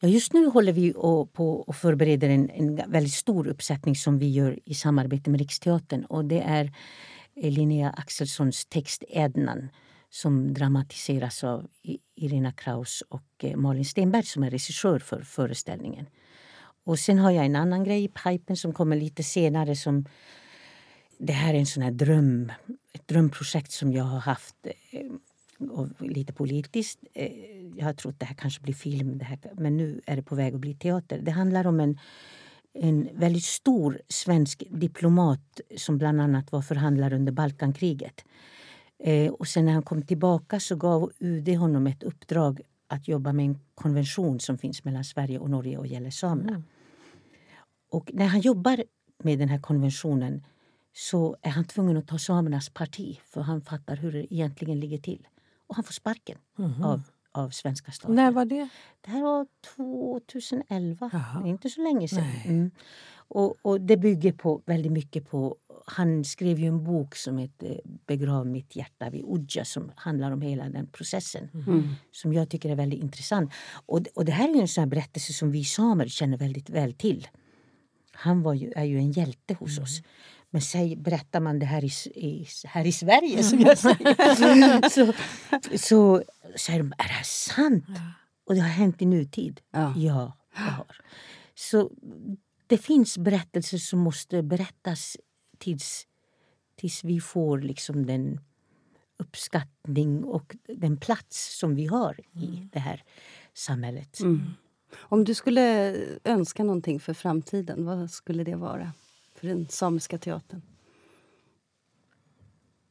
Ja, 0.01 0.09
just 0.09 0.33
nu 0.33 0.47
håller 0.47 0.73
vi 0.73 0.93
och, 0.97 1.33
på 1.33 1.61
och 1.61 1.77
förbereder 1.77 2.29
en, 2.29 2.51
en 2.51 2.77
väldigt 2.77 3.13
stor 3.13 3.47
uppsättning 3.47 3.97
som 3.97 4.19
vi 4.19 4.31
gör 4.31 4.59
i 4.65 4.75
samarbete 4.75 5.31
med 5.31 5.41
Riksteatern. 5.41 6.05
Och 6.05 6.25
det 6.25 6.41
är 6.41 6.73
eh, 7.35 7.53
Linnea 7.53 7.91
Axelssons 7.91 8.67
text 8.67 9.05
Ednan 9.09 9.69
som 10.11 10.55
dramatiseras 10.55 11.45
av 11.45 11.67
Irina 12.15 12.53
Kraus 12.53 13.03
och 13.09 13.45
eh, 13.45 13.57
Malin 13.57 13.85
Stenberg 13.85 14.25
som 14.25 14.43
är 14.43 14.51
regissör 14.51 14.99
för 14.99 15.23
föreställningen. 15.23 16.07
Och 16.85 16.99
sen 16.99 17.19
har 17.19 17.31
jag 17.31 17.45
en 17.45 17.57
annan 17.57 17.85
grej 17.85 18.05
i 18.05 18.09
pipen 18.09 18.57
som 18.57 18.73
kommer 18.73 18.97
lite 18.97 19.23
senare 19.23 19.77
som 19.77 20.05
det 21.19 21.33
här 21.33 21.55
är 21.55 21.59
en 21.59 21.67
sån 21.67 21.83
här 21.83 21.91
dröm, 21.91 22.53
ett 22.93 23.09
drömprojekt 23.09 23.73
som 23.73 23.93
jag 23.93 24.05
har 24.05 24.21
haft 24.21 24.57
eh, 24.91 25.01
och 25.71 25.89
lite 25.99 26.33
politiskt. 26.33 26.99
Eh, 27.15 27.33
Jag 27.77 27.87
har 27.87 27.93
trott 27.93 28.19
det 28.19 28.27
här 28.27 28.35
kanske 28.35 28.63
blir 28.63 28.75
film, 28.75 29.19
det 29.19 29.25
här, 29.25 29.39
men 29.55 29.77
nu 29.77 30.01
är 30.07 30.17
det 30.17 30.23
på 30.23 30.35
väg 30.35 30.55
att 30.55 30.61
bli 30.61 30.75
teater. 30.75 31.21
Det 31.23 31.31
handlar 31.31 31.67
om 31.67 31.81
en, 31.81 31.99
en 32.73 33.09
väldigt 33.15 33.45
stor 33.45 34.01
svensk 34.09 34.63
diplomat 34.71 35.61
som 35.77 35.99
bland 35.99 36.21
annat 36.21 36.53
var 36.53 36.63
förhandlare 36.63 37.17
under 37.17 37.33
Balkankriget. 37.33 38.25
Eh, 38.99 39.33
och 39.33 39.49
sen 39.49 39.65
när 39.65 39.73
han 39.73 39.83
kom 39.83 40.03
tillbaka 40.03 40.61
så 40.61 40.77
gav 40.77 41.13
UD 41.19 41.49
honom 41.49 41.87
ett 41.87 42.03
uppdrag 42.03 42.61
att 42.87 43.09
jobba 43.09 43.33
med 43.33 43.45
en 43.45 43.59
konvention 43.75 44.41
som 44.41 44.59
finns 44.59 44.85
mellan 44.85 45.05
Sverige 45.05 45.39
och 45.39 45.51
Norge 45.51 45.79
och 45.79 45.87
gäller 45.87 46.11
samerna. 46.11 46.63
Och 47.91 48.11
när 48.15 48.27
han 48.27 48.41
jobbar 48.41 48.85
med 49.23 49.39
den 49.39 49.49
här 49.49 49.59
konventionen 49.59 50.43
så 50.93 51.37
är 51.43 51.51
han 51.51 51.65
tvungen 51.65 51.97
att 51.97 52.09
ta 52.09 52.19
samernas 52.19 52.69
parti 52.69 53.21
för 53.25 53.41
han 53.41 53.63
fattar 53.63 53.97
hur 53.97 54.13
det 54.13 54.35
egentligen 54.35 54.81
ligger 54.81 54.99
till. 54.99 55.27
Och 55.71 55.77
han 55.77 55.85
får 55.85 55.93
sparken 55.93 56.39
av, 56.83 57.03
av 57.33 57.51
svenska 57.51 57.93
staten. 57.93 58.15
När 58.15 58.31
var 58.31 58.45
det? 58.45 58.69
Det 59.01 59.11
här 59.11 59.23
var 59.23 59.47
2011, 59.77 61.11
Jaha. 61.13 61.47
Inte 61.47 61.71
så 61.71 61.83
länge 61.83 62.09
sedan. 62.09 62.21
Nej. 62.21 62.45
Mm. 62.47 62.71
Och, 63.13 63.57
och 63.63 63.81
det 63.81 63.97
bygger 63.97 64.33
på 64.33 64.63
väldigt 64.67 64.93
mycket 64.93 65.31
på... 65.31 65.57
Han 65.87 66.25
skrev 66.25 66.59
ju 66.59 66.67
en 66.67 66.85
bok 66.85 67.17
som 67.17 67.39
heter 67.39 67.81
Begrav 67.85 68.47
mitt 68.47 68.77
hjärta 68.77 69.11
vid 69.11 69.25
Udja 69.25 69.65
som 69.65 69.93
handlar 69.97 70.31
om 70.31 70.43
hela 70.43 70.69
den 70.69 70.87
processen. 70.87 71.49
Som 72.13 72.33
jag 72.33 72.51
tycker 72.51 72.71
är 72.71 72.77
väldigt 72.77 73.03
intressant. 73.03 73.53
Och, 73.87 74.01
och 74.15 74.25
det 74.25 74.33
här 74.33 74.49
är 74.49 74.55
ju 74.55 74.61
en 74.61 74.69
sån 74.69 74.83
här 74.83 74.89
berättelse 74.89 75.33
som 75.33 75.51
vi 75.51 75.65
samer 75.65 76.09
känner 76.09 76.39
väldigt 76.39 76.71
väl 76.71 76.93
till. 76.93 77.29
Han 78.13 78.43
var 78.43 78.55
ju, 78.55 78.73
är 78.77 78.85
ju 78.85 78.99
en 78.99 79.13
hjälte 79.13 79.55
hos 79.55 79.79
oss. 79.79 80.03
Men 80.51 80.63
säg, 80.63 80.97
berättar 80.97 81.41
man 81.41 81.59
det 81.59 81.67
här 81.67 81.85
i, 81.85 81.91
i, 82.15 82.47
här 82.65 82.87
i 82.87 82.93
Sverige, 82.93 83.43
som 83.43 83.61
jag 83.61 83.79
säger, 83.89 84.89
så, 84.89 85.13
så 85.79 86.23
säger 86.57 86.79
de 86.79 86.93
är 86.99 87.09
det 87.09 87.15
här 87.15 87.25
sant? 87.25 87.85
Och 88.47 88.55
det 88.55 88.61
har 88.61 88.69
hänt 88.69 89.03
i 89.03 89.07
nutid. 89.07 89.61
Ja. 89.71 89.95
ja 89.97 90.37
det 90.55 90.71
har. 90.71 90.97
Så 91.55 91.91
det 92.67 92.79
finns 92.79 93.19
berättelser 93.19 93.79
som 93.79 93.99
måste 93.99 94.43
berättas 94.43 95.17
tills, 95.59 96.07
tills 96.77 97.05
vi 97.05 97.21
får 97.21 97.59
liksom 97.59 98.07
den 98.07 98.41
uppskattning 99.19 100.25
och 100.25 100.57
den 100.69 100.97
plats 100.97 101.59
som 101.59 101.75
vi 101.75 101.87
har 101.87 102.21
i 102.33 102.69
det 102.73 102.79
här 102.79 103.05
samhället. 103.55 104.19
Om 104.99 105.25
du 105.25 105.35
skulle 105.35 105.97
önska 106.25 106.65
någonting 106.65 107.01
för 107.01 107.15
framtiden, 107.15 107.85
vad 107.85 108.11
skulle 108.11 108.45
det 108.45 108.57
vara? 108.57 108.93
För 109.41 109.49
den 109.49 109.69
samiska 109.69 110.19
teatern? 110.19 110.63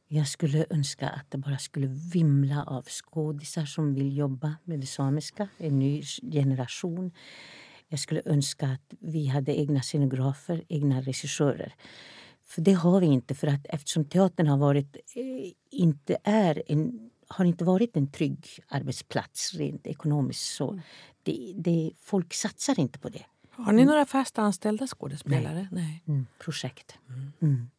Jag 0.08 0.28
skulle 0.28 0.66
önska 0.70 1.08
att 1.08 1.30
det 1.30 1.38
bara 1.38 1.58
skulle 1.58 1.86
vimla 1.86 2.64
av 2.64 2.84
skådisar 2.84 3.64
som 3.64 3.94
vill 3.94 4.16
jobba 4.16 4.56
med 4.64 4.80
det 4.80 4.86
samiska, 4.86 5.48
en 5.58 5.78
ny 5.78 6.02
generation. 6.32 7.12
Jag 7.88 8.00
skulle 8.00 8.22
önska 8.24 8.66
att 8.66 8.94
vi 9.00 9.26
hade 9.26 9.58
egna 9.60 9.82
scenografer, 9.82 10.64
egna 10.68 11.00
regissörer. 11.00 11.74
För 12.42 12.62
det 12.62 12.72
har 12.72 13.00
vi 13.00 13.06
inte, 13.06 13.34
för 13.34 13.46
att 13.46 13.66
eftersom 13.68 14.04
teatern 14.04 14.46
har 14.46 14.58
varit, 14.58 14.96
eh, 14.96 15.52
inte 15.70 16.16
är 16.24 16.62
en, 16.66 17.10
har 17.28 17.44
inte 17.44 17.64
varit 17.64 17.96
en 17.96 18.12
trygg 18.12 18.46
arbetsplats 18.68 19.54
rent 19.54 19.86
ekonomiskt. 19.86 20.54
Så 20.54 20.80
det, 21.22 21.54
det, 21.56 21.92
folk 21.96 22.34
satsar 22.34 22.80
inte 22.80 22.98
på 22.98 23.08
det. 23.08 23.24
Har 23.64 23.72
ni 23.72 23.84
några 23.84 24.06
fast 24.06 24.38
anställda 24.38 24.86
skådespelare? 24.86 25.68
Nej. 25.70 26.02
Mm, 26.08 26.26
projekt. 26.38 26.98
Mm. 27.42 27.70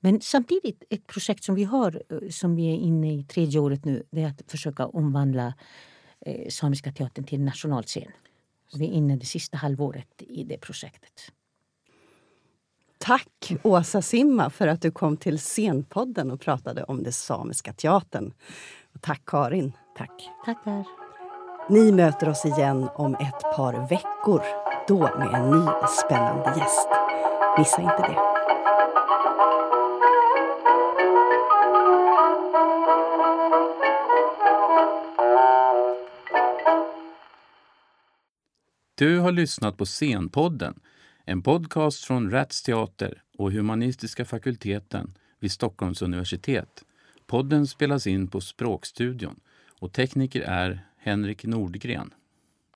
Men 0.00 0.20
samtidigt, 0.20 0.84
ett 0.90 1.06
projekt 1.06 1.44
som 1.44 1.54
vi 1.54 1.64
har, 1.64 2.02
eh, 2.08 2.28
som 2.30 2.56
vi 2.56 2.72
är 2.72 2.76
inne 2.76 3.14
i 3.14 3.24
tredje 3.24 3.60
året 3.60 3.84
nu, 3.84 4.02
det 4.10 4.22
är 4.22 4.26
att 4.26 4.42
försöka 4.46 4.86
omvandla 4.86 5.54
eh, 6.20 6.48
Samiska 6.48 6.92
teatern 6.92 7.24
till 7.24 7.38
en 7.38 7.44
nationalscen. 7.44 8.12
Och 8.72 8.80
vi 8.80 8.84
är 8.84 8.90
inne 8.90 9.16
det 9.16 9.26
sista 9.26 9.56
halvåret 9.56 10.08
i 10.18 10.44
det 10.44 10.58
projektet. 10.58 11.32
Tack 12.98 13.52
Åsa 13.62 14.02
Simma 14.02 14.50
för 14.50 14.66
att 14.66 14.82
du 14.82 14.90
kom 14.90 15.16
till 15.16 15.38
Scenpodden 15.38 16.30
och 16.30 16.40
pratade 16.40 16.84
om 16.84 17.02
den 17.02 17.12
samiska 17.12 17.72
teatern. 17.72 18.32
Och 18.94 19.02
tack 19.02 19.22
Karin. 19.26 19.72
Tack. 19.96 20.28
Tackar. 20.44 20.84
Ni 21.70 21.92
möter 21.92 22.28
oss 22.28 22.44
igen 22.44 22.88
om 22.94 23.14
ett 23.14 23.56
par 23.56 23.88
veckor. 23.88 24.61
Då 24.88 24.98
med 25.18 25.34
en 25.34 25.50
ny 25.50 25.66
spännande 25.88 26.58
gäst. 26.58 26.88
Missa 27.58 27.82
inte 27.82 27.96
det. 27.96 28.18
Du 38.94 39.18
har 39.18 39.32
lyssnat 39.32 39.76
på 39.76 39.86
Scenpodden, 39.86 40.80
en 41.24 41.42
podcast 41.42 42.04
från 42.04 42.30
Rats 42.30 42.62
Teater 42.62 43.22
och 43.38 43.52
Humanistiska 43.52 44.24
fakulteten 44.24 45.18
vid 45.40 45.52
Stockholms 45.52 46.02
universitet. 46.02 46.84
Podden 47.26 47.66
spelas 47.66 48.06
in 48.06 48.28
på 48.28 48.40
Språkstudion 48.40 49.40
och 49.80 49.92
tekniker 49.92 50.40
är 50.40 50.86
Henrik 50.98 51.44
Nordgren. 51.44 52.14